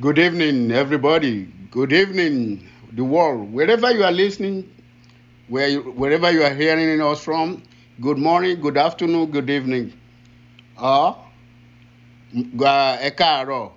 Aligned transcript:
Good 0.00 0.18
evening, 0.18 0.70
everybody. 0.72 1.44
Good 1.70 1.92
evening, 1.92 2.66
the 2.92 3.04
world. 3.04 3.52
Wherever 3.52 3.90
you 3.92 4.02
are 4.02 4.10
listening, 4.12 4.70
where 5.48 5.68
you, 5.68 5.80
wherever 5.82 6.30
you 6.30 6.42
are 6.42 6.54
hearing 6.54 7.00
us 7.02 7.22
from, 7.22 7.62
good 8.00 8.16
morning, 8.18 8.60
good 8.60 8.78
afternoon, 8.78 9.30
good 9.30 9.50
evening. 9.50 9.92
Uh, 10.78 11.12
ẹ 12.34 13.70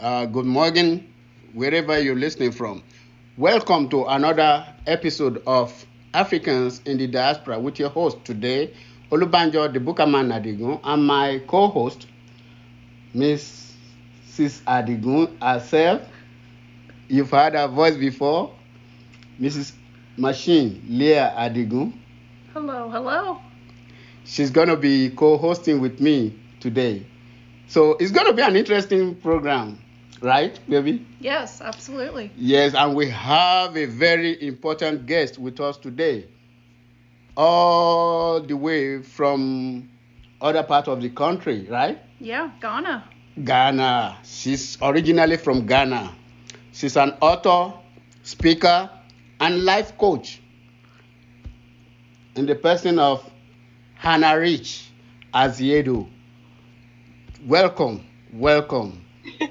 uh, 0.00 0.24
good 0.26 0.46
morning, 0.46 1.12
wherever 1.52 1.98
you're 2.00 2.16
listening 2.16 2.52
from. 2.52 2.82
Welcome 3.36 3.88
to 3.90 4.04
another 4.06 4.66
episode 4.86 5.42
of 5.46 5.84
Africans 6.14 6.80
in 6.86 6.96
the 6.96 7.06
Diaspora 7.06 7.58
with 7.58 7.78
your 7.78 7.90
host 7.90 8.24
today, 8.24 8.72
Olubanjo 9.10 9.70
the 9.72 9.80
Bukaman 9.80 10.32
Adigun, 10.32 10.80
and 10.82 11.06
my 11.06 11.42
co-host, 11.46 12.06
Mrs. 14.36 14.60
Adigun 14.64 15.40
herself. 15.40 16.02
You've 17.08 17.30
heard 17.30 17.54
her 17.54 17.68
voice 17.68 17.96
before, 17.96 18.52
Mrs. 19.40 19.72
Machine 20.18 20.84
Leah 20.88 21.32
Adigun. 21.38 21.94
Hello, 22.52 22.90
hello. 22.90 23.38
She's 24.24 24.50
going 24.50 24.68
to 24.68 24.76
be 24.76 25.10
co-hosting 25.10 25.80
with 25.80 26.00
me 26.00 26.38
today. 26.60 27.06
So 27.68 27.92
it's 27.92 28.10
going 28.12 28.26
to 28.26 28.32
be 28.34 28.42
an 28.42 28.56
interesting 28.56 29.14
program, 29.14 29.78
right, 30.20 30.58
baby? 30.68 31.06
Yes, 31.20 31.62
absolutely. 31.62 32.30
Yes, 32.36 32.74
and 32.74 32.94
we 32.94 33.08
have 33.08 33.76
a 33.76 33.86
very 33.86 34.42
important 34.46 35.06
guest 35.06 35.38
with 35.38 35.60
us 35.60 35.78
today, 35.78 36.26
all 37.36 38.42
the 38.42 38.56
way 38.56 39.02
from 39.02 39.88
other 40.42 40.62
part 40.62 40.88
of 40.88 41.00
the 41.00 41.08
country, 41.08 41.66
right? 41.70 41.98
Yeah, 42.18 42.50
Ghana. 42.60 43.04
Ghana. 43.44 44.18
She's 44.24 44.78
originally 44.82 45.36
from 45.36 45.66
Ghana. 45.66 46.14
She's 46.72 46.96
an 46.96 47.14
author, 47.20 47.72
speaker, 48.22 48.90
and 49.40 49.64
life 49.64 49.96
coach. 49.98 50.40
In 52.34 52.46
the 52.46 52.54
person 52.54 52.98
of 52.98 53.28
Hannah 53.94 54.38
Rich 54.38 54.90
Asiedu. 55.34 56.08
Welcome, 57.46 58.04
welcome. 58.32 59.04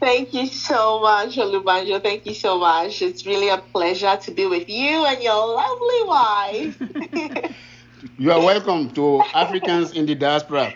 Thank 0.00 0.34
you 0.34 0.46
so 0.46 1.00
much, 1.00 1.36
Olubanjo. 1.36 2.02
Thank 2.02 2.26
you 2.26 2.34
so 2.34 2.58
much. 2.58 3.02
It's 3.02 3.26
really 3.26 3.48
a 3.48 3.58
pleasure 3.58 4.16
to 4.22 4.30
be 4.30 4.46
with 4.46 4.68
you 4.68 5.04
and 5.04 5.22
your 5.22 5.46
lovely 5.46 6.02
wife. 6.04 7.54
You 8.18 8.30
are 8.32 8.40
welcome 8.40 8.90
to 8.94 9.20
Africans 9.34 9.92
in 9.92 10.06
the 10.06 10.14
Diaspora. 10.14 10.72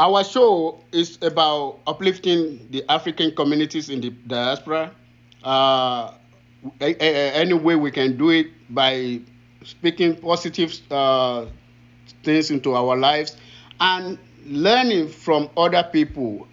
Our 0.00 0.24
show 0.24 0.80
is 0.92 1.18
about 1.20 1.80
uplifting 1.86 2.68
the 2.70 2.82
African 2.88 3.36
communities 3.36 3.90
in 3.90 4.00
the 4.00 4.08
diaspora. 4.08 4.96
Uh, 5.44 6.14
any 6.80 7.52
way 7.52 7.76
we 7.76 7.90
can 7.90 8.16
do 8.16 8.30
it 8.30 8.46
by 8.72 9.20
speaking 9.62 10.16
positive 10.16 10.72
uh, 10.90 11.44
things 12.24 12.50
into 12.50 12.74
our 12.74 12.96
lives 12.96 13.36
and 13.78 14.16
learning 14.46 15.08
from 15.10 15.50
other 15.54 15.82
people. 15.82 16.48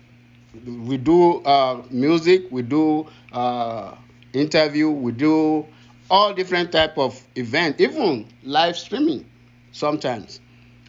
We 0.67 0.97
do 0.97 1.39
uh, 1.43 1.83
music, 1.89 2.51
we 2.51 2.63
do 2.63 3.07
uh, 3.31 3.95
interview, 4.33 4.89
we 4.89 5.13
do 5.13 5.65
all 6.11 6.33
different 6.33 6.73
type 6.73 6.97
of 6.97 7.15
event, 7.37 7.79
even 7.79 8.27
live 8.43 8.75
streaming 8.75 9.23
sometimes. 9.71 10.41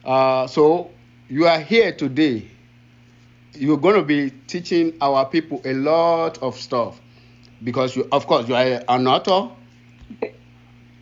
Uh, 0.04 0.48
so 0.48 0.90
you 1.28 1.46
are 1.46 1.60
here 1.60 1.92
today. 1.92 2.50
You're 3.54 3.78
going 3.78 3.96
to 3.96 4.02
be 4.02 4.30
teaching 4.46 4.96
our 5.00 5.26
people 5.26 5.60
a 5.64 5.74
lot 5.74 6.38
of 6.42 6.56
stuff 6.56 7.00
because 7.62 7.96
you, 7.96 8.08
of 8.12 8.26
course, 8.26 8.48
you 8.48 8.54
are 8.54 8.82
an 8.88 9.06
author, 9.06 9.50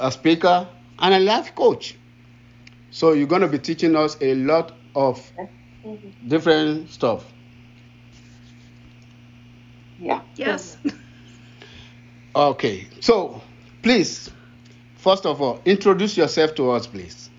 a 0.01 0.11
speaker, 0.11 0.69
and 0.99 1.15
a 1.15 1.21
life 1.21 1.55
coach. 1.55 1.97
So 2.91 3.13
you're 3.13 3.27
going 3.29 3.43
to 3.43 3.49
be 3.49 3.59
teaching 3.59 3.95
us 3.95 4.17
a 4.21 4.35
lot 4.35 4.73
of 4.95 5.21
different 6.27 6.91
stuff. 6.91 7.25
yeah. 9.99 10.23
Yes. 10.37 10.79
Okay. 12.35 12.89
So 13.01 13.43
please, 13.83 14.31
first 14.97 15.27
of 15.27 15.41
all, 15.41 15.61
introduce 15.65 16.17
yourself 16.17 16.55
to 16.57 16.71
us, 16.71 16.87
please. 16.87 17.31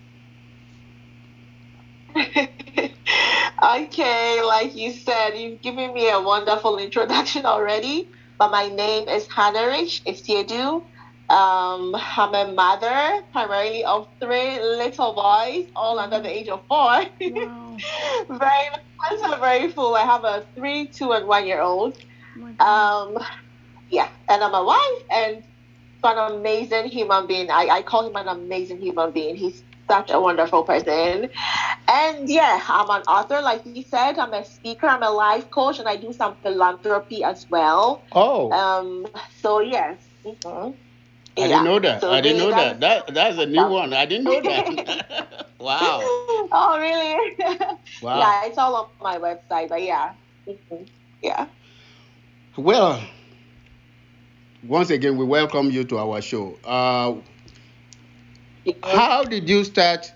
okay, 3.64 4.42
like 4.44 4.76
you 4.76 4.92
said, 4.92 5.32
you've 5.38 5.62
given 5.62 5.94
me 5.94 6.10
a 6.10 6.20
wonderful 6.20 6.78
introduction 6.78 7.46
already. 7.46 8.10
But 8.40 8.52
my 8.52 8.68
name 8.68 9.08
is 9.08 9.28
Hannah 9.28 9.68
Rich 9.68 10.04
Asiedu. 10.06 10.84
Um, 11.30 11.96
I'm 11.96 12.34
a 12.34 12.52
mother, 12.54 13.22
primarily 13.32 13.84
of 13.84 14.08
three 14.22 14.60
little 14.60 15.14
boys, 15.14 15.68
all 15.76 16.00
under 16.00 16.20
the 16.22 16.30
age 16.30 16.48
of 16.50 16.64
four. 16.68 17.04
Wow. 17.22 17.78
very, 18.30 18.70
I'm 19.10 19.18
so 19.20 19.40
very 19.40 19.72
full. 19.72 19.96
I 19.96 20.02
have 20.02 20.24
a 20.24 20.46
three, 20.56 20.88
two, 20.88 21.12
and 21.12 21.28
one 21.28 21.46
year 21.46 21.62
old. 21.62 21.98
Oh. 22.60 22.66
Um, 22.66 23.24
yeah, 23.90 24.10
and 24.30 24.44
I'm 24.44 24.54
a 24.54 24.64
wife 24.64 25.04
and 25.12 25.44
an 26.04 26.32
amazing 26.36 26.86
human 26.86 27.28
being. 27.28 27.50
I, 27.52 27.68
I 27.70 27.82
call 27.82 28.08
him 28.08 28.16
an 28.16 28.28
amazing 28.28 28.82
human 28.82 29.12
being. 29.12 29.36
He's 29.36 29.64
such 29.90 30.12
a 30.12 30.20
wonderful 30.20 30.64
person. 30.64 31.30
And 31.90 32.30
yeah, 32.30 32.62
I'm 32.68 32.90
an 32.90 33.04
author, 33.04 33.42
like 33.42 33.66
you 33.66 33.76
said. 33.78 34.18
I'm 34.18 34.34
a 34.34 34.36
speaker. 34.44 34.82
I'm 34.82 34.96
a 34.96 35.04
life 35.04 35.44
coach, 35.46 35.74
and 35.74 35.84
I 35.84 35.92
do 35.92 36.12
some 36.12 36.36
philanthropy 36.44 37.24
as 37.24 37.46
well. 37.50 38.06
Oh, 38.14 38.60
Um, 38.60 39.06
so 39.40 39.60
yes. 39.62 40.10
Mhm. 40.26 40.78
I 41.40 41.48
Yeah. 41.48 41.48
didn't 41.48 41.64
know 41.66 41.80
that. 41.80 42.04
So 42.04 42.12
I 42.12 42.22
didn't 42.22 42.38
know 42.38 42.52
that. 42.54 42.80
That 42.82 43.14
that's 43.14 43.38
a 43.38 43.46
new 43.46 43.66
one. 43.66 43.94
I 43.94 44.06
didn't 44.06 44.26
know 44.26 44.42
that. 44.42 45.48
wow. 45.60 46.12
Oh, 46.52 46.78
really? 46.80 47.36
Wow. 48.02 48.20
Yeah, 48.20 48.46
it's 48.46 48.58
all 48.58 48.76
on 48.76 48.88
my 48.90 49.18
website, 49.18 49.70
but 49.70 49.82
yeah. 49.84 50.14
Mhm. 50.48 50.88
Yeah. 51.22 51.48
Well, 52.58 53.02
once 54.64 54.90
again, 54.90 55.18
we 55.18 55.26
welcome 55.26 55.70
you 55.72 55.84
to 55.86 55.98
our 55.98 56.22
show. 56.22 56.58
Uh, 56.64 57.16
how 58.84 59.24
did 59.24 59.50
you 59.50 59.64
start 59.64 60.12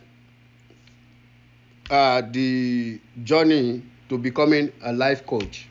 uh, 1.90 2.22
the 2.32 3.00
journey 3.24 3.84
to 4.10 4.18
becoming 4.18 4.72
a 4.84 4.94
life 4.94 5.26
coach? 5.26 5.68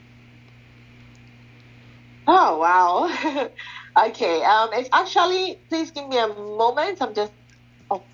Oh 2.27 2.59
wow. 2.59 3.49
okay. 4.09 4.43
Um, 4.43 4.71
it's 4.73 4.89
actually. 4.93 5.63
Please 5.69 5.91
give 5.91 6.09
me 6.09 6.19
a 6.19 6.29
moment. 6.29 6.99
I'm 7.01 7.15
just. 7.15 7.33
Oh, 7.91 8.07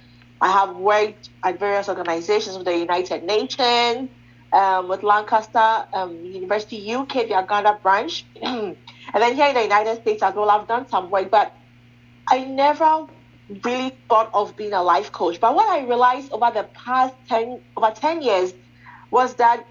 I 0.41 0.51
have 0.53 0.77
worked 0.77 1.31
at 1.45 1.59
various 1.59 1.89
organizations 1.89 2.57
with 2.59 2.67
the 2.67 2.77
United 2.77 3.25
Nations, 3.25 4.11
um, 4.53 4.89
with 4.89 5.03
Lancaster 5.03 5.85
um, 5.95 6.23
University 6.25 6.93
UK, 6.93 7.29
the 7.29 7.47
Ghana 7.49 7.79
branch, 7.83 8.27
and 8.43 8.77
then 9.15 9.35
here 9.35 9.49
in 9.49 9.55
the 9.55 9.63
United 9.63 10.03
States 10.03 10.23
as 10.23 10.35
well. 10.35 10.51
I've 10.51 10.69
done 10.69 10.89
some 10.89 11.11
work, 11.11 11.31
but 11.31 11.55
I 12.31 12.45
never 12.45 13.07
really 13.65 13.93
thought 14.09 14.31
of 14.35 14.57
being 14.57 14.73
a 14.73 14.83
life 14.83 15.13
coach. 15.13 15.41
But 15.41 15.55
what 15.55 15.69
I 15.69 15.87
realized 15.87 16.33
over 16.33 16.51
the 16.53 16.69
past 16.75 17.15
ten 17.29 17.61
over 17.77 17.93
ten 17.93 18.23
years 18.23 18.53
was 19.11 19.35
that 19.37 19.65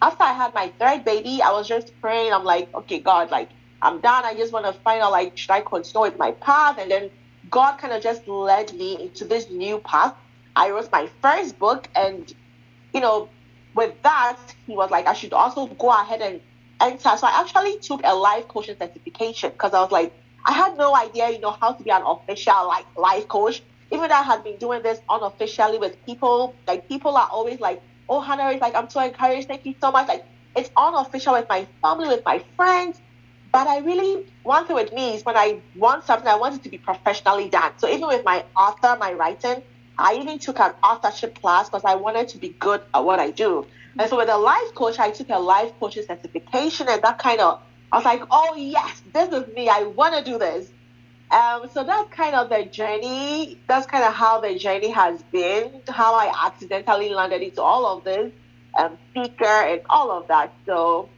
after 0.00 0.24
I 0.24 0.32
had 0.32 0.54
my 0.54 0.72
third 0.78 1.04
baby, 1.04 1.40
I 1.42 1.52
was 1.52 1.68
just 1.68 1.92
praying. 2.00 2.32
I'm 2.32 2.44
like, 2.44 2.72
okay, 2.74 2.98
God, 2.98 3.30
like 3.30 3.50
I'm 3.80 4.00
done. 4.00 4.24
I 4.24 4.34
just 4.34 4.52
want 4.52 4.66
to 4.66 4.72
find 4.72 5.02
out 5.02 5.12
like 5.12 5.36
should 5.36 5.50
I 5.50 5.60
continue 5.60 6.02
with 6.02 6.18
my 6.18 6.32
path? 6.32 6.78
And 6.78 6.90
then 6.90 7.10
God 7.50 7.78
kind 7.78 7.92
of 7.92 8.02
just 8.02 8.26
led 8.28 8.72
me 8.74 9.00
into 9.00 9.24
this 9.24 9.50
new 9.50 9.78
path. 9.78 10.14
I 10.54 10.70
wrote 10.70 10.90
my 10.92 11.08
first 11.22 11.58
book, 11.58 11.88
and 11.96 12.32
you 12.92 13.00
know, 13.00 13.28
with 13.74 13.94
that, 14.02 14.38
he 14.66 14.74
was 14.74 14.90
like, 14.90 15.06
I 15.06 15.14
should 15.14 15.32
also 15.32 15.66
go 15.66 15.90
ahead 15.90 16.20
and 16.20 16.40
enter. 16.80 17.16
So 17.16 17.26
I 17.26 17.40
actually 17.40 17.78
took 17.78 18.00
a 18.04 18.14
life 18.14 18.48
coaching 18.48 18.76
certification 18.78 19.50
because 19.50 19.72
I 19.72 19.80
was 19.80 19.90
like, 19.90 20.12
I 20.44 20.52
had 20.52 20.76
no 20.76 20.94
idea, 20.94 21.30
you 21.30 21.40
know, 21.40 21.56
how 21.60 21.72
to 21.72 21.82
be 21.82 21.90
an 21.90 22.02
official 22.04 22.66
like 22.66 22.86
life 22.96 23.28
coach. 23.28 23.62
Even 23.92 24.08
though 24.08 24.16
I 24.16 24.22
had 24.22 24.44
been 24.44 24.58
doing 24.58 24.82
this 24.82 25.00
unofficially 25.10 25.78
with 25.78 26.04
people, 26.06 26.56
like 26.66 26.88
people 26.88 27.16
are 27.16 27.28
always 27.30 27.60
like, 27.60 27.82
oh 28.08 28.20
Hannah 28.20 28.50
is 28.50 28.60
like, 28.60 28.74
I'm 28.74 28.90
so 28.90 29.00
encouraged, 29.04 29.48
thank 29.48 29.66
you 29.66 29.74
so 29.82 29.92
much. 29.92 30.08
Like 30.08 30.24
it's 30.56 30.70
unofficial 30.76 31.34
with 31.34 31.46
my 31.48 31.68
family, 31.82 32.08
with 32.08 32.22
my 32.26 32.44
friends. 32.56 33.00
But 33.52 33.68
I 33.68 33.78
really 33.80 34.24
one 34.42 34.66
thing 34.66 34.76
with 34.76 34.92
me 34.92 35.14
is 35.16 35.24
when 35.24 35.36
I 35.36 35.62
want 35.74 36.04
something, 36.04 36.28
I 36.28 36.36
want 36.36 36.56
it 36.56 36.62
to 36.64 36.70
be 36.70 36.78
professionally 36.78 37.50
done. 37.50 37.72
So 37.78 37.88
even 37.88 38.08
with 38.08 38.24
my 38.24 38.44
author, 38.56 38.96
my 38.98 39.12
writing, 39.12 39.62
I 39.98 40.14
even 40.14 40.38
took 40.38 40.58
an 40.60 40.72
authorship 40.84 41.40
class 41.40 41.68
because 41.68 41.84
I 41.84 41.96
wanted 41.96 42.28
to 42.28 42.38
be 42.38 42.56
good 42.60 42.82
at 42.94 43.04
what 43.04 43.20
I 43.20 43.30
do. 43.30 43.66
And 43.98 44.08
so 44.08 44.16
with 44.16 44.30
a 44.30 44.38
life 44.38 44.74
coach, 44.76 44.98
I 44.98 45.10
took 45.10 45.28
a 45.30 45.38
life 45.38 45.72
coaching 45.78 46.04
certification 46.08 46.88
and 46.88 47.02
that 47.02 47.18
kind 47.18 47.40
of 47.40 47.60
I 47.92 47.96
was 47.98 48.04
like, 48.06 48.22
oh 48.30 48.54
yes, 48.56 49.02
this 49.12 49.28
is 49.32 49.48
me. 49.54 49.68
I 49.68 49.82
want 49.84 50.14
to 50.16 50.24
do 50.30 50.38
this. 50.38 50.72
Um, 51.32 51.68
so 51.72 51.82
that's 51.82 52.12
kind 52.14 52.34
of 52.34 52.50
the 52.50 52.64
journey. 52.66 53.58
That's 53.66 53.86
kind 53.86 54.04
of 54.04 54.12
how 54.12 54.40
the 54.40 54.58
journey 54.58 54.90
has 54.90 55.22
been. 55.32 55.80
How 55.88 56.14
I 56.14 56.30
accidentally 56.46 57.08
landed 57.08 57.40
into 57.40 57.62
all 57.62 57.86
of 57.86 58.04
this, 58.04 58.30
um, 58.78 58.98
speaker 59.10 59.44
and 59.44 59.80
all 59.88 60.10
of 60.10 60.28
that. 60.28 60.52
So 60.66 61.08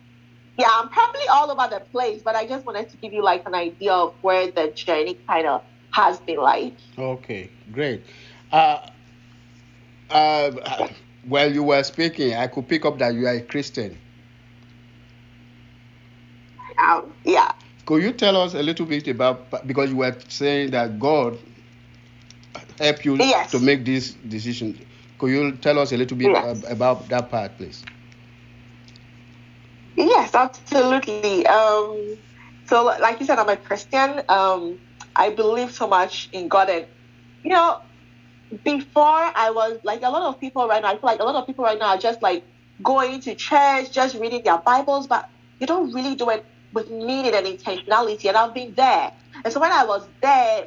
yeah, 0.56 0.68
I'm 0.70 0.88
probably 0.88 1.26
all 1.32 1.50
over 1.50 1.68
the 1.68 1.80
place, 1.80 2.22
but 2.22 2.36
I 2.36 2.46
just 2.46 2.64
wanted 2.64 2.88
to 2.90 2.96
give 2.98 3.12
you 3.12 3.24
like 3.24 3.46
an 3.46 3.54
idea 3.54 3.92
of 3.92 4.14
where 4.22 4.50
the 4.52 4.70
journey 4.70 5.18
kind 5.26 5.48
of 5.48 5.62
has 5.90 6.20
been 6.20 6.38
like. 6.38 6.76
Okay, 6.96 7.50
great. 7.72 8.04
Uh, 8.52 8.86
uh, 10.10 10.88
while 11.26 11.52
you 11.52 11.64
were 11.64 11.82
speaking, 11.82 12.34
I 12.34 12.46
could 12.46 12.68
pick 12.68 12.84
up 12.84 12.98
that 12.98 13.14
you 13.14 13.26
are 13.26 13.34
a 13.34 13.40
Christian. 13.40 13.98
Um, 16.78 17.12
yeah. 17.24 17.52
Could 17.86 18.02
you 18.02 18.12
tell 18.12 18.36
us 18.36 18.54
a 18.54 18.62
little 18.62 18.86
bit 18.86 19.08
about 19.08 19.66
because 19.66 19.90
you 19.90 19.96
were 19.96 20.16
saying 20.28 20.70
that 20.72 20.98
God 20.98 21.38
helped 22.78 23.04
you 23.04 23.16
Yes. 23.18 23.50
to 23.52 23.60
make 23.60 23.84
this 23.84 24.12
decision? 24.14 24.78
Could 25.18 25.30
you 25.30 25.52
tell 25.52 25.78
us 25.78 25.92
a 25.92 25.96
little 25.96 26.16
bit 26.16 26.32
Yes. 26.32 26.64
about 26.68 27.08
that 27.10 27.30
part, 27.30 27.56
please? 27.58 27.84
Yes, 29.96 30.34
absolutely. 30.34 31.46
Um, 31.46 32.18
so, 32.66 32.84
like 33.00 33.20
you 33.20 33.26
said, 33.26 33.38
I'm 33.38 33.48
a 33.48 33.56
Christian. 33.56 34.22
Um, 34.28 34.80
I 35.16 35.30
believe 35.30 35.72
so 35.72 35.86
much 35.88 36.28
in 36.32 36.48
God, 36.48 36.70
and 36.70 36.86
you 37.44 37.52
know, 37.52 37.78
before 38.64 39.04
I 39.04 39.52
was 39.54 39.78
like 39.84 40.02
a 40.02 40.10
lot 40.10 40.22
of 40.24 40.40
people 40.40 40.68
right 40.68 40.82
now. 40.82 40.88
I 40.90 40.92
feel 40.94 41.00
like 41.04 41.20
a 41.20 41.24
lot 41.24 41.36
of 41.36 41.46
people 41.46 41.64
right 41.64 41.78
now 41.78 41.88
are 41.90 41.98
just 41.98 42.22
like 42.22 42.44
going 42.82 43.20
to 43.22 43.34
church, 43.34 43.92
just 43.92 44.16
reading 44.16 44.42
their 44.44 44.58
Bibles, 44.58 45.06
but 45.06 45.28
you 45.60 45.66
don't 45.66 45.92
really 45.94 46.14
do 46.16 46.30
it 46.30 46.46
with 46.74 46.90
meaning 46.90 47.34
and 47.34 47.46
intentionality. 47.46 48.26
And 48.26 48.36
I've 48.36 48.54
been 48.54 48.74
there, 48.76 49.12
and 49.44 49.52
so 49.52 49.60
when 49.60 49.72
I 49.72 49.84
was 49.84 50.08
there, 50.22 50.66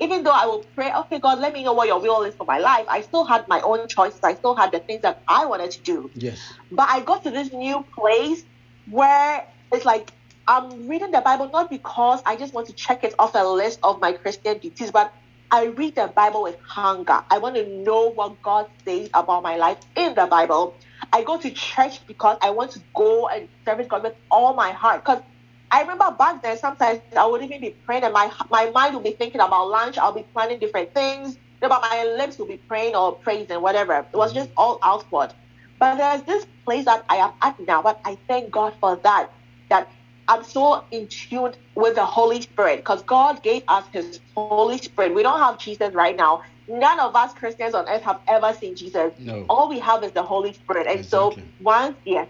even 0.00 0.24
though 0.24 0.32
I 0.32 0.46
would 0.46 0.64
pray, 0.74 0.92
okay, 0.92 1.20
God, 1.20 1.40
let 1.40 1.52
me 1.52 1.62
know 1.64 1.74
what 1.74 1.88
Your 1.88 2.00
will 2.00 2.22
is 2.22 2.34
for 2.34 2.46
my 2.46 2.58
life. 2.58 2.86
I 2.88 3.02
still 3.02 3.24
had 3.24 3.46
my 3.48 3.60
own 3.60 3.86
choices. 3.88 4.20
I 4.24 4.34
still 4.34 4.56
had 4.56 4.72
the 4.72 4.80
things 4.80 5.02
that 5.02 5.22
I 5.28 5.46
wanted 5.46 5.72
to 5.72 5.82
do. 5.82 6.10
Yes. 6.14 6.40
But 6.70 6.88
I 6.90 7.00
got 7.00 7.24
to 7.24 7.30
this 7.30 7.52
new 7.52 7.84
place 7.96 8.42
where 8.86 9.44
it's 9.72 9.84
like 9.84 10.12
I'm 10.46 10.88
reading 10.88 11.10
the 11.12 11.20
Bible 11.20 11.50
not 11.52 11.70
because 11.70 12.22
I 12.26 12.36
just 12.36 12.54
want 12.54 12.68
to 12.68 12.74
check 12.74 13.04
it 13.04 13.14
off 13.18 13.34
a 13.34 13.46
list 13.46 13.78
of 13.82 14.00
my 14.00 14.12
Christian 14.12 14.58
duties, 14.58 14.90
but 14.90 15.12
I 15.52 15.66
read 15.66 15.96
the 15.96 16.12
Bible 16.14 16.42
with 16.42 16.56
hunger. 16.66 17.20
I 17.30 17.38
want 17.38 17.56
to 17.56 17.68
know 17.68 18.12
what 18.12 18.42
God 18.42 18.66
says 18.86 19.10
about 19.14 19.42
my 19.42 19.56
life 19.56 19.78
in 19.96 20.14
the 20.14 20.26
Bible. 20.26 20.78
I 21.12 21.24
go 21.24 21.38
to 21.40 21.50
church 21.50 22.06
because 22.06 22.38
I 22.42 22.50
want 22.50 22.72
to 22.72 22.80
go 22.96 23.28
and 23.28 23.48
service 23.66 23.86
God 23.88 24.04
with 24.04 24.14
all 24.30 24.54
my 24.54 24.70
heart. 24.72 25.04
Because 25.04 25.22
I 25.70 25.82
remember 25.82 26.10
back 26.18 26.42
then, 26.42 26.58
sometimes 26.58 27.00
I 27.16 27.26
would 27.26 27.42
even 27.42 27.60
be 27.60 27.70
praying 27.70 28.04
and 28.04 28.12
my 28.12 28.32
my 28.50 28.70
mind 28.70 28.94
would 28.94 29.04
be 29.04 29.12
thinking 29.12 29.40
about 29.40 29.68
lunch. 29.68 29.98
I'll 29.98 30.12
be 30.12 30.24
planning 30.34 30.58
different 30.58 30.94
things. 30.94 31.38
But 31.60 31.70
my 31.82 32.04
lips 32.16 32.38
would 32.38 32.48
be 32.48 32.56
praying 32.56 32.96
or 32.96 33.16
praising, 33.16 33.60
whatever. 33.60 34.06
It 34.12 34.16
was 34.16 34.32
just 34.32 34.50
all 34.56 34.78
outward. 34.82 35.34
But 35.78 35.96
there's 35.96 36.22
this 36.22 36.46
place 36.64 36.86
that 36.86 37.04
I 37.08 37.16
am 37.16 37.32
at 37.42 37.56
now, 37.60 37.82
but 37.82 38.00
I 38.04 38.18
thank 38.28 38.50
God 38.50 38.74
for 38.80 38.98
that. 39.04 39.30
That 39.68 39.90
I'm 40.28 40.42
so 40.44 40.86
in 40.90 41.08
tune 41.08 41.54
with 41.74 41.96
the 41.96 42.04
Holy 42.04 42.40
Spirit 42.40 42.78
because 42.78 43.02
God 43.02 43.42
gave 43.42 43.62
us 43.68 43.84
His 43.92 44.20
Holy 44.36 44.78
Spirit. 44.78 45.14
We 45.14 45.22
don't 45.22 45.40
have 45.40 45.58
Jesus 45.58 45.94
right 45.94 46.16
now. 46.16 46.42
None 46.68 47.00
of 47.00 47.14
us 47.16 47.34
Christians 47.34 47.74
on 47.74 47.88
earth 47.88 48.02
have 48.02 48.20
ever 48.28 48.54
seen 48.54 48.76
Jesus. 48.76 49.12
No. 49.18 49.44
All 49.48 49.68
we 49.68 49.78
have 49.80 50.02
is 50.04 50.12
the 50.12 50.22
Holy 50.22 50.52
Spirit. 50.52 50.86
And 50.86 51.04
so 51.04 51.36
once, 51.58 51.96
yes. 52.04 52.28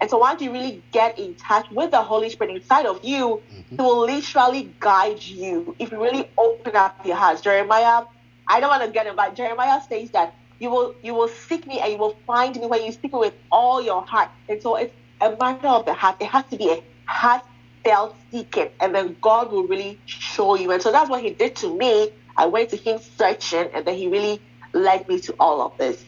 And 0.00 0.10
so 0.10 0.18
once 0.18 0.42
you 0.42 0.52
really 0.52 0.84
get 0.92 1.18
in 1.18 1.36
touch 1.36 1.66
with 1.70 1.90
the 1.90 2.02
Holy 2.02 2.30
Spirit 2.30 2.56
inside 2.56 2.86
of 2.86 3.00
you, 3.04 3.42
Mhm. 3.50 3.64
He 3.70 3.76
will 3.76 4.00
literally 4.00 4.74
guide 4.80 5.22
you 5.22 5.76
if 5.78 5.92
you 5.92 6.02
really 6.02 6.30
open 6.38 6.76
up 6.76 7.04
your 7.06 7.16
heart. 7.16 7.42
Jeremiah, 7.42 8.04
I 8.48 8.60
don't 8.60 8.70
want 8.70 8.84
to 8.84 8.90
get 8.90 9.06
it, 9.06 9.16
but 9.16 9.34
Jeremiah 9.36 9.80
says 9.88 10.10
that 10.12 10.34
you 10.58 10.70
will 10.70 10.94
you 11.02 11.14
will 11.14 11.28
seek 11.28 11.66
me 11.66 11.80
and 11.80 11.92
you 11.92 11.98
will 11.98 12.16
find 12.26 12.56
me 12.56 12.66
when 12.66 12.84
you 12.84 12.92
seek 12.92 13.12
me 13.12 13.18
with 13.18 13.34
all 13.50 13.82
your 13.82 14.04
heart. 14.06 14.30
And 14.48 14.62
so 14.62 14.76
it's 14.76 14.94
a 15.20 15.36
matter 15.40 15.68
of 15.68 15.86
the 15.86 15.94
heart. 15.94 16.16
It 16.20 16.26
has 16.28 16.44
to 16.50 16.56
be 16.56 16.70
a 16.70 16.82
heartfelt 17.06 18.16
seeking, 18.32 18.68
and 18.80 18.94
then 18.94 19.16
God 19.20 19.52
will 19.52 19.66
really 19.66 20.00
show 20.06 20.54
you. 20.56 20.70
And 20.72 20.82
so 20.82 20.92
that's 20.92 21.10
what 21.10 21.22
He 21.22 21.30
did 21.30 21.56
to 21.56 21.76
me. 21.76 22.10
I 22.36 22.46
went 22.46 22.70
to 22.70 22.76
Him 22.76 22.98
searching, 23.18 23.68
and 23.74 23.84
then 23.86 23.96
He 23.96 24.08
really 24.08 24.42
led 24.74 25.08
me 25.08 25.20
to 25.20 25.34
all 25.40 25.62
of 25.62 25.72
this. 25.78 26.02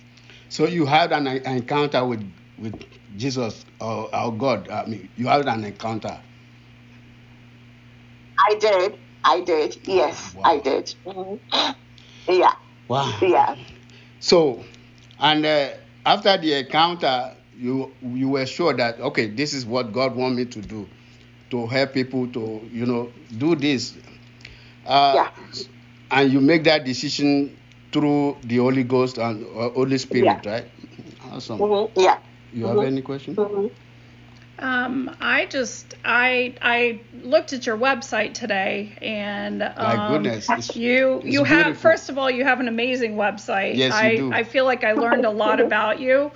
So 0.48 0.66
you 0.66 0.86
had 0.86 1.12
an 1.12 1.26
encounter 1.26 2.04
with 2.04 2.22
with 2.58 2.84
Jesus 3.16 3.64
or 3.80 4.14
our 4.14 4.30
God. 4.30 4.68
I 4.70 4.86
mean, 4.86 5.08
you 5.16 5.26
had 5.26 5.46
an 5.48 5.64
encounter. 5.64 6.18
I 8.48 8.54
did. 8.56 8.98
I 9.24 9.40
did. 9.40 9.76
Yes, 9.84 10.34
Wow. 10.34 10.42
I 10.44 10.58
did. 10.58 10.94
Mhm. 11.06 11.40
Yeah. 12.28 12.52
Wow. 12.88 13.12
Yeah. 13.22 13.56
So, 14.20 14.64
and 15.18 15.44
uh, 15.46 15.70
after 16.06 16.36
the 16.38 16.54
encounter, 16.60 17.34
you 17.56 17.92
you 18.02 18.28
were 18.30 18.46
sure 18.46 18.74
that 18.74 19.00
okay, 19.00 19.26
this 19.28 19.52
is 19.52 19.66
what 19.66 19.92
God 19.92 20.14
want 20.16 20.36
me 20.36 20.44
to 20.46 20.60
do, 20.60 20.88
to 21.50 21.66
help 21.66 21.92
people 21.92 22.26
to 22.28 22.68
you 22.72 22.86
know 22.86 23.12
do 23.38 23.54
this. 23.54 23.96
Uh, 24.86 25.14
Yeah. 25.14 25.30
And 26.10 26.32
you 26.32 26.40
make 26.40 26.64
that 26.64 26.84
decision 26.84 27.56
through 27.92 28.36
the 28.44 28.58
Holy 28.58 28.84
Ghost 28.84 29.18
and 29.18 29.44
uh, 29.46 29.70
Holy 29.70 29.96
Spirit, 29.98 30.44
Yeah. 30.44 30.52
right? 30.52 30.66
Awesome. 31.32 31.58
hmm 31.58 31.86
Yeah. 31.96 32.18
You 32.54 32.66
have 32.66 32.76
Mhm. 32.78 32.86
any 32.86 33.02
question? 33.02 33.34
hmm 33.34 33.66
Um, 34.58 35.10
I 35.20 35.46
just 35.46 35.94
I 36.04 36.54
I 36.62 37.00
looked 37.22 37.52
at 37.52 37.66
your 37.66 37.76
website 37.76 38.34
today 38.34 38.92
and 39.02 39.62
um, 39.62 39.72
My 39.76 39.96
goodness, 40.08 40.48
it's- 40.50 40.76
you 40.76 41.16
it's 41.24 41.34
you 41.34 41.44
have 41.44 41.64
beautiful. 41.64 41.90
first 41.90 42.10
of 42.10 42.18
all 42.18 42.30
you 42.30 42.44
have 42.44 42.60
an 42.60 42.68
amazing 42.68 43.16
website. 43.16 43.74
Yes, 43.76 43.92
you 43.94 43.98
I 44.08 44.16
do. 44.16 44.32
I 44.32 44.44
feel 44.44 44.64
like 44.64 44.84
I 44.84 44.92
learned 44.92 45.24
a 45.24 45.30
lot 45.30 45.58
about 45.60 46.00
you. 46.00 46.30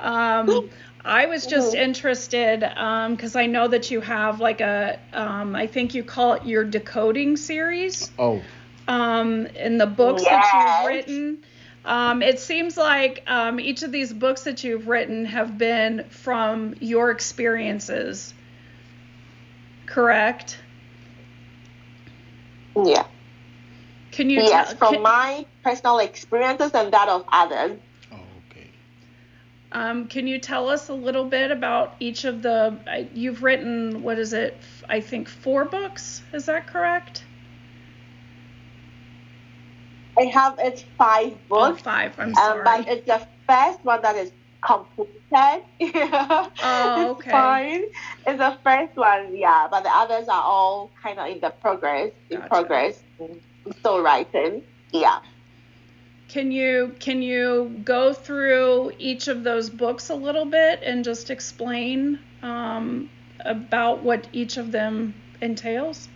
Um, 0.00 0.70
I 1.04 1.26
was 1.26 1.46
just 1.46 1.74
interested 1.74 2.60
because 2.60 3.36
I 3.36 3.46
know 3.46 3.68
that 3.68 3.90
you 3.90 4.00
have 4.00 4.40
like 4.40 4.60
a 4.60 4.98
um, 5.12 5.54
I 5.54 5.66
think 5.66 5.94
you 5.94 6.02
call 6.02 6.34
it 6.34 6.46
your 6.46 6.64
decoding 6.64 7.36
series 7.36 8.10
Oh, 8.18 8.40
um, 8.88 9.46
in 9.46 9.76
the 9.78 9.86
books 9.86 10.22
that 10.24 10.44
you've 10.54 10.86
written. 10.86 11.38
Um, 11.86 12.20
it 12.20 12.40
seems 12.40 12.76
like 12.76 13.22
um, 13.28 13.60
each 13.60 13.84
of 13.84 13.92
these 13.92 14.12
books 14.12 14.42
that 14.42 14.64
you've 14.64 14.88
written 14.88 15.24
have 15.26 15.56
been 15.56 16.04
from 16.10 16.74
your 16.80 17.12
experiences, 17.12 18.34
correct? 19.86 20.58
Yeah. 22.84 23.06
Can 24.10 24.30
you 24.30 24.40
Yes, 24.40 24.70
tell? 24.70 24.76
from 24.78 24.94
can, 24.94 25.02
my 25.02 25.46
personal 25.62 25.98
experiences 26.00 26.72
and 26.74 26.92
that 26.92 27.08
of 27.08 27.24
others. 27.32 27.78
oh, 28.12 28.16
okay. 28.50 28.68
um, 29.70 30.08
can 30.08 30.26
you 30.26 30.38
tell 30.40 30.68
us 30.68 30.88
a 30.88 30.94
little 30.94 31.24
bit 31.26 31.52
about 31.52 31.94
each 32.00 32.24
of 32.24 32.42
the? 32.42 32.76
uh, 32.86 33.04
You've 33.14 33.44
written 33.44 34.02
what 34.02 34.18
is 34.18 34.32
it? 34.32 34.56
f- 34.58 34.84
I 34.88 35.00
think 35.00 35.28
four 35.28 35.64
books. 35.66 36.20
Is 36.32 36.46
that 36.46 36.66
correct? 36.66 37.22
I 40.18 40.22
have 40.24 40.56
it's 40.58 40.82
five 40.98 41.34
Oh, 41.50 41.70
books, 41.70 41.82
five. 41.82 42.18
I'm 42.18 42.28
um, 42.28 42.34
sorry. 42.34 42.64
but 42.64 42.88
it's 42.88 43.06
the 43.06 43.26
first 43.48 43.84
one 43.84 44.02
that 44.02 44.16
is 44.16 44.32
completed. 44.64 45.12
yeah. 45.80 46.48
Oh, 46.62 47.10
It's 47.10 47.20
okay. 47.20 47.30
fine. 47.30 47.82
It's 48.26 48.38
the 48.38 48.58
first 48.64 48.96
one, 48.96 49.36
yeah, 49.36 49.68
but 49.70 49.82
the 49.84 49.90
others 49.90 50.28
are 50.28 50.42
all 50.42 50.90
kind 51.02 51.18
of 51.18 51.26
in 51.28 51.40
the 51.40 51.50
progress, 51.50 52.12
in 52.30 52.38
Gotcha. 52.38 52.48
progress, 52.48 53.02
still 53.78 54.00
writing. 54.00 54.62
Yeah. 54.92 55.18
Can 56.28 56.50
you 56.50 56.94
can 56.98 57.22
you 57.22 57.80
go 57.84 58.12
through 58.12 58.92
each 58.98 59.28
of 59.28 59.44
those 59.44 59.70
books 59.70 60.10
a 60.10 60.14
little 60.14 60.44
bit 60.44 60.80
and 60.82 61.04
just 61.04 61.30
explain 61.30 62.18
um, 62.42 63.08
about 63.44 64.02
what 64.02 64.26
each 64.32 64.56
of 64.56 64.72
them 64.72 65.14
entails? 65.40 66.08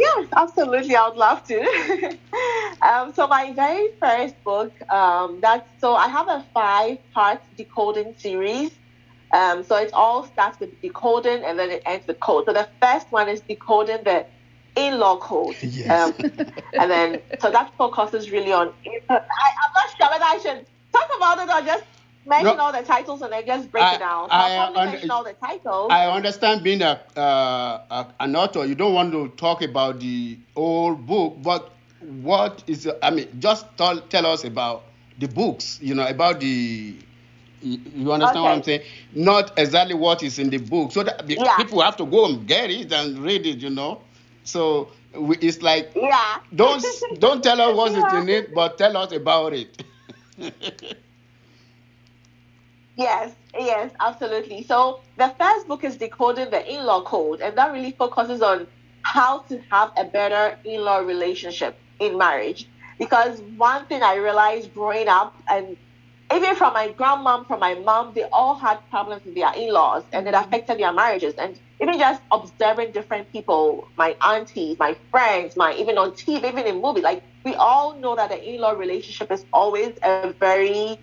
Yeah, 0.00 0.06
Yes, 0.18 0.28
absolutely. 0.36 0.96
I 0.96 1.08
would 1.08 1.18
love 1.18 1.44
to. 1.44 1.60
um, 2.82 3.12
so 3.14 3.26
my 3.28 3.52
very 3.54 3.88
first 4.02 4.36
book, 4.44 4.74
um, 4.90 5.40
that's 5.42 5.68
so 5.78 5.94
I 5.94 6.08
have 6.08 6.28
a 6.28 6.44
five-part 6.54 7.40
decoding 7.56 8.14
series. 8.18 8.70
Um, 9.34 9.62
so 9.62 9.76
it 9.76 9.90
all 9.92 10.24
starts 10.24 10.58
with 10.60 10.70
decoding 10.82 11.44
and 11.44 11.58
then 11.58 11.70
it 11.70 11.82
ends 11.86 12.06
with 12.08 12.18
code. 12.20 12.44
So 12.46 12.52
the 12.52 12.68
first 12.82 13.06
one 13.10 13.28
is 13.28 13.42
decoding 13.42 13.98
the 14.04 14.26
in-law 14.76 15.18
code. 15.18 15.56
Yes. 15.62 15.90
Um, 15.90 16.14
and 16.78 16.90
then 16.90 17.22
so 17.40 17.50
that 17.50 17.72
focuses 17.78 18.30
really 18.30 18.52
on. 18.52 18.72
I, 19.10 19.14
I'm 19.14 19.72
not 19.76 19.88
sure 19.96 20.10
whether 20.10 20.24
I 20.24 20.38
should 20.42 20.66
talk 20.92 21.08
about 21.16 21.38
it 21.38 21.50
or 21.50 21.66
just 21.66 21.84
mention 22.26 22.56
No. 22.56 22.62
all 22.64 22.72
the 22.72 22.82
titles 22.82 23.22
and 23.22 23.32
then 23.32 23.46
just 23.46 23.70
break 23.70 23.84
I- 23.84 23.94
it 23.96 23.98
down. 23.98 24.28
I, 24.30 24.56
I'll 24.56 24.72
probably 24.72 24.80
uh, 24.80 24.92
mention 24.92 25.10
all 25.10 25.24
the 25.24 25.32
titles. 25.34 25.88
I 25.90 26.06
understand 26.06 26.62
being 26.62 26.82
a, 26.82 27.00
uh, 27.16 27.82
a 27.90 28.14
an 28.20 28.36
author, 28.36 28.64
you 28.66 28.74
don't 28.74 28.94
want 28.94 29.12
to 29.12 29.28
talk 29.36 29.62
about 29.62 30.00
the 30.00 30.38
old 30.56 31.06
book, 31.06 31.36
but 31.42 31.76
what 32.00 32.62
is 32.66 32.88
I 33.02 33.10
mean, 33.10 33.28
just 33.40 33.66
tell, 33.76 34.00
tell 34.00 34.26
us 34.26 34.44
about 34.44 34.84
the 35.18 35.28
books, 35.28 35.78
you 35.82 35.94
know, 35.94 36.06
about 36.06 36.40
the 36.40 36.96
you 37.62 38.10
understand 38.12 38.42
what 38.42 38.52
I'm 38.52 38.62
saying? 38.62 38.82
Not 39.12 39.58
exactly 39.58 39.94
what 39.94 40.22
is 40.22 40.38
in 40.38 40.48
the 40.50 40.58
book, 40.58 40.92
so 40.92 41.02
that 41.02 41.28
Yeah. 41.28 41.56
people 41.56 41.82
have 41.82 41.96
to 41.98 42.06
go 42.06 42.24
and 42.26 42.46
get 42.46 42.70
it 42.70 42.92
and 42.92 43.18
read 43.18 43.46
it, 43.46 43.58
you 43.58 43.70
know. 43.70 44.02
So 44.44 44.92
we, 45.14 45.36
it's 45.38 45.60
like 45.62 45.92
yeah. 45.94 46.38
don't 46.54 46.82
don't 47.18 47.42
tell 47.42 47.60
us 47.60 47.76
what's 47.76 47.94
Yeah. 48.12 48.22
in 48.22 48.28
it, 48.30 48.54
but 48.54 48.78
tell 48.78 48.96
us 48.96 49.12
about 49.12 49.52
it. 49.52 49.82
Yes, 53.00 53.34
yes, 53.58 53.92
absolutely. 54.00 54.62
So 54.64 55.00
the 55.16 55.34
first 55.40 55.68
book 55.68 55.84
is 55.84 55.96
decoding 55.96 56.50
the 56.50 56.62
in-law 56.70 57.04
code, 57.04 57.40
and 57.40 57.56
that 57.56 57.72
really 57.72 57.92
focuses 57.92 58.42
on 58.42 58.68
how 59.02 59.44
to 59.44 59.60
have 59.70 59.92
a 59.96 60.04
better 60.04 60.58
in-law 60.64 60.98
relationship 60.98 61.80
in 61.98 62.18
marriage. 62.18 62.68
Because 62.98 63.40
one 63.42 63.86
thing 63.86 64.02
I 64.02 64.16
realized 64.16 64.74
growing 64.74 65.08
up, 65.08 65.34
and 65.48 65.78
even 66.34 66.56
from 66.56 66.74
my 66.74 66.88
grandmom, 66.88 67.46
from 67.46 67.60
my 67.60 67.74
mom, 67.74 68.12
they 68.14 68.24
all 68.32 68.56
had 68.56 68.78
problems 68.90 69.24
with 69.24 69.34
their 69.34 69.52
in-laws, 69.54 70.04
and 70.12 70.28
it 70.28 70.34
affected 70.34 70.78
their 70.78 70.92
marriages. 70.92 71.34
And 71.38 71.58
even 71.82 71.98
just 71.98 72.22
observing 72.32 72.92
different 72.92 73.32
people, 73.32 73.88
my 73.96 74.16
aunties, 74.22 74.76
my 74.78 74.96
friends, 75.10 75.56
my 75.56 75.74
even 75.74 75.98
on 75.98 76.14
TV, 76.14 76.48
even 76.48 76.66
in 76.66 76.82
movies, 76.82 77.04
like 77.04 77.24
we 77.44 77.54
all 77.54 78.00
know 78.00 78.16
that 78.16 78.30
the 78.30 78.42
in-law 78.42 78.72
relationship 78.72 79.32
is 79.32 79.46
always 79.52 79.94
a 80.04 80.34
very 80.40 80.98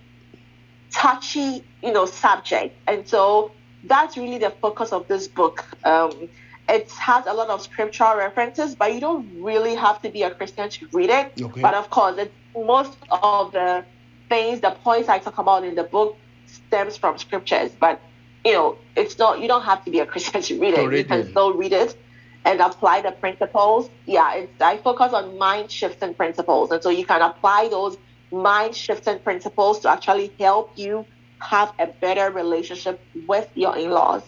touchy, 0.98 1.64
you 1.84 1.94
know, 1.94 2.06
subject. 2.06 2.76
And 2.88 3.08
so 3.08 3.52
that's 3.84 4.18
really 4.18 4.40
the 4.40 4.50
focus 4.50 4.92
of 4.92 5.08
this 5.08 5.28
book. 5.28 5.64
Um, 5.86 6.30
it 6.68 6.92
has 6.92 7.26
a 7.28 7.34
lot 7.34 7.50
of 7.50 7.62
scriptural 7.62 8.18
references, 8.18 8.76
but 8.76 8.94
you 8.94 9.00
don't 9.00 9.42
really 9.42 9.76
have 9.76 10.02
to 10.02 10.10
be 10.10 10.24
a 10.24 10.32
Christian 10.32 10.70
to 10.70 10.88
read 10.92 11.10
it. 11.10 11.42
Okay. 11.42 11.62
But 11.62 11.76
of 11.76 11.90
course, 11.90 12.18
it, 12.18 12.32
most 12.56 12.98
of 13.10 13.52
the 13.52 13.86
things, 14.28 14.60
the 14.62 14.72
points 14.72 15.08
I 15.08 15.20
talk 15.20 15.38
about 15.38 15.64
in 15.64 15.76
the 15.76 15.84
book 15.84 16.18
stems 16.48 16.98
from 16.98 17.18
scriptures. 17.18 17.72
But 17.80 18.02
you 18.44 18.54
know, 18.54 18.78
it's 18.96 19.18
not. 19.18 19.40
You 19.40 19.48
don't 19.48 19.64
have 19.64 19.86
to 19.86 19.92
be 19.92 20.00
a 20.00 20.06
Christian 20.06 20.42
to 20.42 20.60
read 20.60 20.74
it. 20.74 20.92
You 20.92 21.06
can 21.06 21.30
still 21.30 21.54
read 21.54 21.74
it 21.74 21.96
and 22.44 22.60
apply 22.60 23.02
the 23.02 23.12
principles. 23.12 23.90
Yeah, 24.06 24.34
it's, 24.36 24.62
I 24.62 24.78
focus 24.78 25.14
on 25.14 25.38
mind 25.38 25.70
shifting 25.72 26.14
principles, 26.14 26.72
and 26.72 26.82
so 26.82 26.90
you 26.90 27.06
can 27.06 27.22
apply 27.22 27.70
those 27.70 27.98
mind 28.32 28.76
shifting 28.76 29.20
principles 29.20 29.80
to 29.82 29.90
actually 29.90 30.34
help 30.40 30.72
you 30.76 31.06
have 31.40 31.72
a 31.80 31.88
better 31.88 32.32
relationship 32.32 33.00
with 33.28 33.48
your 33.56 33.78
in-laws. 33.78 34.24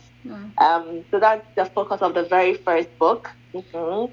Um, 0.57 1.05
so 1.11 1.19
that's 1.19 1.45
the 1.55 1.65
focus 1.65 2.01
of 2.01 2.13
the 2.13 2.23
very 2.23 2.53
first 2.55 2.89
book. 2.99 3.31
Mhm. 3.53 4.11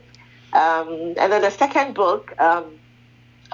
Um, 0.52 1.14
and 1.18 1.32
then 1.32 1.42
the 1.42 1.50
second 1.50 1.94
book 1.94 2.32
um, 2.40 2.78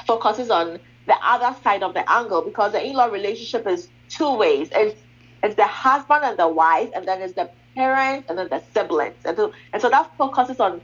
focuses 0.07 0.51
on 0.51 0.79
the 1.07 1.17
other 1.23 1.57
side 1.63 1.83
of 1.83 1.95
the 1.95 2.11
angle 2.11 2.43
because 2.43 2.73
the 2.73 2.85
in-law 2.85 3.07
relationship 3.07 3.67
is 3.67 3.89
two 4.09 4.35
ways. 4.37 4.69
It's 4.73 5.01
it's 5.43 5.57
the 5.57 5.67
husband 5.67 6.25
and 6.25 6.39
the 6.39 6.49
wife, 6.49 6.91
and 6.95 7.07
then 7.09 7.21
it's 7.21 7.35
the 7.35 7.51
parents 7.75 8.29
and 8.29 8.39
then 8.39 8.49
the 8.49 8.63
siblings. 8.73 9.17
And 9.25 9.37
so, 9.37 9.53
and 9.73 9.83
so 9.83 9.91
that 9.91 10.11
focuses 10.17 10.61
on 10.61 10.81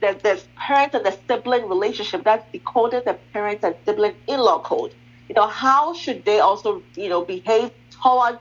the, 0.00 0.18
the, 0.22 0.40
parent 0.56 0.94
and 0.94 1.04
the 1.04 1.16
sibling 1.26 1.68
relationship. 1.68 2.24
That's 2.24 2.44
decoding 2.52 3.02
the 3.04 3.14
parents 3.32 3.64
and 3.64 3.74
sibling 3.84 4.14
in-law 4.26 4.60
code. 4.60 4.94
You 5.28 5.34
know, 5.34 5.46
how 5.46 5.94
should 5.94 6.24
they 6.24 6.40
also, 6.40 6.82
you 6.94 7.08
know, 7.08 7.24
behave 7.24 7.70
towards 7.90 8.38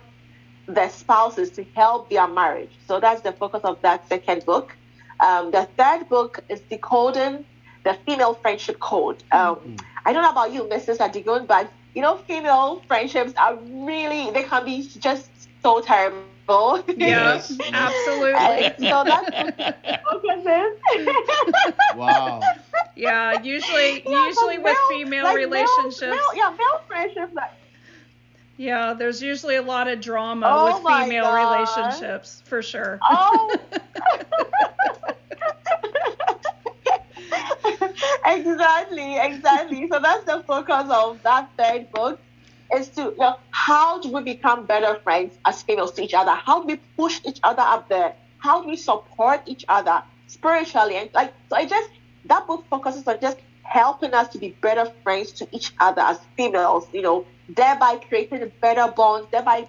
their 0.68 0.90
spouses 0.90 1.50
to 1.52 1.64
help 1.76 2.10
their 2.10 2.28
marriage. 2.28 2.72
So 2.88 3.00
that's 3.00 3.22
the 3.22 3.32
focus 3.32 3.62
of 3.64 3.82
that 3.82 4.08
second 4.08 4.46
book. 4.46 4.76
Um, 5.20 5.52
the 5.52 5.68
third 5.78 6.10
book 6.10 6.44
is 6.50 6.60
decoding 6.62 7.46
the 7.84 7.98
female 8.06 8.34
friendship 8.34 8.80
code. 8.80 9.24
Um, 9.32 9.78
I 10.06 10.14
don't 10.14 10.24
know 10.24 10.32
about 10.32 10.52
you, 10.54 10.64
Mrs. 10.64 10.98
Adigun, 10.98 11.48
but 11.48 11.72
you 11.94 12.02
know, 12.02 12.18
female 12.18 12.82
friendships 12.88 13.34
are 13.38 13.56
really 13.56 14.32
they 14.32 14.44
can 14.44 14.66
be 14.66 14.88
just 15.00 15.30
so 15.62 15.82
terrible. 15.82 16.31
Yeah, 16.50 16.82
Yes. 16.98 17.58
Absolutely. 17.74 18.74
so 18.90 19.04
that's 19.06 19.30
what 19.58 20.02
focuses. 20.04 21.16
wow. 21.96 22.42
Yeah, 22.96 23.42
usually 23.42 24.04
Yeah, 24.06 24.28
usually 24.28 24.58
with 24.58 24.66
male- 24.66 24.88
female 24.90 25.24
like 25.26 25.36
relationships. 25.38 26.02
male- 26.02 26.36
yeah, 26.36 26.50
male 26.50 26.82
friendships. 26.88 27.34
Like, 27.34 27.52
Yeah, 28.58 28.94
there's 28.94 29.22
usually 29.22 29.56
a 29.56 29.62
lot 29.62 29.88
of 29.88 30.02
drama 30.02 30.48
Oh 30.50 30.66
with 30.66 30.86
female 31.04 31.24
God. 31.24 31.54
relationships, 31.54 32.42
for 32.46 32.62
sure. 32.62 33.00
Oh. 33.10 33.56
exactly, 38.26 39.18
exactly. 39.20 39.88
So 39.90 40.00
that's 40.00 40.24
the 40.26 40.44
focus 40.48 40.86
of 40.90 41.22
that 41.24 41.50
third 41.58 41.92
book 41.92 42.20
is 42.76 42.90
to 42.90 43.02
you 43.02 43.16
know, 43.18 43.38
how 43.52 44.00
do 44.02 44.12
we 44.12 44.22
become 44.22 44.66
better 44.66 45.00
friends 45.04 45.38
as 45.46 45.62
females 45.64 45.92
to 45.94 46.04
each 46.04 46.14
other? 46.14 46.32
How 46.32 46.62
do 46.62 46.68
we 46.68 46.78
push 46.98 47.22
each 47.26 47.40
other 47.44 47.62
up 47.62 47.90
there? 47.90 48.16
How 48.40 48.62
do 48.62 48.68
we 48.68 48.78
support 48.78 49.42
each 49.46 49.66
other 49.68 50.04
spiritually? 50.28 50.96
And 50.96 51.10
like 51.14 51.34
so 51.50 51.56
I 51.56 51.66
just 51.66 51.90
that 52.26 52.48
book 52.48 52.66
focuses 52.70 53.08
on 53.08 53.20
just 53.22 53.38
helping 53.64 54.14
us 54.14 54.28
to 54.30 54.38
be 54.38 54.50
better 54.62 54.92
friends 55.04 55.32
to 55.32 55.48
each 55.52 55.74
other 55.80 56.02
as 56.02 56.20
females, 56.36 56.88
you 56.92 57.02
know, 57.02 57.26
thereby 57.50 58.00
creating 58.08 58.42
a 58.44 58.48
better 58.48 58.92
bonds, 58.92 59.28
thereby 59.32 59.68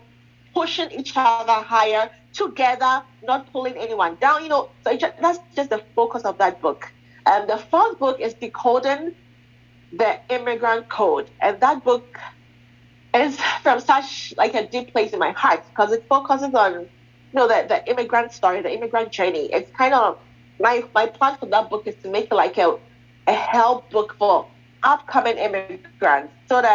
pushing 0.54 0.90
each 0.90 1.12
other 1.16 1.52
higher 1.52 2.10
together, 2.32 3.02
not 3.22 3.50
pulling 3.52 3.76
anyone 3.76 4.16
down. 4.20 4.42
You 4.42 4.48
know, 4.48 4.68
so 4.84 4.96
just, 4.96 5.14
that's 5.20 5.38
just 5.54 5.70
the 5.70 5.82
focus 5.94 6.22
of 6.22 6.38
that 6.38 6.60
book. 6.60 6.90
And 7.26 7.48
the 7.48 7.58
fourth 7.58 7.98
book 7.98 8.20
is 8.20 8.34
decoding 8.34 9.14
the 9.92 10.18
immigrant 10.30 10.88
code, 10.88 11.30
and 11.40 11.60
that 11.60 11.84
book 11.84 12.18
is 13.14 13.40
from 13.62 13.80
such 13.80 14.32
like 14.36 14.54
a 14.54 14.66
deep 14.68 14.92
place 14.92 15.12
in 15.12 15.18
my 15.18 15.30
heart 15.32 15.64
because 15.74 15.92
it 15.92 16.04
focuses 16.08 16.54
on 16.54 16.72
you 16.72 16.88
know 17.34 17.48
the, 17.48 17.66
the 17.68 17.90
immigrant 17.90 18.32
story, 18.32 18.62
the 18.62 18.72
immigrant 18.72 19.12
journey. 19.12 19.50
It's 19.52 19.70
kind 19.76 19.94
of 19.94 20.18
my 20.60 20.84
my 20.94 21.06
plan 21.06 21.36
for 21.38 21.46
that 21.50 21.70
book 21.70 21.84
is 21.86 21.96
to 22.02 22.10
make 22.10 22.26
it 22.30 22.34
like 22.34 22.58
a 22.58 22.76
a 23.26 23.32
help 23.32 23.90
book 23.90 24.14
for 24.18 24.48
upcoming 24.82 25.38
immigrants 25.38 26.14
so 26.28 26.40
that 26.40 26.66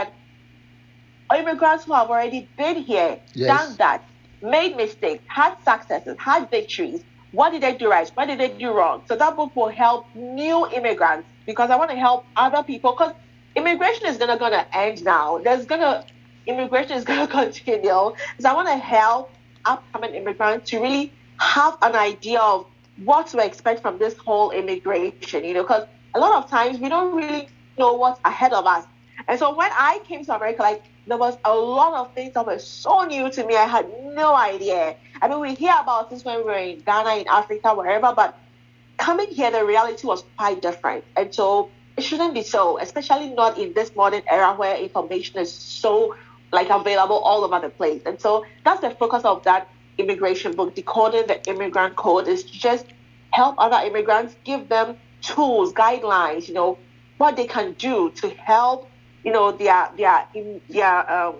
immigrants 1.36 1.86
who 1.86 1.94
have 1.94 2.10
already 2.10 2.51
been 2.58 2.77
here, 2.77 3.20
Yes. 3.36 3.46
done 3.46 3.75
that, 3.77 4.03
made 4.41 4.75
mistakes, 4.75 5.24
had 5.29 5.56
successes, 5.63 6.15
had 6.20 6.50
victories. 6.50 7.03
What 7.32 7.51
did 7.51 7.62
they 7.62 7.75
do 7.75 7.89
right? 7.89 8.10
What 8.15 8.27
did 8.27 8.39
they 8.39 8.50
do 8.58 8.72
wrong? 8.72 9.03
So 9.08 9.15
that 9.15 9.36
book 9.36 9.56
will 9.56 9.70
help 9.70 10.08
new 10.15 10.67
immigrants 10.70 11.29
because 11.46 11.70
I 11.70 11.77
want 11.77 11.91
to 11.91 11.98
help 11.98 12.25
other 12.36 12.63
people 12.63 12.96
because 12.98 13.13
immigration 13.56 14.08
is 14.08 14.17
gonna 14.17 14.38
gonna 14.38 14.65
end 14.74 15.03
now. 15.03 15.39
There's 15.44 15.65
gonna 15.65 16.06
immigration 16.48 16.94
is 16.94 17.04
gonna 17.04 17.27
continue. 17.42 17.89
So 17.89 18.16
I 18.46 18.54
want 18.54 18.68
to 18.68 18.77
help 18.77 19.32
upcoming 19.66 20.16
immigrants 20.16 20.70
to 20.72 20.80
really 20.80 21.13
have 21.39 21.77
an 21.82 21.96
idea 21.96 22.39
of 22.39 22.66
what 23.04 23.27
to 23.27 23.38
expect 23.39 23.82
from 23.82 23.98
this 24.00 24.18
whole 24.18 24.51
immigration. 24.51 25.44
You 25.44 25.54
know, 25.54 25.63
because 25.63 25.88
a 26.16 26.20
lot 26.20 26.44
of 26.44 26.50
times 26.50 26.80
we 26.80 26.89
don't 26.89 27.16
really 27.16 27.48
know 27.77 27.94
what's 27.94 28.20
ahead 28.25 28.54
of 28.54 28.66
us. 28.66 28.86
And 29.27 29.38
so 29.38 29.56
when 29.56 29.70
I 29.74 30.00
came 30.08 30.24
to 30.25 30.36
America, 30.36 30.62
like 30.62 30.84
there 31.06 31.18
was 31.18 31.38
a 31.46 31.54
lot 31.56 31.94
of 31.94 32.13
things 32.13 32.34
that 32.34 32.46
were 32.46 32.60
so 32.60 33.04
new 33.04 33.30
to 33.32 33.46
me. 33.46 33.56
I 33.56 33.66
had 33.66 33.88
no 34.13 34.36
idea. 34.36 34.96
I 35.22 35.27
mean, 35.27 35.39
we 35.39 35.56
hear 35.56 35.75
about 35.80 36.10
this 36.10 36.24
when 36.24 36.38
we 36.38 36.44
were 36.44 36.54
in 36.54 36.80
Ghana, 36.82 37.22
in 37.22 37.27
Africa, 37.27 37.74
wherever, 37.74 38.13
but 38.13 38.38
coming 38.98 39.30
here, 39.30 39.51
the 39.51 39.63
reality 39.63 40.06
was 40.06 40.24
quite 40.38 40.62
different. 40.62 41.04
And 41.16 41.34
so 41.34 41.70
it 41.96 42.04
shouldn't 42.04 42.34
be 42.34 42.44
so, 42.44 42.77
especially 42.80 43.30
not 43.30 43.58
in 43.58 43.74
this 43.74 43.96
modern 43.96 44.22
era 44.30 44.54
where 44.56 44.75
information 44.77 45.39
is 45.39 45.51
so 45.51 46.16
like 46.51 46.70
available 46.70 47.18
all 47.18 47.44
over 47.44 47.60
the 47.60 47.70
place. 47.70 48.01
And 48.06 48.20
so 48.20 48.46
that's 48.63 48.82
the 48.82 48.92
focus 48.92 49.24
of 49.25 49.44
that 49.44 49.68
immigration 49.98 50.54
book, 50.54 50.75
decoding 50.75 51.27
the 51.27 51.44
immigrant 51.50 51.96
code, 51.96 52.27
is 52.27 52.44
to 52.44 52.54
just 52.54 52.86
help 53.32 53.56
other 53.58 53.86
immigrants, 53.86 54.36
give 54.44 54.70
them 54.70 54.98
tools, 55.22 55.74
guidelines, 55.74 56.48
you 56.48 56.54
know, 56.54 56.77
what 57.18 57.36
they 57.36 57.46
can 57.46 57.74
do 57.74 58.12
to 58.12 58.30
help, 58.30 58.89
you 59.24 59.32
know, 59.32 59.51
their 59.51 59.89
their 59.98 60.27
in 60.34 60.62
their 60.70 61.12
um, 61.12 61.36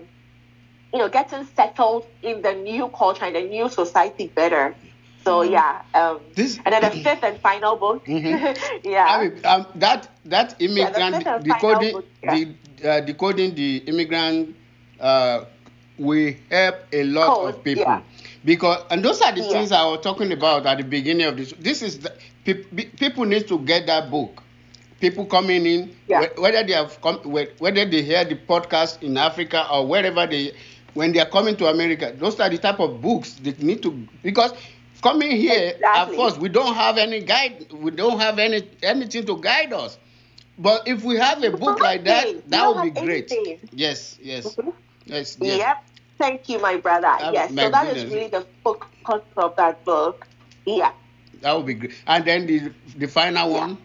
you 0.94 1.00
know, 1.00 1.10
getting 1.10 1.46
settled 1.56 2.06
in 2.24 2.42
the 2.42 2.54
new 2.54 2.88
culture 2.90 3.26
and 3.26 3.36
the 3.36 3.42
new 3.42 3.70
society 3.70 4.28
better. 4.28 4.76
So 5.24 5.42
mm-hmm. 5.42 5.54
yeah, 5.54 5.82
um, 5.94 6.22
this, 6.36 6.58
and 6.66 6.74
then 6.74 6.82
the 6.82 6.90
fifth 7.04 7.24
and 7.24 7.40
final 7.42 7.76
book. 7.76 8.06
Mm-hmm. 8.06 8.80
yeah. 8.90 9.06
I 9.06 9.28
mean, 9.28 9.46
um, 9.46 9.66
that 9.76 10.10
that 10.26 10.56
immigrant 10.60 11.26
yeah, 11.26 11.38
decoding 11.40 11.94
book, 11.94 12.06
yeah. 12.24 12.36
the 12.36 12.90
uh, 12.90 13.00
decoding 13.02 13.56
the 13.56 13.78
immigrant 13.88 14.56
uh, 15.00 15.46
will 15.98 16.34
help 16.50 16.76
a 16.92 17.04
lot 17.04 17.36
Code, 17.36 17.56
of 17.56 17.64
people 17.64 17.84
yeah. 17.84 18.02
because 18.46 18.84
and 18.92 19.04
those 19.04 19.22
are 19.22 19.32
the 19.32 19.44
things 19.44 19.72
I 19.72 19.86
was 19.86 20.02
talking 20.02 20.32
about 20.32 20.66
at 20.66 20.78
the 20.78 20.84
beginning 20.84 21.26
of 21.28 21.38
this. 21.38 21.54
This 21.60 21.82
is 21.82 22.00
the, 22.00 22.14
pe- 22.46 22.64
people 22.98 23.26
need 23.26 23.48
to 23.48 23.60
get 23.60 23.88
that 23.88 24.10
book. 24.12 24.44
People 25.00 25.26
coming 25.26 25.66
in, 25.68 25.96
whether 26.38 26.64
they 26.64 26.74
have 26.74 27.00
come, 27.02 27.18
whether 27.24 27.86
they 27.86 28.02
hear 28.02 28.26
the 28.26 28.36
podcast 28.36 29.04
in 29.04 29.18
Africa 29.18 29.68
or 29.72 29.86
wherever 29.86 30.26
they, 30.26 30.54
when 30.96 31.12
they 31.14 31.20
are 31.20 31.30
coming 31.30 31.56
to 31.58 31.68
America, 31.68 32.14
those 32.18 32.40
are 32.40 32.50
the 32.50 32.58
type 32.58 32.80
of 32.80 33.00
books 33.00 33.34
they 33.34 33.52
need 33.60 33.84
to 33.84 33.92
because 34.24 34.54
coming 35.02 35.32
here 35.32 35.74
exactly. 35.76 36.16
at 36.18 36.22
first 36.22 36.40
we 36.40 36.50
don't 36.50 36.74
have 36.76 36.98
any 36.98 37.22
guide 37.22 37.72
we 37.72 37.92
don't 37.92 38.20
have 38.20 38.40
any 38.40 38.68
anything 38.84 39.26
to 39.26 39.38
guide 39.40 39.72
us 39.74 39.98
but 40.58 40.88
if 40.88 41.04
we 41.04 41.16
have 41.18 41.44
a 41.44 41.52
book 41.52 41.80
like 41.80 42.04
that 42.04 42.50
that 42.50 42.68
would 42.68 42.82
be 42.94 43.00
great 43.02 43.32
anything. 43.32 43.60
yes 43.72 44.18
yes 44.22 44.56
mm-hmm. 44.56 44.70
Yes 45.08 45.38
yes. 45.42 45.60
Yep. 45.60 45.78
Thank 46.18 46.50
you 46.50 46.60
my 46.60 46.78
brother. 46.78 47.16
Yes 47.32 47.52
my 47.52 47.64
so 47.64 47.70
that 47.72 47.86
goodness. 47.86 48.04
is 48.04 48.14
really 48.14 48.28
the 48.28 48.46
focus 48.64 49.22
of 49.38 49.56
that 49.56 49.84
book. 49.86 50.28
Yeah. 50.66 50.92
That 51.42 51.56
would 51.56 51.66
be 51.66 51.74
great 51.76 51.94
and 52.08 52.26
then 52.26 52.48
the 52.48 52.72
the 52.98 53.08
final 53.08 53.52
yeah. 53.52 53.60
one? 53.60 53.78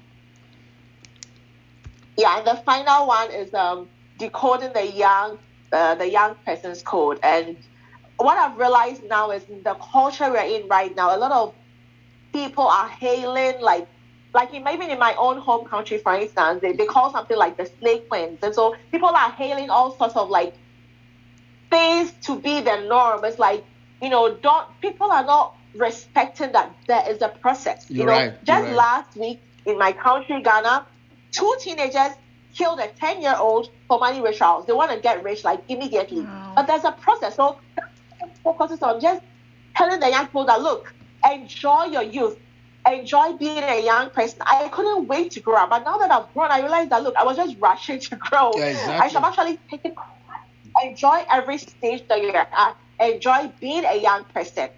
Yeah 2.17 2.39
and 2.39 2.47
the 2.47 2.57
final 2.65 3.07
one 3.07 3.31
is 3.31 3.53
um 3.55 3.89
decoding 4.19 4.73
the 4.73 4.87
young 4.87 5.39
uh, 5.73 5.95
the 5.95 6.09
young 6.11 6.35
person's 6.47 6.83
code. 6.83 7.19
And 7.23 7.57
what 8.19 8.37
I've 8.39 8.57
realized 8.59 9.05
now 9.05 9.31
is 9.31 9.45
the 9.45 9.75
culture 9.75 10.31
we're 10.31 10.45
in 10.45 10.69
right 10.69 10.95
now, 10.95 11.17
a 11.17 11.19
lot 11.19 11.33
of 11.33 11.55
people 12.33 12.67
are 12.67 12.89
hailing 12.89 13.61
like 13.61 13.89
like 14.35 14.55
in, 14.55 14.65
maybe 14.65 14.91
in 14.91 14.99
my 14.99 15.15
own 15.19 15.39
home 15.39 15.67
country, 15.67 15.99
for 15.99 16.15
instance, 16.15 16.63
they, 16.63 16.73
they 16.73 16.87
call 16.87 17.13
something 17.13 17.37
like 17.37 17.57
the 17.57 17.67
snake 17.79 18.09
twins. 18.09 18.39
And 18.43 18.55
so 18.55 18.75
people 18.91 19.09
are 19.09 19.31
hailing 19.33 19.71
all 19.71 19.97
sorts 19.97 20.17
of 20.17 20.31
like 20.31 20.55
things 21.73 22.13
to 22.27 22.39
be 22.39 22.61
the 22.61 22.77
norm. 22.89 23.25
It's 23.25 23.39
like, 23.39 23.65
you 24.03 24.11
know, 24.11 24.35
don't 24.35 24.67
people 24.81 25.11
are 25.11 25.25
not 25.25 25.57
respecting 25.75 26.53
that 26.53 26.75
there 26.87 27.05
is 27.11 27.23
a 27.23 27.29
process. 27.29 27.87
You're 27.89 28.01
you 28.01 28.07
know, 28.07 28.13
right, 28.13 28.45
just 28.45 28.65
right. 28.65 28.75
last 28.75 29.17
week 29.17 29.41
in 29.65 29.79
my 29.79 29.93
country, 29.93 30.43
Ghana, 30.43 30.87
two 31.33 31.55
teenagers 31.61 32.13
killed 32.55 32.79
a 32.79 32.89
10 32.89 33.23
year 33.23 33.35
old 33.39 33.71
for 33.89 33.99
money 33.99 34.21
rituals. 34.21 34.67
They 34.67 34.75
want 34.75 34.91
to 34.91 35.01
get 35.01 35.25
rich 35.25 35.45
like 35.45 35.63
immediately. 35.69 36.21
Wow. 36.21 36.53
But 36.57 36.67
there's 36.67 36.85
a 36.85 36.93
process. 36.93 37.37
So 37.37 37.57
focuses 38.45 38.83
on 38.83 39.01
just 39.01 39.23
telling 39.75 40.01
the 40.01 40.11
young 40.11 40.27
people 40.27 40.45
that 40.47 40.61
look, 40.61 40.93
enjoy 41.25 41.85
your 41.85 42.03
youth, 42.03 42.37
enjoy 42.87 43.33
being 43.35 43.63
a 43.63 43.83
young 43.83 44.11
person. 44.11 44.41
I 44.43 44.69
couldn't 44.69 45.07
wait 45.07 45.31
to 45.33 45.41
grow 45.41 45.57
up, 45.57 45.71
but 45.71 45.85
now 45.85 45.97
that 45.99 46.11
I've 46.11 46.33
grown, 46.35 46.51
I 46.51 46.61
realized 46.61 46.91
that 46.91 47.03
look, 47.03 47.17
I 47.17 47.25
was 47.25 47.37
just 47.37 47.57
rushing 47.59 48.01
to 48.11 48.17
grow. 48.17 48.51
Yeah, 48.57 48.67
exactly. 48.67 48.95
I 48.95 49.09
should 49.09 49.25
actually 49.25 49.59
take 49.71 49.85
it. 49.85 49.95
Enjoy 50.83 51.25
every 51.31 51.59
stage 51.59 52.07
that 52.09 52.23
you're 52.23 52.37
at. 52.37 52.77
Enjoy 53.01 53.53
being 53.61 53.85
a 53.85 54.01
young 54.01 54.25
person. 54.25 54.69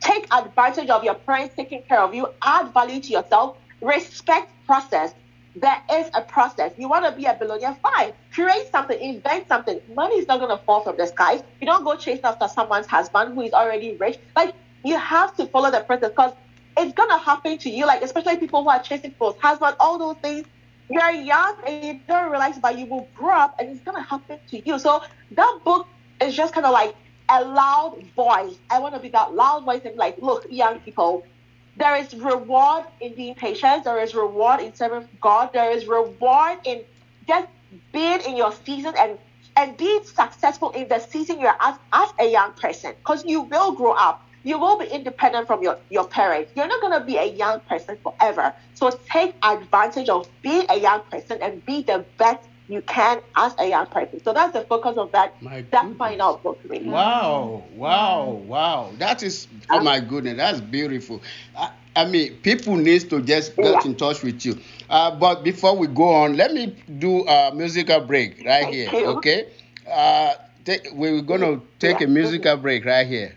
Take 0.00 0.26
advantage 0.32 0.90
of 0.90 1.04
your 1.04 1.14
parents 1.14 1.54
taking 1.54 1.82
care 1.82 2.00
of 2.00 2.14
you. 2.14 2.28
Add 2.42 2.72
value 2.72 3.00
to 3.00 3.08
yourself. 3.12 3.56
Respect 3.80 4.50
process 4.66 5.14
there 5.54 5.82
is 5.92 6.10
a 6.14 6.22
process. 6.22 6.72
You 6.78 6.88
want 6.88 7.04
to 7.04 7.12
be 7.12 7.26
a 7.26 7.34
billionaire? 7.34 7.76
Fine. 7.82 8.12
Create 8.32 8.70
something, 8.70 8.98
invent 8.98 9.48
something. 9.48 9.80
Money 9.94 10.16
is 10.16 10.26
not 10.26 10.40
going 10.40 10.56
to 10.56 10.62
fall 10.64 10.80
from 10.80 10.96
the 10.96 11.06
sky. 11.06 11.34
You 11.60 11.66
don't 11.66 11.84
go 11.84 11.96
chasing 11.96 12.24
after 12.24 12.48
someone's 12.48 12.86
husband 12.86 13.34
who 13.34 13.42
is 13.42 13.52
already 13.52 13.96
rich. 13.96 14.18
Like, 14.34 14.54
you 14.84 14.96
have 14.98 15.36
to 15.36 15.46
follow 15.46 15.70
the 15.70 15.80
process 15.80 16.10
because 16.10 16.32
it's 16.78 16.94
going 16.94 17.10
to 17.10 17.18
happen 17.18 17.58
to 17.58 17.70
you. 17.70 17.86
Like, 17.86 18.02
especially 18.02 18.38
people 18.38 18.62
who 18.62 18.70
are 18.70 18.82
chasing 18.82 19.14
for 19.18 19.36
husband, 19.40 19.76
all 19.78 19.98
those 19.98 20.16
things. 20.22 20.46
You're 20.92 21.12
young 21.12 21.56
and 21.66 21.84
you 21.84 22.00
don't 22.08 22.30
realize, 22.30 22.58
but 22.60 22.78
you 22.78 22.86
will 22.86 23.10
grow 23.14 23.36
up 23.38 23.56
and 23.60 23.70
it's 23.70 23.82
to 23.84 23.92
happen 24.02 24.40
to 24.50 24.62
you. 24.68 24.78
So, 24.78 25.02
that 25.32 25.60
book 25.64 25.88
is 26.22 26.36
just 26.36 26.54
kind 26.54 26.66
of 26.66 26.72
like 26.72 26.94
a 27.30 27.44
loud 27.44 27.96
voice. 28.16 28.58
I 28.70 28.80
want 28.80 28.94
to 28.94 29.00
be 29.00 29.10
that 29.10 29.34
loud 29.34 29.64
voice 29.64 29.82
and 29.86 29.96
like, 29.96 30.16
look, 30.20 30.46
young 30.50 30.80
people, 30.80 31.28
there 31.76 31.96
is 31.96 32.14
reward 32.14 32.86
in 33.00 33.16
being 33.16 33.36
patient. 33.36 33.84
There 33.84 34.02
is 34.02 34.14
reward 34.14 34.60
in 34.60 34.74
serving 34.74 35.08
God. 35.22 35.50
There 35.54 35.72
is 35.72 35.86
reward 35.88 36.58
in 36.66 36.84
just 37.28 37.48
being 37.92 38.20
in 38.22 38.36
your 38.36 38.52
season 38.52 38.94
and 38.98 39.18
and 39.56 39.76
being 39.78 40.02
successful 40.04 40.70
in 40.72 40.88
the 40.88 40.98
season 41.00 41.40
you're 41.40 41.56
as, 41.60 41.76
as 41.92 42.10
a 42.20 42.30
young 42.30 42.54
person. 42.54 42.92
Because 42.98 43.24
you 43.26 43.42
will 43.42 43.74
grow 43.74 43.92
up. 43.92 44.22
You 44.44 44.58
will 44.58 44.78
be 44.78 44.86
independent 44.86 45.46
from 45.46 45.62
your, 45.62 45.78
your 45.90 46.06
parents. 46.06 46.52
You're 46.56 46.66
not 46.66 46.80
going 46.80 46.98
to 46.98 47.04
be 47.04 47.16
a 47.16 47.26
young 47.26 47.60
person 47.60 47.96
forever. 48.02 48.52
So 48.74 48.90
take 49.10 49.34
advantage 49.42 50.08
of 50.08 50.28
being 50.42 50.66
a 50.68 50.78
young 50.78 51.02
person 51.10 51.38
and 51.40 51.64
be 51.64 51.82
the 51.82 52.04
best 52.18 52.48
you 52.68 52.82
can 52.82 53.20
as 53.36 53.54
a 53.58 53.68
young 53.68 53.86
person. 53.86 54.22
So 54.24 54.32
that's 54.32 54.52
the 54.52 54.62
focus 54.62 54.96
of 54.96 55.12
that 55.12 55.40
my 55.42 55.62
that 55.70 55.82
goodness. 55.82 55.98
final 55.98 56.36
book. 56.38 56.58
Really. 56.66 56.88
Wow, 56.88 57.64
wow, 57.74 58.30
wow! 58.46 58.92
That 58.98 59.22
is 59.22 59.46
oh 59.70 59.80
my 59.80 60.00
goodness, 60.00 60.36
that's 60.36 60.60
beautiful. 60.60 61.22
I, 61.56 61.70
I 61.94 62.04
mean, 62.06 62.36
people 62.36 62.76
need 62.76 63.10
to 63.10 63.20
just 63.20 63.56
get 63.56 63.66
yeah. 63.66 63.80
in 63.84 63.94
touch 63.96 64.22
with 64.22 64.44
you. 64.46 64.58
Uh, 64.88 65.14
but 65.14 65.44
before 65.44 65.76
we 65.76 65.86
go 65.86 66.08
on, 66.08 66.36
let 66.36 66.54
me 66.54 66.74
do 66.98 67.26
a 67.26 67.52
musical 67.54 68.00
break 68.00 68.42
right 68.46 68.62
Thank 68.62 68.74
here. 68.74 68.90
You. 68.92 69.06
Okay, 69.18 69.48
uh, 69.90 70.34
take, 70.64 70.88
we're 70.92 71.20
gonna 71.20 71.60
take 71.78 72.00
yeah. 72.00 72.06
a 72.06 72.08
musical 72.08 72.56
break 72.56 72.84
right 72.84 73.06
here. 73.06 73.36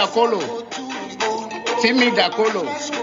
Dakolo. 0.00 0.40
Timmy 1.82 2.10
Dakolo. 2.10 2.99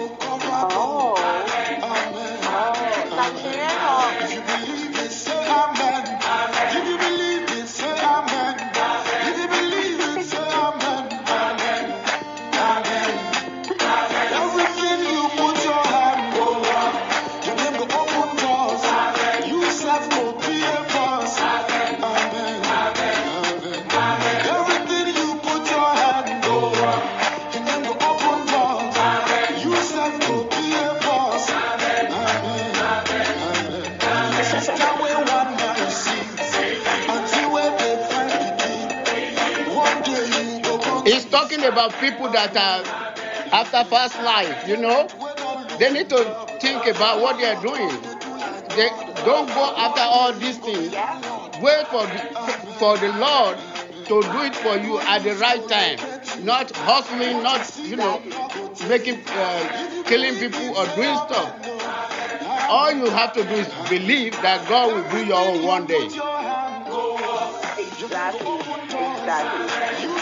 About 41.67 41.93
people 41.99 42.29
that 42.31 42.55
are 42.55 42.83
after 43.51 43.83
past 43.89 44.15
life, 44.23 44.67
you 44.67 44.77
know. 44.77 45.07
They 45.79 45.91
need 45.93 46.09
to 46.09 46.23
think 46.59 46.85
about 46.87 47.21
what 47.21 47.37
they 47.37 47.45
are 47.45 47.61
doing. 47.61 47.89
They 48.75 48.89
don't 49.25 49.47
go 49.47 49.73
after 49.75 50.01
all 50.01 50.33
these 50.33 50.57
things. 50.57 50.93
Wait 51.61 51.87
for 51.87 52.05
the, 52.05 52.19
for 52.79 52.97
the 52.97 53.11
Lord 53.17 53.57
to 54.05 54.21
do 54.21 54.41
it 54.43 54.55
for 54.55 54.77
you 54.77 54.99
at 54.99 55.23
the 55.23 55.35
right 55.35 55.67
time. 55.67 55.97
Not 56.45 56.71
hustling, 56.75 57.43
not 57.43 57.77
you 57.83 57.95
know, 57.95 58.21
making, 58.87 59.21
uh, 59.27 60.03
killing 60.05 60.35
people 60.35 60.77
or 60.77 60.85
doing 60.95 61.15
stuff. 61.17 61.53
All 62.69 62.91
you 62.91 63.09
have 63.09 63.33
to 63.33 63.43
do 63.43 63.55
is 63.55 63.67
believe 63.89 64.33
that 64.41 64.67
God 64.69 64.93
will 64.93 65.09
do 65.11 65.25
your 65.25 65.37
own 65.37 65.63
one 65.63 65.85
day. 65.87 66.05
Exactly. 67.79 68.47
Exactly. 68.87 70.16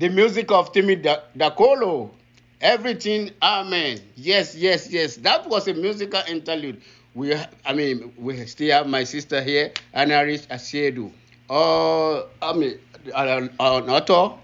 The 0.00 0.08
music 0.08 0.50
of 0.50 0.72
Timi 0.72 0.96
Da- 1.00 1.20
Dakolo. 1.36 2.10
Everything, 2.60 3.30
amen. 3.42 4.00
Yes, 4.16 4.54
yes, 4.56 4.90
yes. 4.90 5.16
That 5.16 5.48
was 5.48 5.68
a 5.68 5.74
musical 5.74 6.22
interlude. 6.28 6.80
We, 7.14 7.34
I 7.64 7.72
mean, 7.72 8.12
we 8.18 8.44
still 8.46 8.72
have 8.72 8.86
my 8.86 9.04
sister 9.04 9.40
here, 9.42 9.72
Anna 9.92 10.24
Rich 10.24 10.48
Asiedu. 10.48 11.12
Uh, 11.48 12.22
I 12.42 12.52
mean, 12.54 12.78
an, 13.14 13.50
an 13.60 13.90
author, 13.90 14.36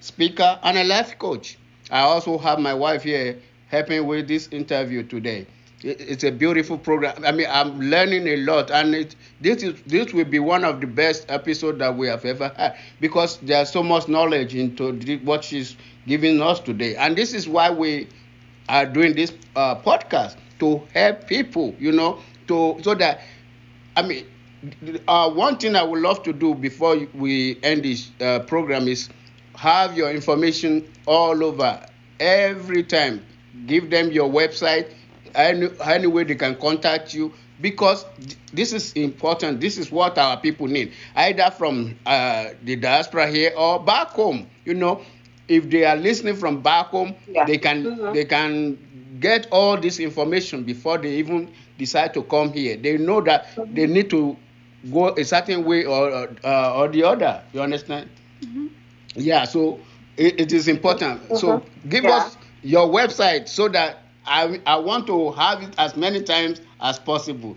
speaker, 0.00 0.58
and 0.62 0.78
a 0.78 0.84
life 0.84 1.18
coach. 1.18 1.58
I 1.90 2.00
also 2.00 2.38
have 2.38 2.58
my 2.60 2.74
wife 2.74 3.02
here 3.02 3.38
helping 3.68 4.06
with 4.06 4.28
this 4.28 4.48
interview 4.52 5.02
today. 5.02 5.46
It- 5.82 6.00
It's 6.00 6.24
a 6.24 6.30
beautiful 6.32 6.76
program. 6.78 7.24
I 7.24 7.30
mean, 7.32 7.46
I'm 7.48 7.80
learning 7.80 8.26
a 8.28 8.36
lot, 8.38 8.70
and 8.70 8.94
it, 8.94 9.14
this 9.40 9.62
is 9.62 9.74
this 9.86 10.12
will 10.12 10.24
be 10.24 10.40
one 10.40 10.64
of 10.64 10.80
the 10.80 10.86
best 10.88 11.26
episodes 11.28 11.78
that 11.78 11.96
we 11.96 12.08
have 12.08 12.24
ever 12.24 12.50
had 12.56 12.76
because 13.00 13.38
there's 13.42 13.70
so 13.70 13.82
much 13.82 14.08
knowledge 14.08 14.54
into 14.56 14.92
what 15.24 15.44
she's 15.44 15.76
giving 16.06 16.42
us 16.42 16.58
today, 16.60 16.96
and 16.96 17.16
this 17.16 17.32
is 17.32 17.48
why 17.48 17.70
we 17.70 18.08
are 18.68 18.86
doing 18.86 19.14
this 19.14 19.32
uh, 19.54 19.76
podcast 19.76 20.36
to 20.58 20.82
help 20.94 21.26
people, 21.28 21.74
you 21.78 21.92
know, 21.92 22.18
to 22.48 22.76
so 22.82 22.94
that 22.94 23.20
I 23.96 24.02
mean, 24.02 24.26
uh, 25.06 25.30
one 25.30 25.56
thing 25.58 25.76
I 25.76 25.82
would 25.82 26.00
love 26.00 26.22
to 26.24 26.32
do 26.32 26.54
before 26.54 26.96
we 27.14 27.58
end 27.62 27.84
this 27.84 28.10
uh, 28.20 28.40
program 28.40 28.88
is 28.88 29.08
have 29.56 29.96
your 29.96 30.10
information 30.10 30.88
all 31.06 31.42
over 31.44 31.84
every 32.20 32.82
time. 32.84 33.24
Give 33.66 33.90
them 33.90 34.10
your 34.12 34.28
website, 34.30 34.92
any, 35.34 35.68
any 35.84 36.06
way 36.06 36.24
they 36.24 36.34
can 36.34 36.56
contact 36.56 37.12
you 37.14 37.32
because 37.60 38.04
this 38.52 38.72
is 38.72 38.92
important. 38.92 39.60
This 39.60 39.78
is 39.78 39.90
what 39.90 40.18
our 40.18 40.40
people 40.40 40.66
need, 40.66 40.92
either 41.14 41.50
from 41.50 41.98
uh, 42.06 42.50
the 42.62 42.76
diaspora 42.76 43.28
here 43.30 43.52
or 43.56 43.82
back 43.84 44.08
home. 44.08 44.48
You 44.64 44.74
know, 44.74 45.02
if 45.48 45.68
they 45.70 45.84
are 45.84 45.96
listening 45.96 46.36
from 46.36 46.62
back 46.62 46.86
home, 46.86 47.14
Yeah. 47.26 47.44
they 47.46 47.58
can 47.58 47.84
Mhm. 47.84 48.12
they 48.12 48.24
can 48.24 48.78
get 49.20 49.46
all 49.50 49.76
this 49.76 49.98
information 49.98 50.64
before 50.64 50.98
they 50.98 51.16
even 51.16 51.52
decide 51.78 52.14
to 52.14 52.22
come 52.22 52.52
here. 52.52 52.76
They 52.76 52.96
know 52.98 53.20
that 53.22 53.46
they 53.70 53.86
need 53.86 54.10
to 54.10 54.36
go 54.90 55.14
a 55.16 55.24
certain 55.24 55.64
way 55.64 55.84
or 55.84 56.28
uh, 56.44 56.74
or 56.76 56.88
the 56.88 57.02
other. 57.04 57.42
You 57.52 57.62
understand? 57.62 58.10
Yeah. 59.14 59.44
So 59.44 59.80
it, 60.16 60.40
it 60.40 60.52
is 60.52 60.68
important. 60.68 61.36
So 61.36 61.66
give 61.88 62.04
Yeah. 62.04 62.16
us 62.16 62.36
your 62.62 62.88
website 62.88 63.48
so 63.48 63.68
that 63.68 64.07
I 64.28 64.60
I 64.66 64.76
want 64.76 65.06
to 65.08 65.32
have 65.32 65.62
it 65.62 65.74
as 65.78 65.96
many 65.96 66.22
times 66.22 66.60
as 66.80 66.98
possible 66.98 67.56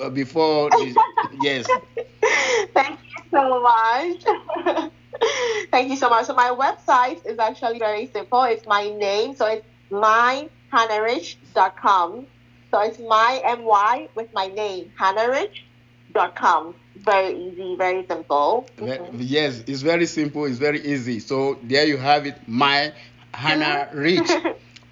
uh, 0.00 0.10
before. 0.10 0.70
Yes. 1.32 1.66
Thank 2.74 2.98
you 3.00 3.22
so 3.32 3.60
much. 3.62 4.24
Thank 5.72 5.90
you 5.90 5.96
so 5.96 6.08
much. 6.10 6.26
So 6.26 6.34
my 6.34 6.50
website 6.50 7.24
is 7.26 7.38
actually 7.38 7.78
very 7.78 8.06
simple. 8.06 8.42
It's 8.44 8.66
my 8.66 8.88
name. 8.90 9.34
So 9.34 9.46
it's 9.46 9.66
myhannarich.com. 9.92 12.26
So 12.72 12.80
it's 12.80 12.98
my 12.98 13.40
my 13.64 14.08
with 14.14 14.28
my 14.34 14.48
name, 14.48 14.92
hannarich.com. 15.00 16.74
Very 16.96 17.36
easy, 17.38 17.76
very 17.76 18.04
simple. 18.06 18.68
Ve- 18.78 18.98
Yes, 19.18 19.62
it's 19.66 19.82
very 19.82 20.06
simple. 20.06 20.44
It's 20.44 20.58
very 20.58 20.80
easy. 20.84 21.20
So 21.20 21.58
there 21.62 21.86
you 21.86 21.96
have 21.98 22.26
it. 22.26 22.36
My 22.46 22.92
Hannah 23.34 23.88
Rich, 23.92 24.30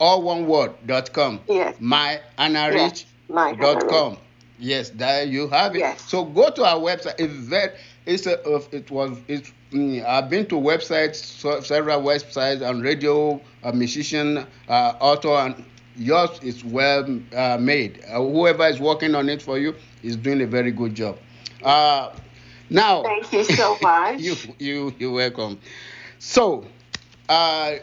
all 0.05 0.23
one 0.23 0.47
word 0.47 0.73
dot 0.87 1.13
com. 1.13 1.41
Yes. 1.49 1.77
My 1.81 2.21
Hannah 2.39 2.71
Yes, 2.75 3.05
my 3.29 3.53
dot 3.55 3.83
Hannah 3.83 3.89
com. 3.89 4.19
Yes, 4.59 4.91
there 4.91 5.25
you 5.25 5.49
have 5.49 5.75
it. 5.75 5.81
Yes. 5.81 6.03
So 6.03 6.25
go 6.25 6.51
to 6.51 6.65
our 6.65 6.79
website. 6.79 7.15
It's 7.19 7.33
very, 7.35 7.73
it's 8.07 8.27
a, 8.27 8.35
it 8.77 8.91
was 8.91 9.19
it's. 9.29 9.53
mm, 9.73 10.05
I've 10.05 10.29
been 10.31 10.47
to 10.47 10.57
websites, 10.57 11.17
several 11.65 12.01
websites, 12.03 12.61
and 12.69 12.83
radio, 12.83 13.41
a 13.63 13.73
musician, 13.73 14.47
uh, 14.69 14.93
author, 15.01 15.29
and 15.45 15.65
yours 15.97 16.31
is 16.43 16.65
well 16.65 17.05
uh, 17.35 17.57
made. 17.61 18.03
Uh, 18.07 18.21
whoever 18.21 18.67
is 18.67 18.79
working 18.81 19.15
on 19.15 19.29
it 19.29 19.43
for 19.43 19.59
you 19.59 19.75
is 20.03 20.17
doing 20.17 20.41
a 20.43 20.47
very 20.47 20.71
good 20.71 20.95
job. 20.95 21.19
Uh, 21.63 22.11
now, 22.71 23.03
Thank 23.03 23.33
you 23.33 23.45
so 23.45 23.77
much. 23.83 24.21
you 24.21 24.37
you 24.59 24.95
you're 24.99 25.13
welcome. 25.13 25.59
So, 26.19 26.67
uh, 27.29 27.75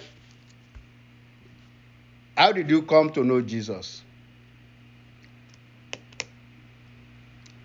how 2.41 2.51
did 2.51 2.71
you 2.71 2.82
come 2.82 3.12
to 3.12 3.23
know 3.23 3.39
Jesus? 3.39 4.01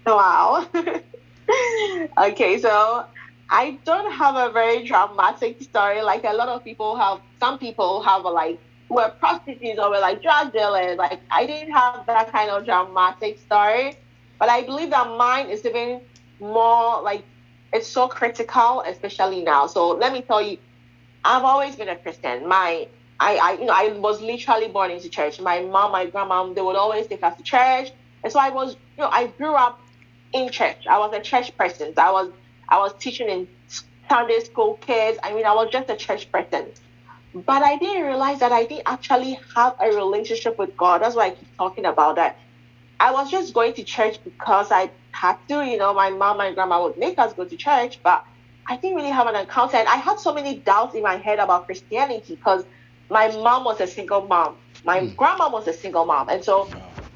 Wow. 0.07 0.69
okay, 2.29 2.59
so 2.59 3.07
I 3.51 3.79
don't 3.87 4.13
have 4.13 4.37
a 4.37 4.53
very 4.53 4.85
dramatic 4.85 5.63
story. 5.63 6.03
Like 6.03 6.25
a 6.25 6.35
lot 6.35 6.49
of 6.49 6.63
people 6.63 6.95
have, 6.97 7.23
some 7.41 7.59
people 7.59 8.03
have 8.03 8.27
a, 8.27 8.29
like 8.29 8.59
were 8.91 9.09
prostitutes 9.19 9.81
or 9.81 9.89
were 9.89 9.99
like 10.09 10.23
drug 10.23 10.53
dealers. 10.53 10.99
Like 10.99 11.21
I 11.31 11.47
didn't 11.47 11.73
have 11.73 12.05
that 12.07 12.31
kind 12.31 12.51
of 12.51 12.67
dramatic 12.67 13.39
story, 13.39 13.95
but 14.39 14.51
I 14.51 14.63
believe 14.63 14.91
that 14.91 15.09
mine 15.17 15.49
is 15.49 15.65
even 15.65 16.03
more 16.39 17.01
like 17.01 17.25
it's 17.73 17.89
so 17.89 18.09
critical, 18.09 18.85
especially 18.87 19.43
now. 19.43 19.69
So 19.69 19.89
let 19.93 20.13
me 20.13 20.21
tell 20.21 20.43
you, 20.43 20.59
I've 21.25 21.45
always 21.45 21.77
been 21.77 21.89
a 21.89 21.97
Christian. 21.97 22.47
My 22.47 22.89
I, 23.19 23.37
I 23.37 23.53
you 23.53 23.65
know 23.65 23.73
I 23.75 23.89
was 23.99 24.21
literally 24.21 24.69
born 24.69 24.91
into 24.91 25.09
church. 25.09 25.41
My 25.41 25.61
mom, 25.61 25.93
my 25.93 26.07
grandma, 26.07 26.53
they 26.53 26.61
would 26.63 26.77
always 26.77 27.07
take 27.07 27.23
us 27.23 27.37
to 27.37 27.43
church, 27.43 27.91
and 28.23 28.33
so 28.33 28.39
I 28.39 28.51
was 28.51 28.75
you 28.75 29.05
know 29.05 29.09
I 29.11 29.29
grew 29.29 29.55
up 29.55 29.81
in 30.33 30.51
church. 30.51 30.87
I 30.89 30.99
was 30.99 31.13
a 31.15 31.21
church 31.21 31.57
person. 31.57 31.95
I 31.97 32.11
was 32.13 32.33
I 32.69 32.79
was 32.79 32.95
teaching 32.99 33.29
in 33.29 33.49
Sunday 34.09 34.41
school 34.41 34.75
kids. 34.75 35.19
I 35.23 35.33
mean 35.35 35.47
I 35.47 35.55
was 35.55 35.71
just 35.71 35.91
a 35.91 35.97
church 35.97 36.31
person. 36.31 36.73
But 37.35 37.63
I 37.63 37.77
didn't 37.77 38.07
realize 38.07 38.41
that 38.41 38.53
I 38.53 38.65
didn't 38.65 38.85
actually 38.87 39.39
have 39.55 39.75
a 39.79 39.89
relationship 39.89 40.59
with 40.59 40.77
God. 40.77 41.03
That's 41.03 41.15
why 41.15 41.27
I 41.27 41.31
keep 41.31 41.49
talking 41.59 41.85
about 41.85 42.17
that. 42.17 42.39
I 42.99 43.13
was 43.13 43.31
just 43.31 43.53
going 43.53 43.75
to 43.75 43.85
church 43.85 44.19
because 44.25 44.71
I 44.71 44.91
had 45.13 45.37
to, 45.49 45.63
you 45.63 45.77
know, 45.77 45.93
my 45.93 46.11
mom 46.11 46.41
and 46.41 46.55
grandma 46.55 46.83
would 46.83 46.97
make 46.97 47.19
us 47.19 47.35
go 47.35 47.45
to 47.45 47.57
church, 47.57 48.01
but 48.03 48.25
I 48.69 48.77
didn't 48.79 48.97
really 48.97 49.11
have 49.11 49.27
an 49.27 49.37
encounter. 49.37 49.77
And 49.77 49.89
I 49.89 49.97
had 49.97 50.19
so 50.19 50.33
many 50.33 50.59
doubts 50.61 50.95
in 50.95 51.03
my 51.03 51.17
head 51.17 51.39
about 51.39 51.67
Christianity 51.67 52.37
because 52.37 52.65
my 53.11 53.29
mom 53.29 53.65
was 53.65 53.81
a 53.81 53.87
single 53.87 54.27
mom. 54.29 54.59
My 54.85 55.01
Mm. 55.01 55.17
grandma 55.17 55.51
was 55.51 55.69
a 55.69 55.73
single 55.73 56.07
mom. 56.07 56.29
And 56.29 56.45
so 56.45 56.73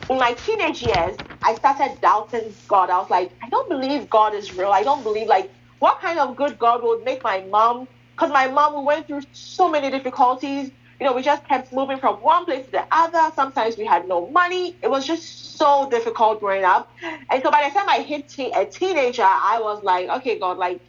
in 0.08 0.18
my 0.18 0.34
teenage 0.34 0.82
years, 0.82 1.16
I 1.44 1.54
started 1.56 2.00
doubting 2.02 2.56
God. 2.68 2.90
I 2.90 2.98
was 2.98 3.10
like, 3.10 3.32
I 3.42 3.48
don't 3.50 3.70
believe 3.70 4.10
God 4.10 4.34
is 4.34 4.52
real. 4.54 4.72
I 4.72 4.82
don't 4.84 5.02
believe, 5.04 5.28
like, 5.28 5.50
what 5.80 6.00
kind 6.00 6.18
of 6.20 6.36
good 6.36 6.58
God 6.58 6.82
would 6.84 7.04
make 7.04 7.24
my 7.24 7.42
mom? 7.42 7.86
Because 8.16 8.32
my 8.32 8.48
mom, 8.48 8.76
we 8.78 8.84
went 8.84 9.06
through 9.06 9.22
so 9.32 9.70
many 9.70 9.90
difficulties. 9.90 10.70
You 11.00 11.06
know, 11.06 11.14
we 11.14 11.22
just 11.22 11.46
kept 11.48 11.72
moving 11.72 11.98
from 11.98 12.16
one 12.16 12.44
place 12.46 12.66
to 12.66 12.72
the 12.72 12.84
other. 12.92 13.32
Sometimes 13.36 13.76
we 13.78 13.86
had 13.86 14.08
no 14.08 14.30
money. 14.30 14.78
It 14.82 14.90
was 14.90 15.06
just 15.06 15.58
so 15.58 15.88
difficult 15.90 16.40
growing 16.40 16.64
up. 16.64 16.90
And 17.30 17.42
so 17.42 17.50
by 17.50 17.68
the 17.68 17.74
time 17.74 17.88
I 17.88 18.00
hit 18.02 18.28
te- 18.28 18.52
a 18.52 18.66
teenager, 18.66 19.22
I 19.24 19.60
was 19.62 19.82
like, 19.84 20.08
okay, 20.10 20.38
God, 20.38 20.58
like, 20.58 20.80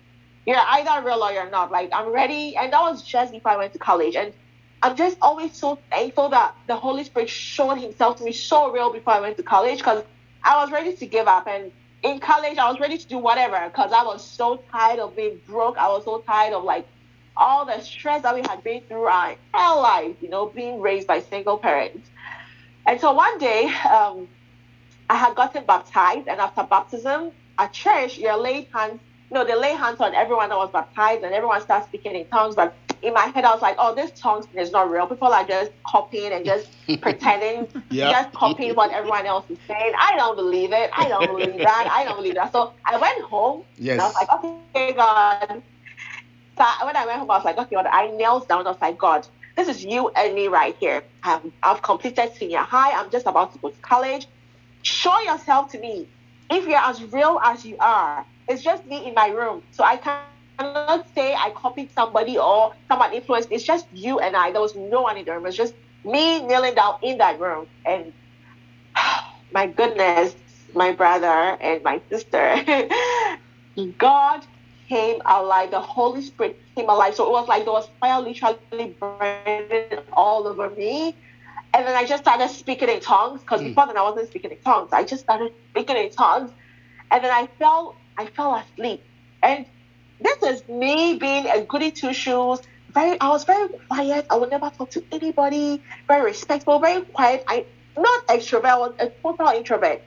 you're 0.45 0.57
either 0.57 1.05
real 1.05 1.23
or 1.23 1.31
you're 1.33 1.51
not. 1.51 1.71
Like, 1.71 1.91
I'm 1.93 2.11
ready. 2.13 2.57
And 2.57 2.73
that 2.73 2.81
was 2.81 3.03
just 3.03 3.33
before 3.33 3.53
I 3.53 3.57
went 3.57 3.73
to 3.73 3.79
college. 3.79 4.15
And 4.17 4.33
I'm 4.83 4.95
just 4.95 5.17
always 5.21 5.53
so 5.53 5.77
thankful 5.91 6.29
that 6.29 6.55
the 6.67 6.75
Holy 6.75 7.03
Spirit 7.03 7.29
showed 7.29 7.75
Himself 7.75 8.17
to 8.17 8.23
me 8.23 8.31
so 8.31 8.71
real 8.71 8.91
before 8.91 9.13
I 9.13 9.19
went 9.19 9.37
to 9.37 9.43
college 9.43 9.77
because 9.77 10.03
I 10.43 10.61
was 10.63 10.71
ready 10.71 10.95
to 10.95 11.05
give 11.05 11.27
up. 11.27 11.47
And 11.47 11.71
in 12.03 12.19
college, 12.19 12.57
I 12.57 12.69
was 12.69 12.79
ready 12.79 12.97
to 12.97 13.07
do 13.07 13.19
whatever 13.19 13.61
because 13.67 13.91
I 13.91 14.03
was 14.03 14.25
so 14.25 14.63
tired 14.71 14.99
of 14.99 15.15
being 15.15 15.39
broke. 15.47 15.77
I 15.77 15.87
was 15.89 16.03
so 16.05 16.19
tired 16.21 16.53
of 16.53 16.63
like 16.63 16.87
all 17.37 17.65
the 17.65 17.79
stress 17.81 18.23
that 18.23 18.33
we 18.33 18.41
had 18.41 18.63
been 18.63 18.81
through 18.81 19.03
our 19.03 19.31
entire 19.31 19.79
life, 19.79 20.15
you 20.21 20.29
know, 20.29 20.47
being 20.47 20.81
raised 20.81 21.07
by 21.07 21.21
single 21.21 21.57
parents. 21.57 22.09
And 22.87 22.99
so 22.99 23.13
one 23.13 23.37
day, 23.37 23.65
um, 23.89 24.27
I 25.09 25.15
had 25.15 25.35
gotten 25.35 25.65
baptized, 25.65 26.27
and 26.27 26.39
after 26.39 26.63
baptism 26.63 27.31
at 27.57 27.73
church, 27.73 28.17
you're 28.17 28.37
laid 28.37 28.67
hands, 28.73 28.99
you 29.29 29.35
know, 29.35 29.45
they 29.45 29.55
lay 29.55 29.73
hands 29.73 29.99
on 29.99 30.15
everyone 30.15 30.49
that 30.49 30.57
was 30.57 30.71
baptized, 30.71 31.23
and 31.23 31.33
everyone 31.33 31.61
starts 31.61 31.87
speaking 31.87 32.15
in 32.15 32.25
tongues. 32.27 32.55
But 32.55 32.73
in 33.03 33.13
my 33.13 33.25
head, 33.25 33.45
I 33.45 33.51
was 33.53 33.61
like, 33.61 33.75
oh, 33.79 33.95
this 33.95 34.11
thing 34.11 34.61
is 34.61 34.71
not 34.71 34.89
real. 34.89 35.07
People 35.07 35.27
are 35.33 35.45
just 35.45 35.71
copying 35.87 36.31
and 36.33 36.45
just 36.45 36.67
pretending, 37.01 37.67
Yeah. 37.89 38.09
just 38.11 38.33
copying 38.33 38.73
what 38.75 38.91
everyone 38.91 39.25
else 39.25 39.45
is 39.49 39.59
saying. 39.67 39.93
I 39.99 40.15
don't 40.17 40.35
believe 40.35 40.71
it. 40.73 40.89
I 40.95 41.07
don't 41.09 41.27
believe 41.27 41.61
that. 41.63 41.89
I 41.91 42.03
don't 42.05 42.17
believe 42.17 42.35
that. 42.35 42.51
So 42.51 42.73
I 42.85 42.97
went 42.97 43.21
home, 43.23 43.63
Yes. 43.77 43.99
and 43.99 44.01
I 44.01 44.05
was 44.05 44.15
like, 44.15 44.31
okay, 44.33 44.93
God, 44.93 45.63
So 46.57 46.65
when 46.85 46.95
I 46.95 47.05
went 47.05 47.19
home, 47.19 47.31
I 47.31 47.37
was 47.37 47.45
like, 47.45 47.57
okay, 47.57 47.75
God. 47.75 47.87
I 47.91 48.07
knelt 48.07 48.47
down. 48.49 48.65
I 48.67 48.69
was 48.71 48.81
like, 48.81 48.97
God, 48.97 49.27
this 49.57 49.67
is 49.67 49.83
you 49.83 50.09
and 50.15 50.33
me 50.35 50.47
right 50.47 50.75
here. 50.79 51.03
I've, 51.23 51.41
I've 51.63 51.81
completed 51.81 52.31
senior 52.35 52.59
high. 52.59 52.91
I'm 52.99 53.09
just 53.11 53.25
about 53.27 53.53
to 53.53 53.59
go 53.59 53.69
to 53.69 53.79
college. 53.81 54.27
Show 54.83 55.17
yourself 55.21 55.71
to 55.71 55.79
me. 55.79 56.09
If 56.49 56.67
you're 56.67 56.77
as 56.77 57.03
real 57.03 57.39
as 57.43 57.65
you 57.65 57.77
are, 57.79 58.27
it's 58.47 58.63
just 58.63 58.85
me 58.85 59.07
in 59.07 59.13
my 59.15 59.27
room. 59.29 59.63
So 59.71 59.83
I 59.83 59.97
cannot 60.61 61.05
say 61.13 61.33
I 61.33 61.51
copied 61.55 61.91
somebody 61.91 62.37
or 62.37 62.73
someone 62.87 63.13
influenced. 63.13 63.49
It's 63.51 63.63
just 63.63 63.87
you 63.91 64.19
and 64.19 64.35
I. 64.35 64.51
There 64.51 64.61
was 64.61 64.75
no 64.75 65.01
one 65.01 65.17
in 65.17 65.25
the 65.25 65.33
room. 65.33 65.45
It 65.45 65.49
was 65.49 65.57
just 65.57 65.75
me 66.03 66.45
kneeling 66.45 66.75
down 66.75 66.95
in 67.03 67.17
that 67.19 67.39
room. 67.39 67.67
And 67.85 68.13
my 69.51 69.67
goodness, 69.67 70.35
my 70.73 70.91
brother 70.93 71.27
and 71.61 71.83
my 71.83 72.01
sister, 72.09 72.63
God 73.97 74.41
came 74.87 75.21
alive. 75.25 75.71
The 75.71 75.81
Holy 75.81 76.21
Spirit 76.21 76.59
came 76.77 76.89
alive. 76.89 77.15
So 77.15 77.25
it 77.25 77.31
was 77.31 77.47
like 77.47 77.63
there 77.65 77.73
was 77.73 77.89
fire 77.99 78.21
literally 78.21 78.95
burning 78.99 79.99
all 80.13 80.47
over 80.47 80.69
me. 80.69 81.17
And 81.73 81.87
then 81.87 81.95
I 81.95 82.05
just 82.05 82.23
started 82.23 82.49
speaking 82.49 82.89
in 82.89 82.99
tongues 82.99 83.41
because 83.41 83.61
mm. 83.61 83.67
before 83.69 83.87
then 83.87 83.97
I 83.97 84.01
wasn't 84.01 84.27
speaking 84.27 84.51
in 84.51 84.59
tongues. 84.59 84.89
I 84.91 85.05
just 85.05 85.23
started 85.23 85.51
speaking 85.69 85.95
in 85.95 86.11
tongues. 86.11 86.51
And 87.11 87.23
then 87.23 87.31
I 87.31 87.47
fell, 87.59 87.95
I 88.17 88.25
fell 88.25 88.55
asleep. 88.55 89.05
And 89.41 89.65
this 90.21 90.43
is 90.43 90.67
me 90.67 91.15
being 91.15 91.47
a 91.47 91.61
goody 91.61 91.91
two 91.91 92.13
shoes. 92.13 92.59
Very, 92.93 93.19
I 93.19 93.29
was 93.29 93.43
very 93.45 93.69
quiet. 93.89 94.25
I 94.29 94.35
would 94.35 94.51
never 94.51 94.69
talk 94.69 94.91
to 94.91 95.03
anybody. 95.11 95.81
Very 96.07 96.25
respectful, 96.25 96.79
very 96.79 97.01
quiet. 97.03 97.43
I 97.47 97.65
not 97.97 98.27
extrovert. 98.27 98.65
I 98.65 98.77
was 98.77 98.93
a 98.99 99.09
total 99.21 99.47
introvert. 99.49 100.01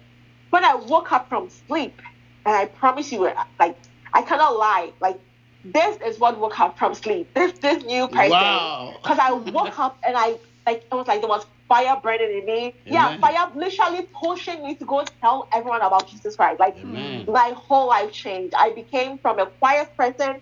When 0.50 0.64
I 0.64 0.74
woke 0.74 1.12
up 1.12 1.28
from 1.28 1.50
sleep, 1.50 2.00
and 2.46 2.54
I 2.54 2.66
promise 2.66 3.10
you, 3.10 3.30
like 3.58 3.76
I 4.12 4.22
cannot 4.22 4.56
lie. 4.56 4.92
Like 5.00 5.18
this 5.64 5.98
is 6.04 6.18
what 6.18 6.38
woke 6.38 6.60
up 6.60 6.78
from 6.78 6.94
sleep. 6.94 7.32
This 7.34 7.58
this 7.58 7.82
new 7.84 8.06
person. 8.08 8.30
Wow. 8.30 8.94
Because 9.02 9.18
I 9.18 9.32
woke 9.32 9.78
up 9.78 9.98
and 10.06 10.16
I 10.16 10.36
like 10.66 10.84
it 10.84 10.94
was 10.94 11.06
like 11.06 11.20
there 11.20 11.28
was 11.28 11.46
fire 11.68 11.98
burning 12.02 12.38
in 12.38 12.46
me. 12.46 12.58
Amen. 12.62 12.72
Yeah, 12.86 13.18
fire 13.18 13.50
literally 13.54 14.06
pushing 14.22 14.62
me 14.62 14.76
to 14.76 14.84
go 14.84 15.04
tell 15.22 15.48
everyone 15.52 15.82
about 15.82 16.08
Jesus 16.08 16.36
Christ. 16.36 16.60
Like 16.60 16.76
Amen. 16.76 17.24
my 17.28 17.52
whole 17.56 17.88
life 17.88 18.12
changed. 18.12 18.54
I 18.56 18.72
became 18.74 19.18
from 19.18 19.38
a 19.38 19.46
quiet 19.46 19.96
person 19.96 20.40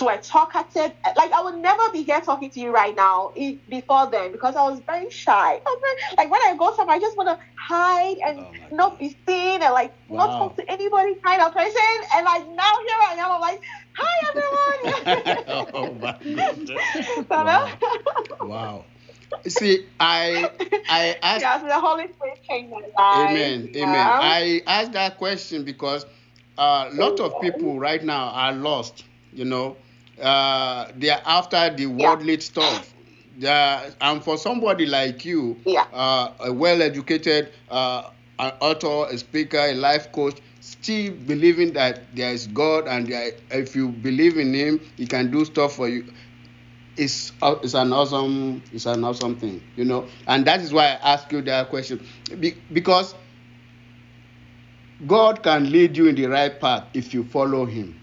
to 0.00 0.08
a 0.08 0.16
talkative. 0.18 0.92
Like 1.16 1.32
I 1.32 1.42
would 1.42 1.60
never 1.60 1.82
be 1.92 2.02
here 2.02 2.20
talking 2.20 2.50
to 2.50 2.60
you 2.60 2.72
right 2.72 2.96
now 2.96 3.32
before 3.68 4.10
then 4.10 4.32
because 4.32 4.56
I 4.56 4.62
was 4.62 4.80
very 4.86 5.10
shy. 5.10 5.60
like 6.16 6.30
when 6.30 6.40
I 6.46 6.56
go 6.58 6.74
somewhere, 6.74 6.96
I 6.96 7.00
just 7.00 7.16
want 7.16 7.28
to 7.28 7.38
hide 7.68 8.16
and 8.26 8.38
oh 8.38 8.52
not 8.72 8.98
be 8.98 9.10
seen 9.28 9.62
and 9.62 9.72
like 9.74 9.94
wow. 10.08 10.26
not 10.26 10.38
talk 10.38 10.56
to 10.56 10.70
anybody 10.70 11.14
kind 11.24 11.42
of 11.42 11.52
person. 11.52 11.96
And 12.16 12.24
like 12.24 12.42
now 12.46 12.72
here 12.86 13.00
I 13.08 13.16
am, 13.18 13.30
I'm 13.30 13.40
like, 13.40 13.60
hi 13.96 14.14
everyone. 14.30 15.70
oh 15.74 15.94
my 15.94 16.18
goodness. 16.34 17.26
wow. 17.30 17.78
wow. 18.40 18.86
See, 19.46 19.86
I 19.98 20.50
I 20.88 21.16
asked. 21.22 21.42
Yes, 21.42 21.62
the 21.62 21.80
Holy 21.80 22.08
Spirit 22.12 22.40
changed 22.48 22.70
my 22.70 22.78
life. 22.78 23.30
Amen. 23.30 23.70
Yeah. 23.72 23.82
Amen. 23.82 24.06
I 24.06 24.62
asked 24.66 24.92
that 24.92 25.18
question 25.18 25.64
because 25.64 26.06
a 26.58 26.60
uh, 26.60 26.90
lot 26.94 27.20
of 27.20 27.40
people 27.40 27.78
right 27.78 28.02
now 28.02 28.28
are 28.30 28.52
lost. 28.52 29.04
You 29.32 29.44
know, 29.44 29.76
uh, 30.20 30.88
they 30.96 31.10
are 31.10 31.22
after 31.24 31.70
the 31.70 31.86
worldly 31.86 32.34
yeah. 32.34 32.40
stuff. 32.40 32.94
Are, 33.46 33.84
and 34.02 34.22
for 34.22 34.36
somebody 34.36 34.84
like 34.84 35.24
you, 35.24 35.56
yeah. 35.64 35.86
uh, 35.94 36.32
a 36.40 36.52
well-educated 36.52 37.50
uh, 37.70 38.10
an 38.40 38.52
author, 38.60 39.06
a 39.12 39.18
speaker, 39.18 39.58
a 39.58 39.74
life 39.74 40.10
coach, 40.12 40.40
still 40.60 41.12
believing 41.26 41.72
that 41.74 42.00
there 42.16 42.32
is 42.32 42.46
God 42.48 42.88
and 42.88 43.06
there, 43.06 43.32
if 43.50 43.76
you 43.76 43.88
believe 43.88 44.38
in 44.38 44.52
Him, 44.54 44.80
He 44.96 45.06
can 45.06 45.30
do 45.30 45.44
stuff 45.44 45.74
for 45.74 45.88
you. 45.88 46.04
It's, 47.00 47.32
uh, 47.40 47.54
it's 47.62 47.72
an 47.72 47.94
awesome 47.94 48.62
it's 48.74 48.84
an 48.84 49.04
awesome 49.04 49.34
thing, 49.36 49.62
you 49.74 49.86
know. 49.86 50.06
And 50.26 50.44
that 50.44 50.60
is 50.60 50.70
why 50.70 50.84
I 50.84 51.12
ask 51.14 51.32
you 51.32 51.40
that 51.42 51.70
question 51.70 52.06
Be, 52.38 52.54
because 52.74 53.14
God 55.06 55.42
can 55.42 55.72
lead 55.72 55.96
you 55.96 56.08
in 56.08 56.14
the 56.14 56.26
right 56.26 56.60
path 56.60 56.84
if 56.92 57.14
you 57.14 57.24
follow 57.24 57.64
Him. 57.64 57.98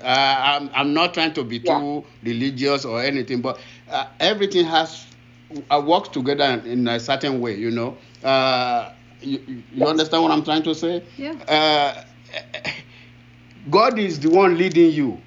Uh, 0.00 0.36
I'm, 0.38 0.70
I'm 0.74 0.94
not 0.94 1.12
trying 1.12 1.34
to 1.34 1.42
be 1.42 1.58
yeah. 1.58 1.76
too 1.80 2.04
religious 2.22 2.84
or 2.84 3.02
anything, 3.02 3.40
but 3.40 3.58
uh, 3.90 4.06
everything 4.20 4.64
has 4.66 5.06
uh, 5.68 5.82
works 5.84 6.10
together 6.10 6.62
in 6.64 6.86
a 6.86 7.00
certain 7.00 7.40
way, 7.40 7.56
you 7.56 7.72
know. 7.72 7.96
Uh, 8.22 8.92
you, 9.22 9.64
you 9.72 9.86
understand 9.86 10.22
what 10.22 10.30
I'm 10.30 10.44
trying 10.44 10.62
to 10.62 10.74
say? 10.74 11.02
Yeah. 11.16 11.32
Uh, 11.48 12.04
God 13.70 13.98
is 13.98 14.20
the 14.20 14.30
one 14.30 14.56
leading 14.56 14.92
you. 14.92 15.20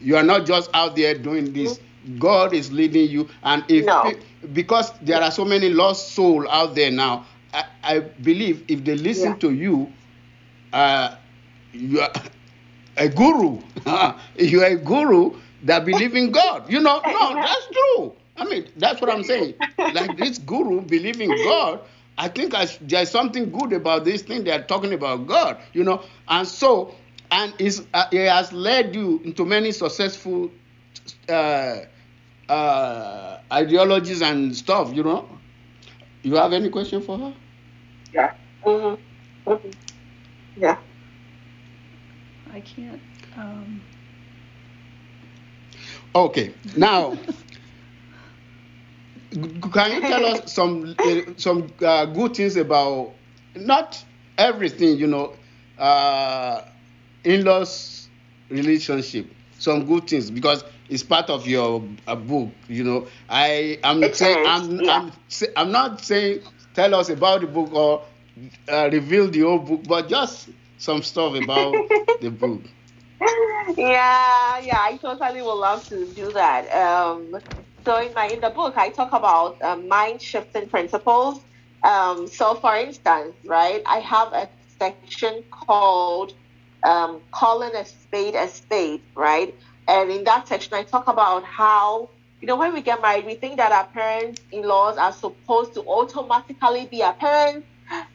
You 0.00 0.16
are 0.16 0.22
not 0.22 0.44
just 0.44 0.68
out 0.74 0.96
there 0.96 1.14
doing 1.14 1.54
this. 1.54 1.80
God 2.18 2.52
is 2.52 2.72
leading 2.72 3.10
you, 3.10 3.28
and 3.42 3.64
if 3.68 3.84
no. 3.84 4.12
because 4.52 4.92
there 5.02 5.20
are 5.20 5.30
so 5.30 5.44
many 5.44 5.68
lost 5.68 6.14
souls 6.14 6.46
out 6.50 6.74
there 6.74 6.90
now, 6.90 7.26
I, 7.52 7.64
I 7.82 7.98
believe 8.00 8.64
if 8.68 8.84
they 8.84 8.94
listen 8.94 9.32
yeah. 9.32 9.38
to 9.38 9.52
you, 9.52 9.92
uh, 10.72 11.16
you 11.72 12.00
are 12.00 12.12
a 12.96 13.08
guru. 13.08 13.60
you 14.38 14.62
are 14.62 14.66
a 14.66 14.76
guru 14.76 15.34
that 15.64 15.84
believe 15.84 16.14
in 16.14 16.30
God. 16.30 16.70
You 16.70 16.80
know, 16.80 17.00
no, 17.04 17.34
that's 17.34 17.66
true. 17.66 18.14
I 18.36 18.44
mean, 18.44 18.66
that's 18.76 19.00
what 19.00 19.10
I'm 19.10 19.24
saying. 19.24 19.54
Like 19.78 20.16
this 20.16 20.38
guru 20.46 20.80
believing 20.80 21.30
God, 21.44 21.80
I 22.16 22.28
think 22.28 22.54
I, 22.54 22.66
there's 22.82 23.10
something 23.10 23.50
good 23.50 23.72
about 23.72 24.04
this 24.04 24.22
thing 24.22 24.44
they're 24.44 24.62
talking 24.62 24.92
about 24.92 25.26
God, 25.26 25.58
you 25.72 25.84
know. 25.84 26.02
And 26.28 26.46
so, 26.46 26.94
and 27.30 27.52
it's, 27.58 27.82
uh, 27.94 28.06
it 28.12 28.28
has 28.28 28.52
led 28.52 28.94
you 28.94 29.20
into 29.24 29.44
many 29.44 29.72
successful 29.72 30.50
uh, 31.28 31.80
uh, 32.48 33.38
ideologies 33.52 34.22
and 34.22 34.54
stuff, 34.56 34.92
you 34.94 35.02
know. 35.02 35.28
You 36.22 36.36
have 36.36 36.52
any 36.52 36.68
question 36.70 37.00
for 37.00 37.18
her? 37.18 37.34
Yeah. 38.12 38.32
Mm-hmm. 38.64 39.50
Mm-hmm. 39.50 39.70
Yeah. 40.56 40.76
I 42.52 42.60
can't. 42.60 43.00
Um... 43.36 43.80
Okay, 46.14 46.54
now. 46.76 47.16
can 49.72 49.92
you 49.92 50.00
tell 50.00 50.24
us 50.24 50.52
some 50.52 50.94
uh, 50.98 51.20
some 51.36 51.70
uh, 51.82 52.06
good 52.06 52.34
things 52.34 52.56
about 52.56 53.12
not 53.54 54.02
everything 54.38 54.96
you 54.96 55.06
know 55.06 55.34
uh, 55.78 56.62
in-laws 57.24 58.08
relationship 58.48 59.30
some 59.58 59.84
good 59.84 60.08
things 60.08 60.30
because 60.30 60.64
it's 60.88 61.02
part 61.02 61.28
of 61.28 61.46
your 61.46 61.82
uh, 62.06 62.14
book 62.16 62.50
you 62.68 62.82
know 62.82 63.06
i 63.28 63.78
am 63.84 64.12
saying 64.14 64.46
I'm, 64.46 64.80
yeah. 64.80 64.92
I'm 64.92 65.12
i'm 65.56 65.72
not 65.72 66.04
saying 66.04 66.40
tell 66.74 66.94
us 66.94 67.10
about 67.10 67.40
the 67.42 67.46
book 67.48 67.72
or 67.72 68.04
uh, 68.68 68.88
reveal 68.92 69.28
the 69.28 69.40
whole 69.40 69.58
book 69.58 69.82
but 69.86 70.08
just 70.08 70.48
some 70.78 71.02
stuff 71.02 71.34
about 71.34 71.74
the 72.20 72.30
book. 72.30 72.62
Yeah, 73.76 74.60
yeah, 74.60 74.78
I 74.80 74.98
totally 75.02 75.42
would 75.42 75.52
love 75.54 75.86
to 75.88 76.06
do 76.14 76.32
that. 76.32 76.72
Um, 76.72 77.34
so 77.84 78.00
in 78.00 78.14
my 78.14 78.26
in 78.26 78.40
the 78.40 78.50
book, 78.50 78.74
I 78.76 78.90
talk 78.90 79.12
about 79.12 79.58
uh, 79.62 79.76
mind 79.76 80.22
shifting 80.22 80.68
principles. 80.68 81.44
Um, 81.82 82.26
so 82.26 82.54
for 82.54 82.76
instance, 82.76 83.34
right, 83.44 83.82
I 83.86 83.98
have 83.98 84.32
a 84.32 84.48
section 84.80 85.44
called 85.50 86.32
um, 86.84 87.22
calling 87.32 87.74
a 87.74 87.84
spade 87.84 88.34
a 88.34 88.48
spade, 88.48 89.02
right? 89.16 89.54
And 89.88 90.10
in 90.10 90.24
that 90.24 90.48
section, 90.48 90.74
I 90.74 90.82
talk 90.84 91.08
about 91.08 91.44
how 91.44 92.10
you 92.40 92.46
know 92.48 92.56
when 92.56 92.74
we 92.74 92.82
get 92.82 93.00
married, 93.02 93.26
we 93.26 93.34
think 93.34 93.56
that 93.58 93.72
our 93.72 93.86
parents 93.88 94.40
in 94.52 94.62
laws 94.62 94.96
are 94.98 95.12
supposed 95.12 95.74
to 95.74 95.82
automatically 95.82 96.86
be 96.90 97.02
our 97.02 97.14
parents 97.14 97.66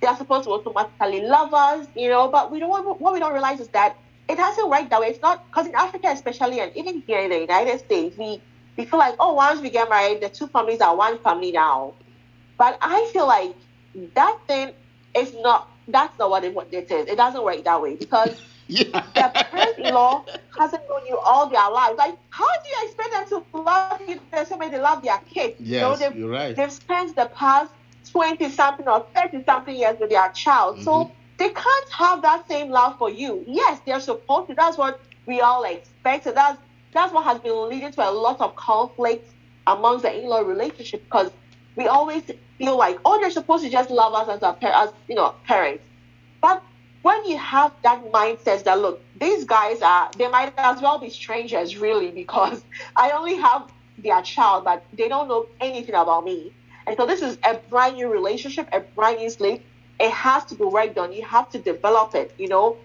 they 0.02 0.08
are 0.08 0.16
supposed 0.18 0.46
to 0.46 0.52
automatically 0.52 1.22
love 1.22 1.54
us, 1.54 1.88
you 1.96 2.10
know, 2.10 2.30
but 2.30 2.52
we 2.52 2.60
don't 2.60 3.00
what 3.00 3.14
we 3.14 3.20
don't 3.20 3.34
realize 3.34 3.60
is 3.60 3.70
that 3.70 3.98
it 4.30 4.36
doesn't 4.38 4.70
work 4.70 4.90
that 4.90 5.02
way. 5.02 5.08
It's 5.08 5.22
not 5.22 5.46
because 5.52 5.68
in 5.68 5.76
Africa 5.76 6.08
especially 6.10 6.60
and 6.60 6.72
even 6.76 7.04
here 7.08 7.20
in 7.22 7.30
the 7.32 7.40
United 7.40 7.80
States, 7.80 8.16
we 8.18 8.44
we 8.78 8.86
feel 8.86 9.00
like, 9.00 9.16
oh, 9.20 9.34
once 9.34 9.62
we 9.62 9.70
get 9.70 9.90
married, 9.90 10.22
the 10.22 10.30
two 10.30 10.48
families 10.48 10.82
are 10.82 10.96
one 10.96 11.20
family 11.20 11.52
now. 11.52 11.96
But 12.58 12.78
I 12.82 13.10
feel 13.14 13.28
like 13.28 13.56
that 14.16 14.38
thing 14.48 14.74
is 15.16 15.34
not 15.36 15.70
that's 15.88 16.18
not 16.20 16.30
what 16.30 16.44
it, 16.46 16.54
what 16.54 16.74
it 16.74 16.90
is. 16.92 17.08
It 17.08 17.18
doesn't 17.18 17.44
work 17.44 17.64
that 17.66 17.82
way 17.82 17.96
because 17.96 18.42
yeah. 18.68 19.06
their 19.14 19.30
parents-in-law 19.30 20.26
hasn't 20.58 20.84
known 20.90 21.06
you 21.08 21.18
all 21.18 21.48
their 21.48 21.70
lives. 21.70 21.98
Like, 21.98 22.18
how 22.30 22.48
do 22.64 22.70
you 22.70 22.88
expect 22.88 23.12
them 23.12 23.44
to 23.52 23.58
love 23.58 24.02
you 24.08 24.20
the 24.32 24.46
same 24.46 24.60
way 24.60 24.70
they 24.70 24.80
love 24.80 25.04
their 25.04 25.20
kids? 25.20 25.56
Yes, 25.60 25.68
you 25.70 25.80
know, 25.80 25.96
they've, 25.96 26.16
you're 26.20 26.30
right. 26.30 26.56
They've 26.56 26.72
spent 26.72 27.16
the 27.16 27.26
past 27.36 27.72
20 28.12 28.50
something 28.50 28.88
or 28.88 29.06
30 29.16 29.44
something 29.46 29.76
years 29.76 29.98
with 30.00 30.10
their 30.10 30.30
child. 30.30 30.76
Mm-hmm. 30.76 30.84
So 30.84 31.12
they 31.38 31.50
can't 31.50 31.90
have 31.90 32.22
that 32.22 32.48
same 32.48 32.70
love 32.70 32.98
for 32.98 33.10
you. 33.10 33.44
Yes, 33.48 33.82
they're 33.86 34.00
supposed 34.00 34.50
to. 34.50 34.56
That's 34.56 34.78
what 34.78 35.00
we 35.26 35.42
all 35.42 35.64
expect. 35.64 36.26
So 36.26 36.32
that's 36.32 36.60
that's 36.94 37.12
what 37.12 37.24
has 37.24 37.40
been 37.40 37.70
leading 37.70 37.92
to 37.92 38.10
a 38.10 38.12
lot 38.12 38.40
of 38.40 38.56
conflict 38.56 39.28
amongst 39.66 40.04
the 40.04 40.16
in-law 40.16 40.42
relationship 40.42 41.04
because 41.06 41.32
we 41.76 41.88
always 41.88 42.24
feel 42.58 42.78
like, 42.78 43.00
oh, 43.04 43.20
they're 43.20 43.32
supposed 43.32 43.64
to 43.64 43.70
just 43.70 43.90
love 43.90 44.14
us 44.14 44.30
as 44.30 44.44
our 44.44 44.58
as 44.62 44.92
you 45.08 45.16
know 45.16 45.34
parents. 45.46 45.84
But 46.42 46.62
when 47.04 47.26
you 47.26 47.38
have 47.38 47.74
that 47.84 48.12
mindset 48.12 48.64
that 48.64 48.80
look, 48.80 49.02
these 49.20 49.46
guys 49.46 49.82
are 49.82 50.10
they 50.18 50.28
might 50.30 50.54
as 50.58 50.82
well 50.82 50.98
be 51.00 51.10
strangers 51.10 51.78
really 51.78 52.12
because 52.12 52.64
I 52.96 53.12
only 53.12 53.36
have 53.36 53.72
their 53.98 54.22
child, 54.24 54.64
but 54.66 54.86
they 54.94 55.10
don't 55.10 55.28
know 55.28 55.48
anything 55.62 55.96
about 55.96 56.26
me. 56.26 56.54
And 56.88 56.98
so 56.98 57.06
this 57.06 57.22
is 57.22 57.38
a 57.44 57.56
brand 57.70 57.96
new 57.98 58.10
relationship, 58.10 58.68
a 58.74 58.82
brand 58.82 59.20
new 59.20 59.30
slate. 59.30 59.64
It 60.00 60.12
has 60.12 60.46
to 60.46 60.56
be 60.56 60.66
worked 60.66 60.98
on. 60.98 61.14
You 61.14 61.24
have 61.26 61.50
to 61.52 61.60
develop 61.60 62.16
it, 62.16 62.34
you 62.38 62.48
know. 62.48 62.78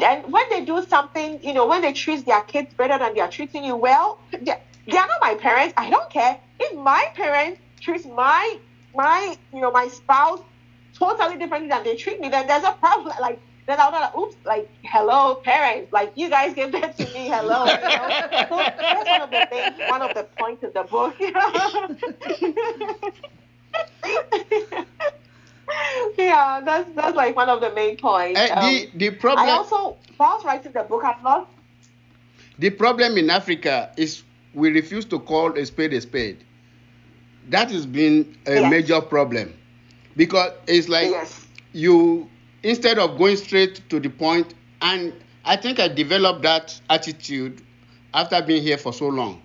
And 0.00 0.32
when 0.32 0.44
they 0.50 0.64
do 0.64 0.84
something, 0.86 1.42
you 1.42 1.52
know, 1.54 1.66
when 1.66 1.82
they 1.82 1.92
treat 1.92 2.24
their 2.26 2.42
kids 2.42 2.74
better 2.74 2.98
than 2.98 3.14
they 3.14 3.20
are 3.20 3.30
treating 3.30 3.64
you 3.64 3.76
well, 3.76 4.20
they, 4.32 4.56
they 4.86 4.96
are 4.98 5.06
not 5.06 5.20
my 5.20 5.34
parents. 5.34 5.74
I 5.76 5.90
don't 5.90 6.10
care. 6.10 6.38
If 6.58 6.76
my 6.78 7.06
parents 7.14 7.60
treat 7.80 8.04
my 8.06 8.58
my 8.94 9.36
you 9.54 9.60
know 9.60 9.70
my 9.70 9.88
spouse 9.88 10.40
totally 10.98 11.38
differently 11.38 11.68
than 11.68 11.84
they 11.84 11.96
treat 11.96 12.20
me, 12.20 12.28
then 12.28 12.46
there's 12.46 12.64
a 12.64 12.72
problem. 12.72 13.14
Like 13.20 13.40
then 13.70 13.80
I'll 13.80 13.92
be 13.92 13.98
like, 13.98 14.16
oops, 14.16 14.36
like 14.44 14.68
hello 14.84 15.36
parents, 15.44 15.92
like 15.92 16.12
you 16.16 16.30
guys 16.30 16.54
gave 16.54 16.72
that 16.72 16.96
to 16.96 17.10
me, 17.10 17.28
hello. 17.28 17.76
You 17.80 17.92
know? 17.92 18.12
so 18.50 18.70
that's 18.90 19.10
one 19.10 19.22
of 19.22 19.30
the 19.30 19.42
things, 19.50 19.76
one 19.86 20.02
of 20.02 20.14
the 20.14 20.28
points 20.38 20.64
of 20.64 20.74
the 20.74 20.84
book. 20.84 21.16
yeah, 26.18 26.60
that's 26.64 26.90
that's 26.94 27.16
like 27.16 27.36
one 27.36 27.48
of 27.48 27.60
the 27.60 27.72
main 27.72 27.96
points. 27.96 28.36
Uh, 28.36 28.56
the 28.56 28.56
Um, 28.56 28.86
the 28.94 29.10
problem 29.10 29.36
I 29.36 29.50
also, 29.50 29.98
whilst 30.18 30.44
writing 30.44 30.72
the 30.72 30.82
book, 30.84 31.04
I've 31.04 31.22
lost. 31.22 31.50
the 32.58 32.70
problem 32.70 33.18
in 33.18 33.30
Africa 33.30 33.90
is 33.96 34.24
we 34.54 34.70
refuse 34.70 35.04
to 35.06 35.18
call 35.20 35.56
a 35.58 35.64
spade 35.66 35.92
a 35.92 36.00
spade. 36.00 36.44
That 37.48 37.70
has 37.70 37.86
been 37.86 38.36
a 38.46 38.60
Yes. 38.60 38.62
major 38.62 39.00
problem 39.00 39.54
because 40.16 40.52
it's 40.66 40.88
like 40.88 41.10
Yes. 41.10 41.46
you 41.72 42.28
instead 42.62 42.98
of 42.98 43.18
going 43.18 43.36
straight 43.36 43.88
to 43.90 44.00
the 44.00 44.08
point. 44.08 44.54
And 44.82 45.12
i 45.44 45.56
think 45.56 45.80
i 45.80 45.88
developed 45.88 46.42
that 46.42 46.78
attitude 46.90 47.62
after 48.12 48.40
being 48.42 48.62
here 48.62 48.76
for 48.78 48.92
so 48.92 49.08
long 49.08 49.40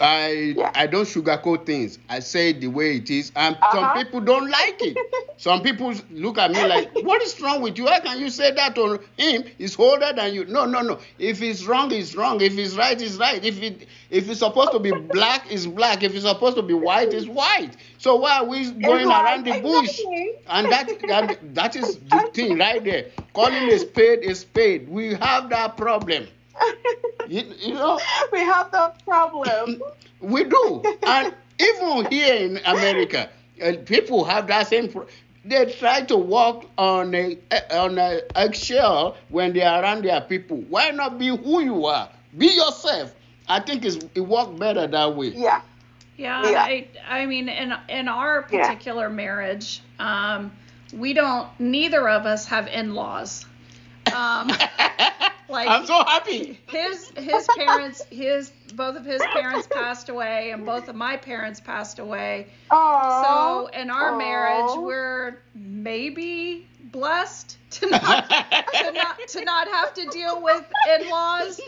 i 0.00 0.54
Yeah. 0.56 0.70
i 0.74 0.86
don't 0.86 1.04
sugarcoat 1.06 1.66
things. 1.66 1.98
I 2.08 2.20
say 2.20 2.52
the 2.52 2.68
way 2.68 2.96
it 2.96 3.10
is 3.10 3.32
and 3.36 3.56
some 3.72 3.84
Uh-huh. 3.84 4.02
people 4.04 4.20
don't 4.20 4.48
like 4.50 4.76
it. 4.82 4.96
Some 5.38 5.60
people 5.62 5.92
look 6.10 6.38
at 6.38 6.50
me 6.50 6.64
like 6.66 6.90
what 7.04 7.20
is 7.22 7.38
wrong 7.42 7.60
with 7.60 7.76
you? 7.76 7.86
How 7.86 8.00
can 8.00 8.18
you 8.18 8.30
say 8.30 8.52
that 8.52 8.78
on 8.78 8.98
him? 9.18 9.44
He's 9.58 9.78
older 9.78 10.10
than 10.14 10.32
you. 10.32 10.46
No 10.46 10.64
no 10.64 10.80
no. 10.80 10.98
If 11.18 11.42
it's 11.42 11.64
wrong 11.66 11.92
it's 11.92 12.14
wrong. 12.14 12.40
If 12.40 12.56
it's 12.56 12.74
right 12.74 12.98
it's 13.00 13.16
right. 13.16 13.44
If 13.44 13.62
it 13.62 13.86
if 14.08 14.30
it's 14.30 14.38
supposed 14.40 14.72
to 14.72 14.78
be 14.78 14.92
black 14.92 15.46
it's 15.52 15.66
black. 15.66 16.02
If 16.02 16.14
it's 16.14 16.24
supposed 16.24 16.56
to 16.56 16.62
be 16.62 16.72
white 16.72 17.12
it's 17.12 17.26
white. 17.26 17.76
So 17.98 18.16
why 18.16 18.38
are 18.38 18.44
we 18.46 18.70
going 18.72 19.08
around 19.08 19.44
the 19.44 19.60
bush? 19.60 20.00
Exactly. 20.00 20.34
and 20.48 20.72
that, 20.72 20.88
that 21.08 21.54
that 21.54 21.76
is 21.76 21.98
the 21.98 22.30
thing 22.32 22.56
right 22.58 22.82
there. 22.82 23.06
Calling 23.34 23.70
a 23.70 23.78
spade 23.78 24.20
a 24.24 24.34
spade. 24.34 24.88
We 24.88 25.12
have 25.14 25.50
that 25.50 25.76
problem 25.76 26.28
you, 27.28 27.42
you 27.58 27.74
know 27.74 27.98
we 28.32 28.40
have 28.40 28.70
the 28.70 28.92
problem. 29.04 29.82
we 30.20 30.44
do 30.44 30.82
and 31.06 31.34
even 31.60 32.06
here 32.10 32.34
in 32.34 32.56
america 32.64 33.28
uh, 33.62 33.72
people 33.84 34.24
have 34.24 34.46
that 34.46 34.66
same 34.66 34.88
pro- 34.90 35.06
they 35.44 35.64
try 35.72 36.00
to 36.02 36.16
walk 36.16 36.64
on 36.78 37.14
a 37.14 37.36
on 37.70 37.98
a 37.98 38.20
eggshell 38.34 39.16
when 39.28 39.52
they 39.52 39.62
are 39.62 39.82
around 39.82 40.04
their 40.04 40.20
people 40.22 40.56
why 40.68 40.90
not 40.90 41.18
be 41.18 41.28
who 41.28 41.60
you 41.62 41.84
are 41.86 42.08
be 42.36 42.46
yourself 42.46 43.14
i 43.48 43.60
think 43.60 43.84
it's, 43.84 43.98
it 44.14 44.20
works 44.20 44.58
better 44.58 44.86
that 44.86 45.14
way 45.14 45.28
Yeah. 45.28 45.60
Yeah, 46.16 46.50
Yeah. 46.50 46.62
I, 46.62 46.88
I 47.08 47.26
mean, 47.26 47.48
in 47.50 47.74
in 47.90 48.08
our 48.08 48.46
Yeah. 48.50 48.66
particular 48.66 49.10
marriage, 49.10 49.82
um, 49.98 50.50
we 50.94 51.12
don't. 51.12 51.48
Neither 51.60 52.08
of 52.08 52.24
us 52.24 52.46
have 52.46 52.68
in-laws. 52.68 53.44
Um, 54.16 54.48
like 55.48 55.68
i'm 55.68 55.86
so 55.86 56.02
happy 56.04 56.58
his 56.66 57.10
his 57.16 57.46
parents, 57.56 58.02
his 58.10 58.50
both 58.74 58.96
of 58.96 59.04
his 59.04 59.22
parents 59.32 59.66
passed 59.66 60.08
away, 60.08 60.50
and 60.50 60.64
both 60.64 60.88
of 60.88 60.94
my 60.94 61.16
parents 61.16 61.60
passed 61.60 61.98
away. 61.98 62.48
Oh. 62.70 63.68
So 63.72 63.78
in 63.78 63.90
our 63.90 64.16
marriage, 64.16 64.76
we're 64.76 65.38
maybe 65.54 66.68
blessed 66.84 67.58
to 67.70 67.90
not 67.90 68.28
to 68.28 68.92
not 68.92 69.28
to 69.28 69.44
not 69.44 69.68
have 69.68 69.94
to 69.94 70.06
deal 70.06 70.42
with 70.42 70.64
in-laws. 70.98 71.60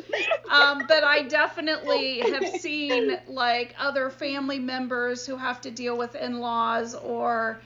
Um, 0.50 0.84
but 0.88 1.04
I 1.04 1.22
definitely 1.22 2.20
have 2.20 2.48
seen 2.60 3.18
like 3.26 3.74
other 3.78 4.10
family 4.10 4.58
members 4.58 5.26
who 5.26 5.36
have 5.36 5.60
to 5.62 5.70
deal 5.70 5.96
with 5.96 6.14
in-laws 6.14 6.94
or 6.94 7.60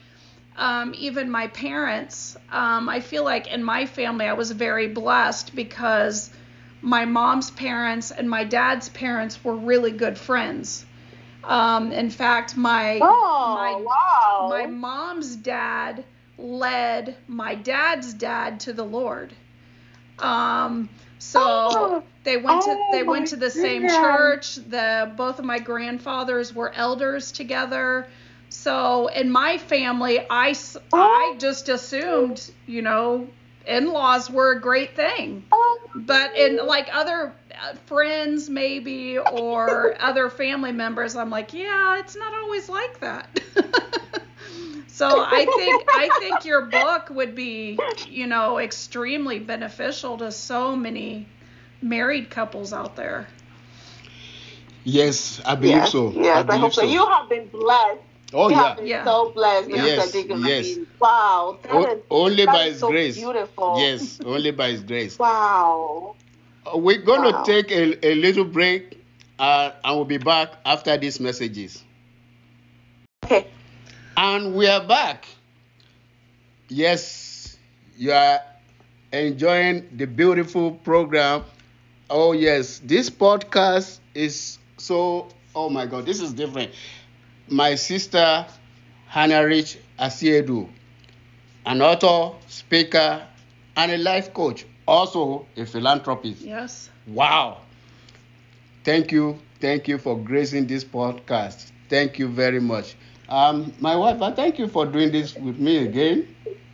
um, 0.57 0.93
even 0.97 1.29
my 1.29 1.47
parents. 1.47 2.37
Um, 2.51 2.89
I 2.89 2.99
feel 2.99 3.23
like 3.23 3.47
in 3.47 3.63
my 3.63 3.85
family 3.85 4.25
I 4.25 4.33
was 4.33 4.51
very 4.51 4.87
blessed 4.87 5.55
because 5.55 6.29
my 6.81 7.05
mom's 7.05 7.49
parents 7.51 8.11
and 8.11 8.29
my 8.29 8.43
dad's 8.43 8.89
parents 8.89 9.43
were 9.43 9.55
really 9.55 9.91
good 9.91 10.17
friends. 10.17 10.85
Um, 11.43 11.91
in 11.91 12.09
fact, 12.09 12.55
my 12.55 12.99
Oh, 13.01 13.53
my 13.55 13.75
wow. 13.85 14.47
my 14.49 14.65
mom's 14.67 15.35
dad 15.35 16.03
led 16.37 17.15
my 17.27 17.55
dad's 17.55 18.13
dad 18.13 18.59
to 18.61 18.73
the 18.73 18.83
Lord. 18.83 19.33
Um, 20.19 20.89
so 21.19 21.41
Oh. 21.41 22.03
they 22.23 22.37
went 22.37 22.61
to 22.61 22.69
Oh, 22.69 22.89
they 22.91 23.03
went 23.03 23.27
to 23.27 23.35
the 23.35 23.49
same 23.49 23.87
church. 23.87 24.55
The 24.55 25.11
both 25.15 25.39
of 25.39 25.45
my 25.45 25.59
grandfathers 25.59 26.53
were 26.53 26.71
elders 26.73 27.31
together. 27.31 28.07
So 28.53 29.07
in 29.07 29.31
my 29.31 29.57
family, 29.57 30.19
I, 30.29 30.53
Oh. 30.93 31.35
just 31.39 31.69
assumed, 31.69 32.51
you 32.67 32.83
know, 32.83 33.27
in-laws 33.65 34.29
were 34.29 34.51
a 34.51 34.59
great 34.61 34.95
thing 34.95 35.43
Oh. 35.51 35.79
but 35.95 36.35
in 36.37 36.57
like 36.65 36.89
other 36.93 37.33
uh, 37.51 37.73
friends 37.85 38.49
maybe 38.49 39.17
or 39.17 39.95
other 40.01 40.29
family 40.29 40.73
members 40.73 41.15
i'm 41.15 41.29
like 41.29 41.53
yeah 41.53 41.97
it's 41.99 42.17
not 42.17 42.33
always 42.33 42.67
like 42.67 42.99
that 42.99 43.39
so 44.87 45.23
i 45.25 45.45
think 45.45 45.87
i 45.93 46.09
think 46.09 46.43
your 46.43 46.63
book 46.65 47.09
would 47.09 47.35
be 47.35 47.79
you 48.09 48.27
know 48.27 48.59
extremely 48.59 49.39
beneficial 49.39 50.17
to 50.17 50.29
so 50.29 50.75
many 50.75 51.25
married 51.81 52.29
couples 52.29 52.73
out 52.73 52.97
there 52.97 53.27
yes 54.83 55.41
i 55.45 55.55
believe 55.55 55.75
yes, 55.75 55.91
so 55.91 56.11
Yes, 56.11 56.37
I, 56.37 56.43
believe 56.43 56.61
hope 56.61 56.73
so. 56.73 56.83
You 56.83 57.05
have 57.07 57.29
been 57.29 57.47
blessed. 57.47 58.01
Oh 58.33 58.49
you 58.49 58.55
yeah 58.55 58.67
have 58.67 58.77
been 58.77 58.87
Yeah. 58.87 59.03
so 59.05 59.31
blessed, 59.31 59.69
Mr. 59.69 59.75
Yes, 59.75 60.15
yes. 60.15 60.77
I 60.77 60.85
wow. 60.99 61.57
that 61.63 61.71
O- 61.71 61.85
is- 61.93 62.03
only 62.09 62.45
that 62.45 62.53
by 62.53 62.63
is 62.65 62.71
his 62.73 62.79
so 62.79 62.89
grace 62.89 63.15
Beautiful. 63.17 63.75
yes 63.79 64.19
only 64.25 64.51
by 64.51 64.71
his 64.71 64.81
grace 64.81 65.19
Wow. 65.19 66.15
Uh, 66.65 66.77
We're 66.77 67.01
going 67.01 67.23
Wow. 67.23 67.43
to 67.43 67.51
take 67.51 67.71
a, 67.71 68.07
a 68.07 68.15
little 68.15 68.45
break 68.45 68.99
uh, 69.39 69.71
and 69.83 69.95
we'll 69.97 70.05
be 70.05 70.17
back 70.17 70.49
after 70.65 70.95
these 70.97 71.19
messages. 71.19 71.83
Okay. 73.25 73.47
And 74.15 74.55
we 74.55 74.67
are 74.67 74.85
back. 74.85 75.25
Yes, 76.69 77.57
you 77.97 78.11
are 78.11 78.39
enjoying 79.11 79.89
the 79.97 80.05
beautiful 80.05 80.71
program. 80.71 81.43
Oh, 82.09 82.31
yes, 82.31 82.79
this 82.83 83.09
podcast 83.09 83.99
is 84.13 84.57
so, 84.77 85.27
oh 85.55 85.69
my 85.69 85.85
God, 85.85 86.05
this 86.05 86.21
is 86.21 86.31
different. 86.33 86.71
My 87.49 87.75
sister, 87.75 88.45
Hannah 89.07 89.45
Rich 89.45 89.77
Asiedu, 89.99 90.67
an 91.65 91.81
author, 91.81 92.35
speaker, 92.47 93.25
and 93.75 93.91
a 93.91 93.97
life 93.97 94.33
coach, 94.33 94.65
also 94.87 95.45
a 95.57 95.65
philanthropist. 95.65 96.41
yes 96.41 96.89
Wow. 97.07 97.57
Thank 98.83 99.11
you. 99.11 99.39
Thank 99.61 99.87
you 99.87 99.97
for 99.97 100.17
gracing 100.17 100.67
this 100.67 100.83
podcast. 100.83 101.71
Thank 101.89 102.19
you 102.19 102.27
very 102.27 102.59
much. 102.59 102.95
Um, 103.29 103.73
my 103.79 103.95
wife, 103.95 104.21
I 104.21 104.31
thank 104.31 104.59
you 104.59 104.67
for 104.67 104.85
doing 104.85 105.11
this 105.11 105.35
with 105.35 105.57
me 105.57 105.77
again. 105.77 106.27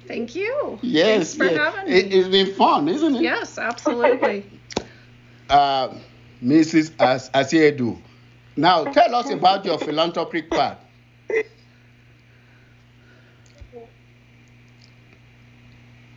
thank 0.07 0.33
you 0.35 0.79
Yes. 0.81 1.35
thanks 1.35 1.35
for 1.35 1.45
yes. 1.45 1.73
having 1.75 1.93
me 1.93 1.99
It, 1.99 2.11
has 2.13 2.27
been 2.29 2.53
fun, 2.55 2.87
isn't 2.89 3.15
it? 3.17 3.21
yes 3.21 3.57
absolutely 3.57 4.45
Uh, 5.49 5.95
Mrs. 6.43 6.91
As- 6.99 7.29
Asiedu. 7.31 7.97
Now, 8.59 8.85
tell 8.85 9.15
us 9.15 9.31
about 9.31 9.65
your 9.65 9.79
philanthropic 9.79 10.51
part. 10.51 10.79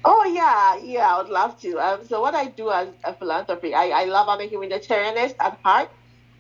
Oh 0.04 0.24
yeah, 0.34 0.78
yeah, 0.84 1.14
I 1.16 1.22
would 1.22 1.30
love 1.30 1.60
to. 1.62 1.78
Um, 1.78 2.06
so 2.06 2.22
what 2.22 2.34
I 2.34 2.46
do 2.48 2.72
as 2.72 2.88
a 3.04 3.14
philanthropy, 3.14 3.74
I, 3.74 4.02
I 4.02 4.06
love 4.06 4.28
I'm 4.28 4.40
a 4.40 4.48
humanitarianist 4.50 5.36
at 5.40 5.60
heart. 5.64 5.90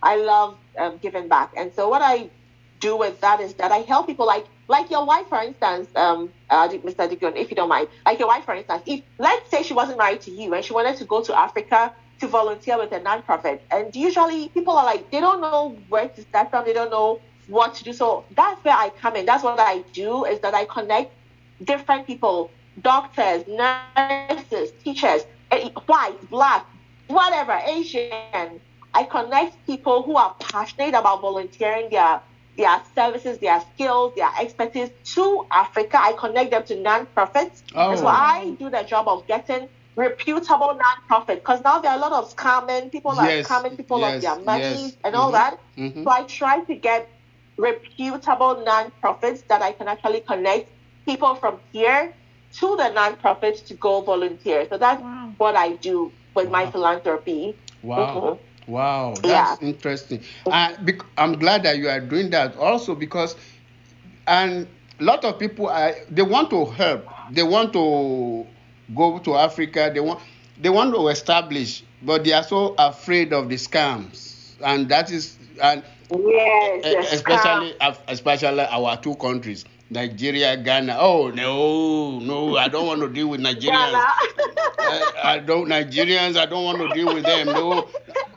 I 0.02 0.16
love 0.16 0.58
um, 0.80 0.98
giving 1.02 1.28
back, 1.28 1.52
and 1.56 1.72
so 1.74 1.88
what 1.88 2.02
I 2.02 2.32
do 2.80 2.98
with 2.98 3.22
that 3.22 3.40
is 3.40 3.54
that 3.56 3.72
I 3.72 3.78
help 3.80 4.08
people 4.08 4.26
like 4.26 4.48
like 4.68 4.90
your 4.90 5.06
wife, 5.06 5.28
for 5.30 5.40
instance, 5.42 5.90
um, 5.96 6.34
uh, 6.50 6.68
Mr. 6.70 7.08
Adigun, 7.08 7.36
if 7.36 7.52
you 7.52 7.56
don't 7.56 7.70
mind, 7.70 7.88
like 8.06 8.18
your 8.18 8.28
wife, 8.28 8.46
for 8.46 8.56
instance, 8.56 8.82
if 8.88 9.02
let's 9.20 9.50
say 9.52 9.62
she 9.62 9.74
wasn't 9.76 10.00
married 10.00 10.22
to 10.22 10.32
you 10.32 10.54
and 10.56 10.66
she 10.66 10.74
wanted 10.74 10.98
to 10.98 11.06
go 11.06 11.22
to 11.22 11.38
Africa 11.38 11.94
to 12.22 12.28
volunteer 12.28 12.78
with 12.78 12.92
a 12.92 13.00
nonprofit, 13.00 13.58
and 13.70 13.94
usually 13.94 14.48
people 14.48 14.74
are 14.74 14.84
like 14.84 15.10
they 15.10 15.20
don't 15.20 15.40
know 15.40 15.76
where 15.88 16.08
to 16.08 16.22
start 16.22 16.50
from, 16.50 16.64
they 16.64 16.72
don't 16.72 16.90
know 16.90 17.20
what 17.48 17.74
to 17.74 17.84
do. 17.84 17.92
So 17.92 18.24
that's 18.36 18.64
where 18.64 18.76
I 18.76 18.90
come 18.90 19.16
in. 19.16 19.26
That's 19.26 19.42
what 19.42 19.58
I 19.58 19.80
do 19.92 20.24
is 20.24 20.38
that 20.40 20.54
I 20.54 20.64
connect 20.64 21.12
different 21.64 22.06
people 22.06 22.50
doctors, 22.80 23.44
nurses, 23.48 24.72
teachers, 24.84 25.22
eh, 25.50 25.68
white, 25.86 26.30
black, 26.30 26.64
whatever, 27.08 27.60
Asian. 27.66 28.60
I 28.94 29.02
connect 29.04 29.66
people 29.66 30.02
who 30.02 30.16
are 30.16 30.34
passionate 30.38 30.94
about 30.94 31.20
volunteering 31.20 31.90
their 31.90 32.20
their 32.56 32.82
services, 32.94 33.38
their 33.38 33.60
skills, 33.74 34.14
their 34.14 34.30
expertise 34.40 34.90
to 35.14 35.46
Africa. 35.50 35.98
I 36.00 36.12
connect 36.12 36.50
them 36.52 36.64
to 36.64 36.76
non-profits. 36.76 37.64
Oh. 37.74 37.96
So 37.96 38.06
I 38.06 38.54
do 38.58 38.70
the 38.70 38.82
job 38.82 39.08
of 39.08 39.26
getting 39.26 39.68
reputable 39.96 40.74
non-profit 40.74 41.40
because 41.40 41.62
now 41.62 41.78
there 41.80 41.90
are 41.90 41.98
a 41.98 42.00
lot 42.00 42.12
of 42.12 42.34
scamming 42.34 42.90
people 42.90 43.14
yes. 43.16 43.50
are 43.50 43.62
scamming 43.62 43.76
people 43.76 44.00
yes. 44.00 44.16
of 44.16 44.22
their 44.22 44.44
money 44.44 44.62
yes. 44.62 44.96
and 45.04 45.14
all 45.14 45.32
mm-hmm. 45.32 45.56
that. 45.56 45.60
Mm-hmm. 45.76 46.04
So 46.04 46.10
I 46.10 46.22
try 46.24 46.64
to 46.64 46.74
get 46.74 47.08
reputable 47.58 48.62
non-profits 48.64 49.42
that 49.48 49.62
I 49.62 49.72
can 49.72 49.88
actually 49.88 50.20
connect 50.20 50.70
people 51.04 51.34
from 51.34 51.58
here 51.72 52.14
to 52.54 52.76
the 52.76 52.90
non-profits 52.90 53.60
to 53.62 53.74
go 53.74 54.00
volunteer. 54.00 54.66
So 54.68 54.78
that's 54.78 55.02
wow. 55.02 55.32
what 55.38 55.56
I 55.56 55.72
do 55.76 56.12
with 56.34 56.46
wow. 56.46 56.52
my 56.52 56.70
philanthropy. 56.70 57.56
Wow. 57.82 57.96
Mm-hmm. 57.96 58.72
Wow, 58.72 59.14
that's 59.20 59.60
yeah. 59.60 59.68
interesting. 59.68 60.22
Uh, 60.46 60.72
I'm 61.18 61.32
glad 61.38 61.64
that 61.64 61.78
you 61.78 61.88
are 61.88 61.98
doing 61.98 62.30
that 62.30 62.56
also 62.56 62.94
because, 62.94 63.34
and 64.28 64.68
a 65.00 65.02
lot 65.02 65.24
of 65.24 65.38
people 65.40 65.68
are, 65.68 65.94
they 66.08 66.22
want 66.22 66.50
to 66.50 66.66
help. 66.66 67.08
They 67.32 67.42
want 67.42 67.72
to 67.72 68.46
go 68.94 69.18
to 69.20 69.34
Africa. 69.36 69.90
They 69.92 70.00
want 70.00 70.20
they 70.60 70.70
want 70.70 70.94
to 70.94 71.08
establish, 71.08 71.82
but 72.02 72.24
they 72.24 72.32
are 72.32 72.42
so 72.42 72.74
afraid 72.78 73.32
of 73.32 73.48
the 73.48 73.56
scams, 73.56 74.52
and 74.64 74.88
that 74.88 75.10
is 75.10 75.38
and 75.62 75.82
yes, 76.10 77.12
especially 77.12 77.74
especially 78.08 78.60
our 78.60 78.96
two 79.00 79.14
countries. 79.16 79.64
Nigeria, 79.90 80.56
Ghana. 80.56 80.96
Oh 80.98 81.30
no, 81.30 82.18
no, 82.18 82.56
I 82.56 82.68
don't 82.68 82.86
want 82.86 83.02
to 83.02 83.08
deal 83.08 83.28
with 83.28 83.40
Nigerians. 83.40 83.92
I, 83.94 84.28
eh, 84.78 85.20
I, 85.22 85.38
don't 85.38 85.68
Nigerians. 85.68 86.36
I 86.36 86.46
don't 86.46 86.64
want 86.64 86.78
to 86.78 86.88
deal 86.94 87.12
with 87.12 87.24
them. 87.24 87.48
No, 87.48 87.88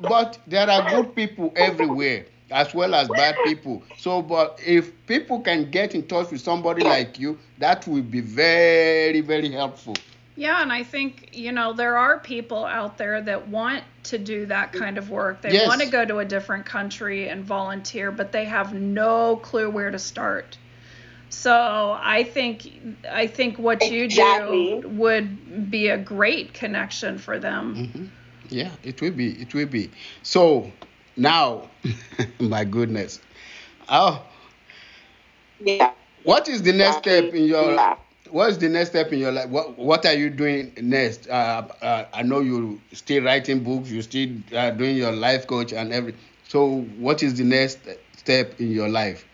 but 0.02 0.38
there 0.48 0.70
are 0.70 0.90
good 0.90 1.16
people 1.16 1.54
everywhere 1.56 2.26
as 2.52 2.74
well 2.74 2.94
as 2.94 3.08
bad 3.10 3.36
people. 3.46 3.82
So, 3.98 4.22
but 4.22 4.60
if 4.66 4.92
people 5.08 5.42
can 5.42 5.72
get 5.72 5.96
in 5.96 6.08
touch 6.08 6.32
with 6.32 6.42
somebody 6.42 6.84
like 6.84 7.18
you, 7.20 7.38
that 7.60 7.88
will 7.88 8.02
be 8.04 8.22
very, 8.22 9.22
very 9.22 9.50
helpful. 9.50 9.96
Yeah, 10.38 10.62
and 10.62 10.72
I 10.72 10.84
think, 10.84 11.30
you 11.34 11.54
know, 11.54 11.72
there 11.72 11.98
are 11.98 12.20
people 12.20 12.66
out 12.66 12.98
there 12.98 13.22
that 13.22 13.48
want 13.48 13.84
to 14.04 14.18
do 14.18 14.46
that 14.48 14.74
kind 14.74 14.98
of 14.98 15.10
work. 15.10 15.42
They 15.42 15.54
yes. 15.54 15.68
want 15.68 15.82
to 15.82 15.88
go 15.88 16.04
to 16.04 16.18
a 16.20 16.26
different 16.26 16.66
country 16.66 17.30
and 17.30 17.44
volunteer, 17.44 18.12
but 18.12 18.34
they 18.34 18.44
have 18.46 18.74
no 18.74 19.38
clue 19.38 19.70
where 19.70 19.92
to 19.92 20.00
start. 20.00 20.58
So 21.30 21.98
I 22.02 22.24
think 22.24 22.70
I 23.10 23.28
think 23.28 23.58
what 23.58 23.82
exactly. 23.82 24.70
you 24.70 24.82
do 24.82 24.88
would 24.90 25.72
be 25.72 25.90
a 25.90 25.98
great 25.98 26.54
connection 26.54 27.18
for 27.18 27.40
them. 27.40 27.76
Mm-hmm. 27.76 28.06
Yeah, 28.50 28.72
it 28.84 29.02
will 29.02 29.12
be. 29.12 29.32
It 29.42 29.54
will 29.54 29.66
be. 29.68 29.90
So 30.24 30.72
now, 31.18 31.70
my 32.40 32.64
goodness, 32.64 33.20
oh, 33.90 34.24
yeah. 35.60 35.92
What 36.24 36.48
is 36.48 36.62
the 36.62 36.74
next 36.74 36.98
step 36.98 37.34
in 37.34 37.46
your? 37.46 37.98
Yeah. 38.26 38.32
What 38.32 38.50
is 38.52 38.58
the 38.58 38.70
next 38.70 38.90
step 38.92 39.12
in 39.14 39.20
your 39.20 39.32
life? 39.32 39.50
What 39.50 39.78
What 39.78 40.06
are 40.06 40.14
you 40.14 40.30
doing 40.30 40.74
next? 40.82 41.28
Uh, 41.30 41.68
uh, 41.82 42.06
I 42.14 42.24
know 42.24 42.40
you're 42.40 42.78
still 42.94 43.24
writing 43.24 43.64
books. 43.64 43.92
You're 43.92 44.04
still 44.04 44.30
uh, 44.56 44.72
doing 44.72 44.98
your 44.98 45.12
life 45.12 45.48
coach 45.48 45.74
and 45.74 45.94
every. 45.94 46.16
So 46.44 46.82
what 46.98 47.24
is 47.24 47.36
the 47.36 47.44
next 47.44 47.88
step 48.18 48.60
in 48.60 48.72
your 48.72 48.90
life? 48.90 49.26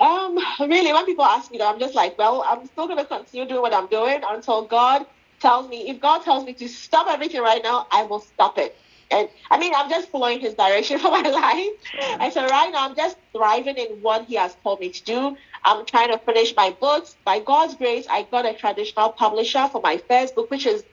Um, 0.00 0.38
really, 0.60 0.92
when 0.92 1.06
people 1.06 1.24
ask 1.24 1.50
me 1.50 1.58
that, 1.58 1.72
I'm 1.72 1.78
just 1.80 1.94
like, 1.94 2.18
well, 2.18 2.44
I'm 2.46 2.66
still 2.66 2.88
to 2.88 3.04
continue 3.04 3.46
doing 3.48 3.62
what 3.62 3.74
I'm 3.74 3.88
doing 3.88 4.20
until 4.28 4.66
God 4.66 5.06
tells 5.40 5.68
me. 5.68 5.88
If 5.88 6.00
God 6.00 6.22
tells 6.22 6.44
me 6.44 6.52
to 6.54 6.68
stop 6.68 7.06
everything 7.08 7.40
right 7.40 7.62
now, 7.62 7.86
I 7.90 8.02
will 8.04 8.20
stop 8.20 8.58
it. 8.58 8.76
And 9.10 9.28
I 9.50 9.58
mean, 9.58 9.72
I'm 9.74 9.88
just 9.88 10.10
following 10.10 10.40
His 10.40 10.54
direction 10.54 10.98
for 11.04 11.10
my 11.10 11.22
life. 11.22 12.20
And 12.20 12.32
so 12.32 12.46
right 12.46 12.70
now, 12.72 12.88
I'm 12.88 12.96
just 12.96 13.16
thriving 13.32 13.76
in 13.76 14.02
what 14.02 14.26
He 14.26 14.34
has 14.36 14.56
told 14.62 14.80
me 14.80 14.90
to 14.90 15.04
do. 15.04 15.36
I'm 15.64 15.84
trying 15.86 16.10
to 16.10 16.18
finish 16.18 16.54
my 16.56 16.76
books. 16.80 17.16
By 17.24 17.40
God's 17.40 17.74
grace, 17.74 18.06
I 18.10 18.22
got 18.30 18.46
a 18.46 18.54
traditional 18.54 19.10
publisher 19.10 19.68
for 19.68 19.80
my 19.80 19.98
first 20.08 20.34
book, 20.34 20.50
which 20.50 20.66
is 20.66 20.84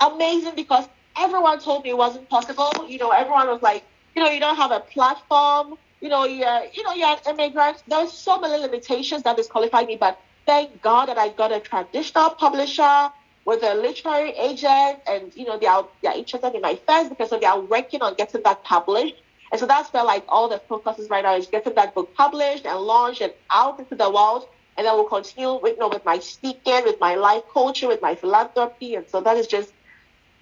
amazing 0.00 0.54
because 0.54 0.88
everyone 1.18 1.60
told 1.60 1.84
me 1.84 1.90
it 1.90 1.96
wasn't 1.96 2.28
possible. 2.28 2.72
You 2.88 2.98
know, 2.98 3.10
everyone 3.10 3.48
was 3.48 3.62
like, 3.62 3.84
you 4.14 4.22
know, 4.22 4.30
you 4.30 4.40
don't 4.40 4.56
have 4.56 4.70
a 4.70 4.80
platform 4.80 5.76
you 6.04 6.10
know, 6.10 6.26
you're, 6.26 6.64
you 6.74 6.82
know, 6.82 6.92
you're 6.92 7.08
an 7.08 7.18
immigrant. 7.26 7.82
There's 7.88 8.12
so 8.12 8.38
many 8.38 8.60
limitations 8.60 9.22
that 9.22 9.38
disqualify 9.38 9.84
me, 9.84 9.96
but 9.96 10.20
thank 10.44 10.82
God 10.82 11.06
that 11.06 11.16
I 11.16 11.30
got 11.30 11.50
a 11.50 11.60
traditional 11.60 12.28
publisher 12.28 13.10
with 13.44 13.62
a 13.62 13.74
literary 13.74 14.30
agent, 14.30 15.00
and 15.06 15.32
you 15.34 15.44
know, 15.44 15.58
they 15.58 15.66
are 15.66 15.86
they 16.02 16.08
are 16.08 16.16
interested 16.16 16.54
in 16.54 16.60
my 16.60 16.78
first 16.86 17.10
because 17.10 17.30
so 17.30 17.38
they 17.38 17.46
are 17.46 17.60
working 17.60 18.02
on 18.02 18.14
getting 18.14 18.42
that 18.42 18.64
published. 18.64 19.14
And 19.52 19.60
so 19.60 19.66
that's 19.66 19.92
where 19.92 20.04
like 20.04 20.24
all 20.28 20.48
the 20.48 20.60
focus 20.68 20.98
is 20.98 21.10
right 21.10 21.22
now 21.22 21.36
is 21.36 21.46
getting 21.46 21.74
that 21.74 21.94
book 21.94 22.14
published 22.14 22.66
and 22.66 22.78
launched 22.80 23.20
and 23.20 23.32
out 23.52 23.78
into 23.78 23.94
the 23.94 24.10
world. 24.10 24.46
And 24.76 24.86
then 24.86 24.94
we'll 24.94 25.04
continue 25.04 25.60
with 25.62 25.74
you 25.74 25.78
know 25.78 25.88
with 25.88 26.04
my 26.04 26.18
speaking, 26.18 26.82
with 26.84 26.98
my 27.00 27.14
life 27.14 27.42
coaching, 27.52 27.88
with 27.88 28.02
my 28.02 28.14
philanthropy. 28.14 28.94
And 28.94 29.08
so 29.08 29.20
that 29.20 29.36
is 29.36 29.46
just 29.46 29.72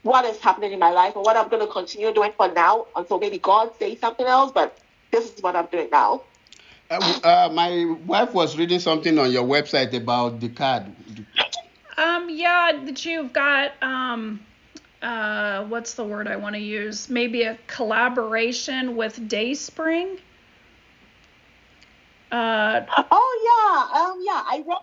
what 0.02 0.24
is 0.24 0.38
happening 0.40 0.72
in 0.72 0.78
my 0.78 0.90
life 0.90 1.14
and 1.16 1.24
what 1.24 1.36
I'm 1.36 1.48
gonna 1.48 1.66
continue 1.66 2.12
doing 2.14 2.32
for 2.36 2.48
now 2.52 2.86
until 2.96 3.18
maybe 3.18 3.38
God 3.38 3.70
says 3.78 3.98
something 4.00 4.26
else. 4.26 4.52
But 4.52 4.78
this 5.10 5.32
is 5.32 5.42
what 5.42 5.56
I'm 5.56 5.66
doing 5.66 5.88
now. 5.90 6.22
Uh, 6.90 7.20
uh, 7.24 7.50
my 7.52 7.96
wife 8.06 8.34
was 8.34 8.56
reading 8.58 8.78
something 8.78 9.18
on 9.18 9.32
your 9.32 9.44
website 9.44 9.94
about 9.94 10.40
the 10.40 10.48
card. 10.48 10.84
Um, 12.02 12.30
yeah, 12.30 12.80
that 12.84 13.04
you've 13.04 13.32
got 13.32 13.72
um, 13.82 14.40
uh, 15.00 15.64
what's 15.64 15.94
the 15.94 16.04
word 16.04 16.26
I 16.26 16.36
want 16.36 16.54
to 16.54 16.60
use? 16.60 17.08
Maybe 17.08 17.42
a 17.42 17.58
collaboration 17.66 18.96
with 18.96 19.28
Dayspring. 19.28 20.18
Uh, 22.30 22.80
oh 23.10 23.32
yeah, 23.48 24.00
um, 24.00 24.18
yeah. 24.24 24.42
I 24.46 24.64
wrote 24.66 24.82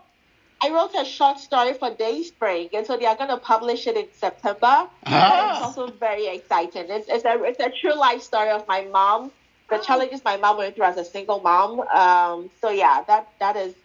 I 0.62 0.70
wrote 0.70 0.94
a 0.96 1.06
short 1.06 1.40
story 1.40 1.74
for 1.74 1.94
Dayspring, 1.94 2.70
and 2.74 2.86
so 2.86 2.96
they 2.96 3.06
are 3.06 3.16
going 3.16 3.30
to 3.30 3.38
publish 3.38 3.88
it 3.88 3.98
in 3.98 4.08
September. 4.14 4.88
Ah. 5.06 5.52
It's 5.52 5.62
also 5.66 5.92
very 5.92 6.28
exciting. 6.28 6.86
It's, 6.90 7.08
it's 7.10 7.26
a 7.26 7.44
it's 7.44 7.60
a 7.60 7.70
true 7.70 7.96
life 7.96 8.22
story 8.22 8.50
of 8.50 8.68
my 8.68 8.84
mom 8.86 9.32
the 9.70 9.78
challenges 9.78 10.24
my 10.24 10.38
mom 10.38 10.58
went 10.58 10.76
through 10.76 10.86
as 10.86 10.98
a 10.98 11.06
single 11.06 11.40
mom. 11.42 11.82
Um, 11.82 12.50
so 12.62 12.70
yeah, 12.70 13.04
that 13.08 13.30
that 13.40 13.56
is 13.56 13.76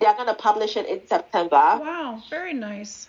they're 0.00 0.14
gonna 0.14 0.34
publish 0.34 0.76
it 0.76 0.86
in 0.86 1.06
September. 1.06 1.56
Wow, 1.56 2.22
very 2.30 2.54
nice. 2.54 3.08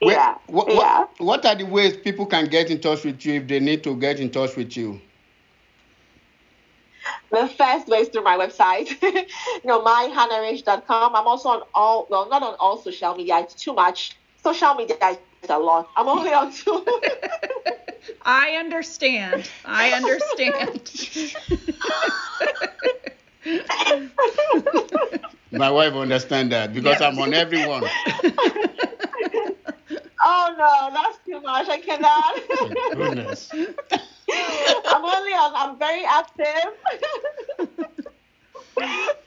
Yeah. 0.00 0.36
What, 0.46 0.66
what, 0.66 0.76
yeah. 0.76 1.06
what 1.18 1.46
are 1.46 1.54
the 1.54 1.64
ways 1.64 1.96
people 1.96 2.26
can 2.26 2.46
get 2.46 2.70
in 2.70 2.80
touch 2.80 3.04
with 3.04 3.24
you 3.24 3.34
if 3.34 3.48
they 3.48 3.60
need 3.60 3.82
to 3.84 3.96
get 3.96 4.20
in 4.20 4.30
touch 4.30 4.56
with 4.56 4.76
you? 4.76 5.00
The 7.30 7.48
first 7.48 7.88
way 7.88 7.98
is 7.98 8.08
through 8.08 8.22
my 8.22 8.36
website, 8.36 8.90
you 9.02 9.26
know, 9.64 9.82
myhannarich.com. 9.82 11.16
I'm 11.16 11.26
also 11.26 11.48
on 11.48 11.62
all, 11.74 12.06
well, 12.08 12.28
not 12.28 12.42
on 12.42 12.54
all 12.60 12.78
social 12.78 13.16
media. 13.16 13.40
It's 13.40 13.54
too 13.54 13.72
much. 13.74 14.16
Social 14.42 14.74
media 14.74 14.96
is 15.02 15.50
a 15.50 15.58
lot. 15.58 15.88
I'm 15.96 16.06
only 16.06 16.32
on 16.32 16.52
two. 16.52 16.84
I 18.22 18.50
understand. 18.52 19.50
I 19.64 19.90
understand. 19.92 20.90
My 25.52 25.70
wife 25.70 25.94
understand 25.94 26.50
that 26.52 26.74
because 26.74 27.00
I'm 27.00 27.18
on 27.18 27.32
everyone. 27.34 27.84
oh 30.24 30.54
no, 30.58 30.90
that's 30.92 31.18
too 31.26 31.40
much. 31.40 31.68
I 31.68 31.78
cannot. 31.78 32.34
goodness. 32.96 33.48
I'm 33.52 35.04
only 35.04 35.32
on. 35.32 35.52
I'm 35.54 35.78
very 35.78 36.04
active. 36.04 36.74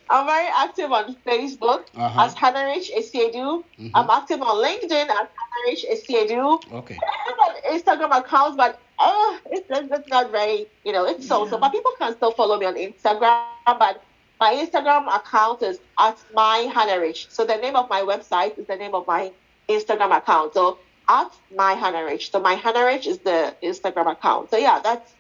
I'm 0.09 0.26
very 0.26 0.47
active 0.57 0.91
on 0.91 1.15
Facebook 1.26 1.86
uh-huh. 1.95 2.26
as 2.26 2.34
Hannah 2.34 2.65
Rich 2.65 2.91
Asiedu. 2.97 3.63
Mm-hmm. 3.63 3.89
I'm 3.93 4.09
active 4.09 4.41
on 4.41 4.55
LinkedIn 4.63 4.91
as 4.91 5.09
Hannah 5.09 5.68
Rich 5.68 5.86
Asiedu. 5.91 6.59
Okay. 6.74 6.97
I 7.01 7.05
have 7.28 7.38
an 7.55 7.61
Instagram 7.80 8.18
account, 8.18 8.57
but 8.57 8.80
uh, 8.99 9.38
it's, 9.51 9.68
it's 9.70 10.09
not 10.09 10.32
very, 10.32 10.68
you 10.86 10.91
know, 10.91 11.05
it's 11.05 11.28
so 11.28 11.47
so. 11.47 11.57
But 11.57 11.72
people 11.72 11.91
can 11.99 12.15
still 12.15 12.32
follow 12.32 12.57
me 12.57 12.65
on 12.65 12.76
Instagram. 12.76 13.43
But 13.65 14.03
my 14.39 14.53
Instagram 14.53 15.13
account 15.13 15.63
is 15.63 15.79
at 15.99 16.17
my 16.33 16.69
Hannah 16.73 16.99
Rich. 16.99 17.27
So 17.29 17.45
the 17.45 17.57
name 17.57 17.75
of 17.75 17.89
my 17.89 18.01
website 18.01 18.57
is 18.57 18.67
the 18.67 18.75
name 18.75 18.93
of 18.93 19.07
my 19.07 19.31
Instagram 19.67 20.15
account. 20.15 20.53
So 20.53 20.77
at 21.09 21.31
my 21.55 21.73
Hannah 21.73 22.05
Rich. 22.05 22.31
So 22.31 22.39
my 22.39 22.53
Hannah 22.53 22.85
Rich 22.85 23.07
is 23.07 23.19
the 23.19 23.55
Instagram 23.63 24.11
account. 24.11 24.51
So 24.51 24.57
yeah, 24.57 24.79
that's 24.83 25.13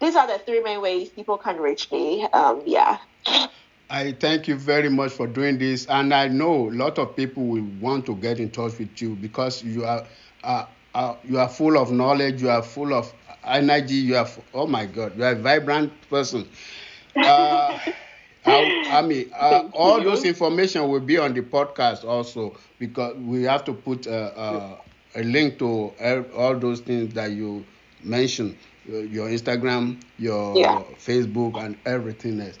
these 0.00 0.16
are 0.16 0.26
the 0.26 0.38
three 0.38 0.62
main 0.62 0.80
ways 0.80 1.10
people 1.10 1.38
can 1.38 1.58
reach 1.58 1.90
me. 1.92 2.24
Um, 2.32 2.62
yeah. 2.66 2.98
I 3.90 4.12
thank 4.12 4.48
you 4.48 4.56
very 4.56 4.88
much 4.88 5.12
for 5.12 5.26
doing 5.26 5.58
this, 5.58 5.86
and 5.86 6.14
I 6.14 6.26
know 6.26 6.70
a 6.70 6.72
lot 6.72 6.98
of 6.98 7.14
people 7.14 7.44
will 7.44 7.68
want 7.78 8.06
to 8.06 8.16
get 8.16 8.40
in 8.40 8.50
touch 8.50 8.78
with 8.78 9.00
you 9.02 9.14
because 9.14 9.62
you 9.62 9.84
are 9.84 10.04
uh, 10.42 10.64
uh, 10.94 11.14
you 11.24 11.38
are 11.38 11.48
full 11.48 11.76
of 11.78 11.92
knowledge, 11.92 12.42
you 12.42 12.48
are 12.48 12.62
full 12.62 12.94
of 12.94 13.12
energy, 13.44 13.94
you 13.94 14.16
are 14.16 14.28
oh 14.54 14.66
my 14.66 14.86
God, 14.86 15.16
you 15.16 15.24
are 15.24 15.32
a 15.32 15.36
vibrant 15.36 15.92
person. 16.08 16.48
Uh, 17.14 17.78
I, 18.44 18.72
I 18.88 19.02
mean, 19.06 19.30
uh, 19.38 19.64
all 19.72 20.00
you. 20.00 20.04
those 20.04 20.24
information 20.24 20.88
will 20.88 21.00
be 21.00 21.18
on 21.18 21.34
the 21.34 21.42
podcast 21.42 22.04
also 22.04 22.56
because 22.78 23.16
we 23.16 23.42
have 23.44 23.64
to 23.64 23.72
put 23.74 24.06
uh, 24.06 24.10
uh, 24.10 24.76
a 25.14 25.22
link 25.22 25.58
to 25.58 25.94
all- 26.34 26.58
those 26.58 26.80
things 26.80 27.14
that 27.14 27.32
you 27.32 27.66
mentioned, 28.02 28.58
your, 28.84 29.28
Instagram, 29.28 30.02
your 30.16 30.56
Yeah. 30.58 30.82
Facebook, 30.98 31.56
and 31.62 31.78
everything 31.86 32.40
else. 32.40 32.58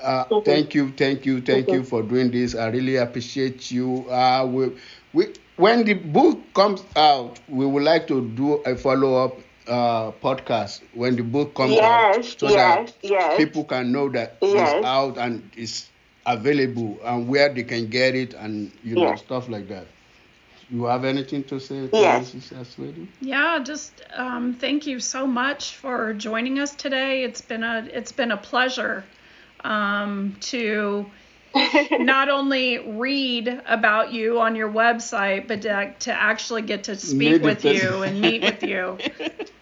Uh, 0.00 0.24
Mhm. 0.30 0.44
Thank 0.44 0.74
you, 0.74 0.90
thank 0.92 1.26
you, 1.26 1.40
thank 1.40 1.70
you 1.72 1.84
for 1.84 2.02
doing 2.02 2.30
this. 2.30 2.54
I 2.54 2.68
really 2.68 2.96
appreciate 2.96 3.70
you. 3.70 4.08
Uh, 4.10 4.46
we, 4.50 4.70
we, 5.12 5.34
when 5.56 5.84
the 5.84 5.94
book 5.94 6.54
comes 6.54 6.84
out, 6.96 7.40
we 7.46 7.66
would 7.66 7.82
like 7.82 8.06
to 8.08 8.30
do 8.30 8.54
a 8.64 8.76
follow 8.76 9.22
up 9.24 9.40
uh, 9.70 10.12
podcast 10.12 10.84
when 10.92 11.16
the 11.16 11.22
book 11.24 11.54
comes 11.56 11.80
out 11.82 12.12
Yes, 12.16 12.36
so 12.38 12.50
yes, 12.50 12.92
that 12.92 12.98
yes. 13.02 13.36
people 13.38 13.64
can 13.64 13.92
know 13.92 14.08
that 14.10 14.38
Yes. 14.42 14.74
it's 14.74 14.84
out 14.84 15.18
and 15.18 15.52
it's 15.56 15.92
available 16.26 17.00
and 17.04 17.28
where 17.28 17.52
they 17.54 17.64
can 17.64 17.88
get 17.88 18.14
it 18.14 18.34
and 18.34 18.72
you 18.82 18.96
know 18.96 19.14
Yes. 19.14 19.20
stuff 19.20 19.48
like 19.48 19.68
that. 19.68 19.94
You 20.68 20.84
have 20.84 21.04
anything 21.04 21.44
to 21.44 21.60
say? 21.60 21.88
to 21.88 21.96
Yes. 21.96 22.34
Mrs. 22.34 22.50
Asiedu? 22.52 23.08
Yeah, 23.20 23.60
just 23.62 24.02
um, 24.14 24.54
thank 24.54 24.86
you 24.86 25.00
so 25.00 25.26
much 25.26 25.76
for 25.76 26.14
joining 26.14 26.58
us 26.58 26.74
today. 26.76 27.24
It's 27.24 27.40
been 27.42 27.64
a 27.64 27.86
it's 27.92 28.12
been 28.12 28.32
a 28.32 28.36
pleasure 28.36 29.04
um, 29.64 30.36
to 30.40 31.10
not 31.98 32.28
only 32.28 32.78
read 32.78 33.62
about 33.66 34.12
you 34.12 34.40
on 34.40 34.54
your 34.56 34.70
website, 34.70 35.48
but 35.48 35.62
to, 35.62 35.94
to 36.00 36.12
actually 36.12 36.62
get 36.62 36.84
to 36.84 36.96
speak 36.96 37.36
in 37.36 37.42
with 37.42 37.64
you 37.64 38.02
and 38.02 38.20
meet 38.20 38.42
with 38.42 38.62
you. 38.62 38.98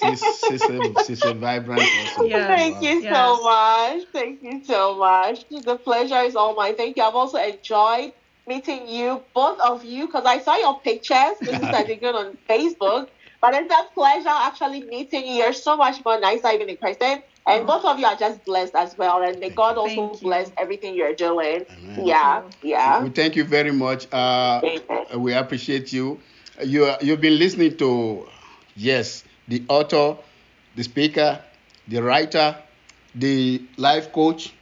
She's, 0.00 0.40
she's, 0.48 0.62
a, 0.62 1.04
she's 1.06 1.24
a 1.24 1.34
vibrant 1.34 1.82
person. 1.82 2.26
Yeah. 2.26 2.46
Thank 2.48 2.82
you 2.82 3.00
Yes. 3.00 3.16
so 3.16 3.42
much. 3.42 4.02
Thank 4.12 4.42
you 4.42 4.64
so 4.64 4.96
much. 4.96 5.44
The 5.50 5.76
pleasure 5.76 6.20
is 6.20 6.36
all 6.36 6.54
mine. 6.54 6.76
Thank 6.76 6.96
you. 6.96 7.02
I've 7.02 7.14
also 7.14 7.38
enjoyed 7.38 8.12
meeting 8.46 8.88
you, 8.88 9.22
both 9.34 9.60
of 9.60 9.84
you, 9.84 10.06
because 10.06 10.24
I 10.24 10.38
saw 10.40 10.56
your 10.56 10.80
pictures, 10.80 11.36
This 11.40 11.50
Mrs. 11.58 11.72
Sadigun, 12.00 12.14
on 12.14 12.38
Facebook. 12.48 13.08
But 13.40 13.54
it's 13.54 13.72
a 13.72 13.84
pleasure 13.94 14.28
actually 14.28 14.84
meeting 14.86 15.26
you. 15.26 15.34
You're 15.34 15.52
so 15.52 15.76
much 15.76 16.04
more 16.04 16.18
nicer 16.18 16.48
even 16.50 16.68
in 16.68 16.76
person. 16.76 17.22
And 17.46 17.66
both 17.66 17.84
of 17.84 17.98
you 17.98 18.04
are 18.06 18.16
just 18.16 18.44
blessed 18.44 18.74
as 18.74 18.96
well. 18.98 19.22
And 19.22 19.38
may 19.38 19.50
God 19.50 19.76
also 19.78 20.08
Thank 20.08 20.22
you. 20.22 20.28
bless 20.28 20.50
everything 20.58 20.94
you're 20.94 21.14
doing. 21.14 21.64
Amen. 21.70 22.06
Yeah, 22.06 22.42
We 22.62 22.70
yeah. 22.70 23.08
thank 23.08 23.36
you 23.36 23.44
very 23.44 23.72
much. 23.72 24.06
Uh, 24.12 24.60
we 25.16 25.32
appreciate 25.34 25.92
you. 25.92 26.20
You 26.62 26.92
you've 27.00 27.20
been 27.20 27.38
listening 27.38 27.76
to 27.78 28.28
yes, 28.74 29.24
the 29.48 29.66
author, 29.68 30.18
the 30.74 30.84
speaker, 30.84 31.44
the 31.88 32.02
writer, 32.02 32.62
the 33.14 33.68
life 33.78 34.12
coach. 34.12 34.54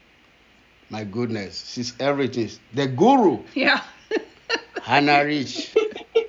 My 0.91 1.05
goodness, 1.05 1.65
she's 1.73 1.95
everything. 2.01 2.51
The 2.73 2.87
guru, 2.89 3.45
Yeah. 3.55 3.83
Hannah 4.81 5.25
Rich 5.25 5.79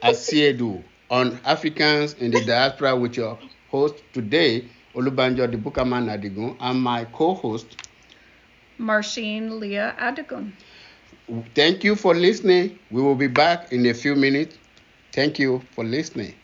Asiedu 0.03 0.83
on 1.09 1.39
Africans 1.45 2.13
in 2.15 2.31
the 2.31 2.41
diaspora 2.41 2.95
with 2.97 3.17
your 3.17 3.39
host 3.67 4.03
today, 4.13 4.71
Olubanjo 4.95 5.49
the 5.51 5.57
Bukaman 5.57 6.09
Adigun, 6.09 6.57
and 6.59 6.81
my 6.81 7.05
co-host. 7.05 7.77
Marcine 8.77 9.59
Leah 9.59 9.95
Adigun. 9.99 10.53
Thank 11.55 11.83
you 11.83 11.95
for 11.95 12.15
listening. 12.15 12.79
We 12.89 13.01
will 13.01 13.15
be 13.15 13.27
back 13.27 13.71
in 13.71 13.85
a 13.85 13.93
few 13.93 14.15
minutes. 14.15 14.57
Thank 15.13 15.39
you 15.39 15.61
for 15.71 15.83
listening. 15.83 16.35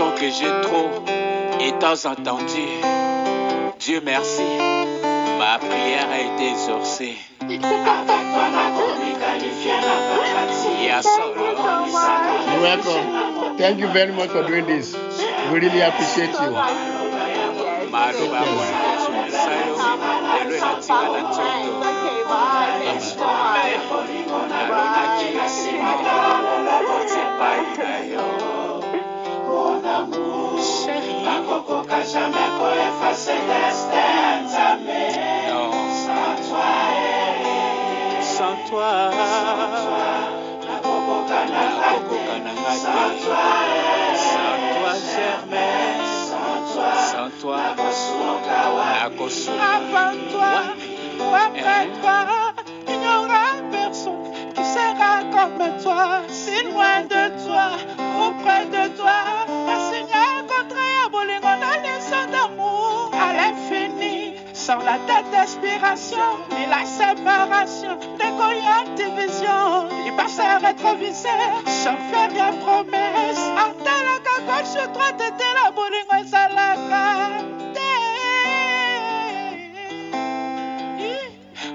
Une 0.00 0.04
bénédiction 0.04 0.12
que 0.14 0.30
j'ai 0.30 0.50
trop 0.62 0.90
et 1.60 1.72
temps 1.78 2.10
entendu. 2.10 2.68
Dieu 3.80 4.00
merci, 4.04 4.42
ma 5.38 5.58
prière 5.58 6.08
a 6.10 6.18
été 6.20 6.50
exaucée. 6.50 7.16
Yes, 10.80 11.04
Thank 11.04 11.36
you 11.36 11.56
so 11.56 11.86
much. 11.86 12.46
You're 12.46 12.62
welcome. 12.62 13.56
Thank 13.58 13.78
you 13.78 13.88
very 13.88 14.12
much 14.12 14.30
for 14.30 14.42
doing 14.46 14.66
this. 14.66 14.94
We 15.52 15.58
really 15.60 15.80
appreciate 15.80 16.34
so 16.34 16.44
you. 16.44 16.50
much. 16.52 16.70
Yes. 16.70 17.90
Maloba 17.90 18.40
Yesu 18.44 19.12
Misayo, 19.12 19.76
lelo 20.34 20.56
inatika 20.56 21.06
sans 47.12 47.30
toi. 47.40 47.58
Avant 49.76 50.14
toi, 50.30 50.56
après 51.34 51.86
toi, 52.00 52.20
il 52.88 52.98
n'y 52.98 53.06
aura 53.06 53.46
personne 53.70 54.32
qui 54.54 54.64
sera 54.64 55.22
comme 55.32 55.82
toi. 55.82 56.22
Si 56.28 56.62
loin 56.64 57.02
de 57.02 57.22
toi, 57.44 57.66
ou 57.98 58.32
près 58.42 58.64
de 58.66 58.88
toi, 58.96 59.18
les 61.24 62.32
d'amour 62.32 63.10
à 63.14 63.32
l'infini. 63.32 64.34
Sans 64.52 64.78
la 64.78 64.98
date 65.06 65.30
d'inspiration, 65.30 66.28
ni 66.50 66.66
la 66.66 66.84
séparation, 66.84 67.98
décollant 68.18 68.84
division, 68.96 69.88
il 70.06 70.14
passe 70.16 70.38
un 70.38 70.58
rétroviseur, 70.58 71.62
sans 71.66 71.96
faire 72.10 72.30
rien 72.30 72.52
promesse 72.60 72.97
atalaka 73.62 74.34
gauche 74.46 74.84
droite 74.94 75.28
bolingo 75.76 76.14
ezalaka. 76.22 77.02
Te. 77.74 77.90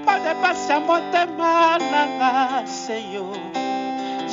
Madepasi 0.06 0.70
ya 0.70 0.78
motema 0.80 1.78
nanga 1.92 2.32
seyo 2.66 3.26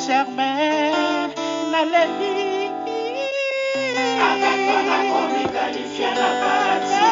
germain 0.01 1.29
naleli 1.71 2.69
akako 4.27 4.75
nakomi 4.89 5.43
kalifie 5.53 6.09
na 6.17 6.27
parati 6.41 7.05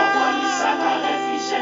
okonisaka 0.00 0.92
refuge 1.04 1.58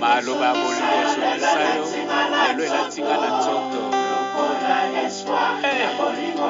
maloba 0.00 0.50
na 2.36 3.38
nzoto. 3.38 3.82
Eh, 5.62 5.88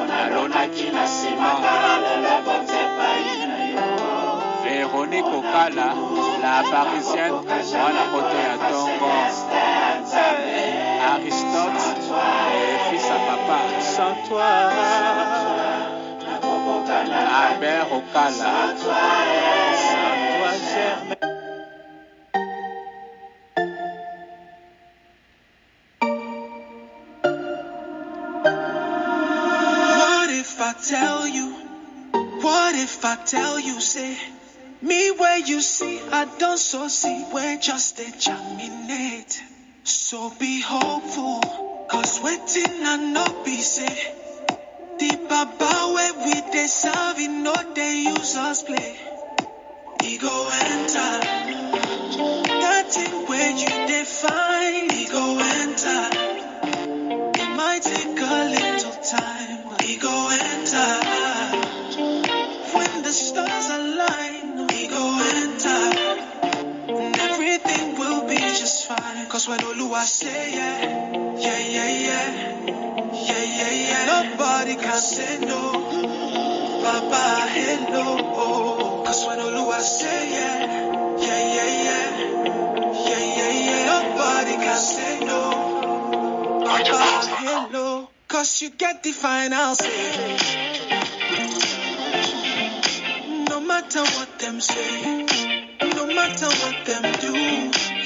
nalonaki 0.08 0.90
na 0.90 1.04
nsima. 1.04 1.50
Véronique 4.62 5.34
Okala, 5.38 5.88
la 6.42 6.62
parisienne, 6.70 7.40
mwana 7.78 8.02
poto 8.12 8.36
ya 8.36 8.54
ntongo. 8.56 9.10
Aristote, 11.12 11.82
fils 12.90 13.10
à 13.10 13.18
papa. 13.26 13.58
Sans 13.80 14.16
toi, 14.28 14.50
Albert 17.42 17.92
Okala. 17.92 19.65
Tell 30.82 31.26
you? 31.26 31.54
What 32.40 32.74
if 32.74 33.04
I 33.04 33.16
tell 33.16 33.58
you, 33.58 33.80
say, 33.80 34.16
me 34.82 35.10
where 35.10 35.38
you 35.38 35.60
see, 35.60 36.00
I 36.00 36.24
don't 36.38 36.58
so 36.58 36.88
see, 36.88 37.24
we're 37.32 37.58
just 37.58 37.98
a 37.98 38.18
germinate. 38.18 39.42
So 39.84 40.30
be 40.38 40.60
hopeful, 40.60 41.40
cause 41.88 42.20
waiting 42.22 42.84
I 42.84 42.96
no 42.96 43.42
be 43.44 43.56
say. 43.56 44.12
The 44.98 45.18
baba 45.28 45.92
where 45.94 46.14
we 46.14 46.40
they 46.52 46.66
serve, 46.66 47.18
it, 47.18 47.30
no 47.30 47.54
they 47.74 48.00
use 48.00 48.36
us 48.36 48.62
play. 48.62 48.96
He 50.02 50.18
go 50.18 50.48
enter. 50.52 51.20
That 52.66 53.26
where 53.28 53.50
you 53.50 53.66
define, 53.66 54.05
Oluwa 69.96 70.04
say 70.04 70.52
yeah, 70.52 70.80
yeah, 71.38 71.58
yeah, 71.58 71.88
yeah, 71.88 72.28
yeah, 73.12 73.44
yeah, 73.58 73.72
yeah. 73.88 74.04
Nobody 74.04 74.74
can 74.76 74.98
say 75.00 75.38
no, 75.38 75.72
Papa, 76.84 77.48
hello. 77.48 79.02
Cause 79.06 79.26
when 79.26 79.38
Oluwa 79.38 79.80
say 79.80 80.32
yeah, 80.32 80.60
yeah, 81.16 81.54
yeah, 81.56 81.70
yeah, 81.86 82.06
yeah, 83.08 83.24
yeah, 83.38 83.52
yeah. 83.68 83.86
Nobody 83.88 84.54
can 84.64 84.76
say 84.76 85.20
no, 85.24 86.60
Papa, 86.66 87.02
hello. 87.40 88.08
Cause 88.28 88.60
you 88.60 88.70
get 88.76 89.02
the 89.02 89.12
final 89.12 89.74
say. 89.76 90.36
No 93.48 93.60
matter 93.60 94.02
what 94.02 94.38
them 94.40 94.60
say, 94.60 95.24
no 95.94 96.06
matter 96.06 96.48
what 96.48 96.84
them 96.84 97.02
do, 97.22 97.32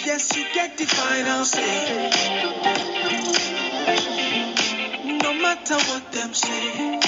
yes, 0.06 0.36
you 0.36 0.44
the 0.80 0.86
final 0.86 1.44
say. 1.44 2.10
No 5.22 5.34
matter 5.34 5.74
what 5.74 6.12
them 6.12 6.32
say, 6.32 6.98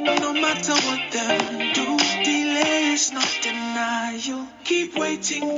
no 0.00 0.32
matter 0.34 0.74
what 0.86 1.12
them 1.12 1.72
do, 1.72 1.86
delay 2.24 2.92
is 2.92 3.12
not 3.12 3.32
denial. 3.42 4.48
Keep 4.64 4.96
waiting 4.98 5.56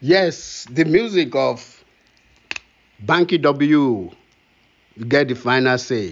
Yes, 0.00 0.66
the 0.70 0.84
music 0.84 1.34
of 1.34 1.84
Banky 3.04 3.40
W. 3.42 4.10
You 4.96 5.04
get 5.04 5.28
the 5.28 5.34
final 5.34 5.78
say. 5.78 6.10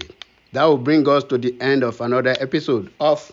That 0.53 0.63
will 0.65 0.77
bring 0.77 1.07
us 1.07 1.23
to 1.25 1.37
the 1.37 1.55
end 1.61 1.83
of 1.83 2.01
another 2.01 2.35
episode 2.39 2.91
of 2.99 3.31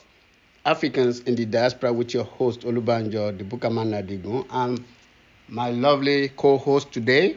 Africans 0.65 1.21
in 1.21 1.35
the 1.37 1.47
Diaspora 1.47 1.93
with 1.93 2.13
your 2.15 2.25
host 2.25 2.61
Olubanjo, 2.63 3.37
the 3.39 3.45
Bukaman 3.45 3.93
Adigun, 3.95 4.47
and 4.51 4.85
my 5.49 5.71
lovely 5.71 6.29
co-host 6.31 6.93
today. 6.93 7.37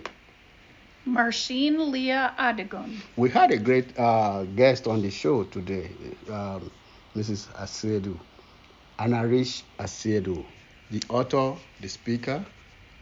Marcine 1.05 1.91
Leah 1.91 2.34
Adigun. 2.38 3.01
We 3.16 3.30
had 3.30 3.51
a 3.51 3.57
great 3.57 3.97
uh, 3.97 4.43
guest 4.55 4.88
on 4.88 5.01
the 5.01 5.10
show 5.10 5.43
today, 5.45 5.89
um, 6.30 6.70
Mrs. 7.16 7.47
Asiedu, 7.53 8.20
Hannah 9.00 9.26
Rich 9.26 9.64
Asiedu, 9.80 10.43
the 10.91 11.02
author, 11.08 11.56
the 11.80 11.88
speaker, 11.88 12.43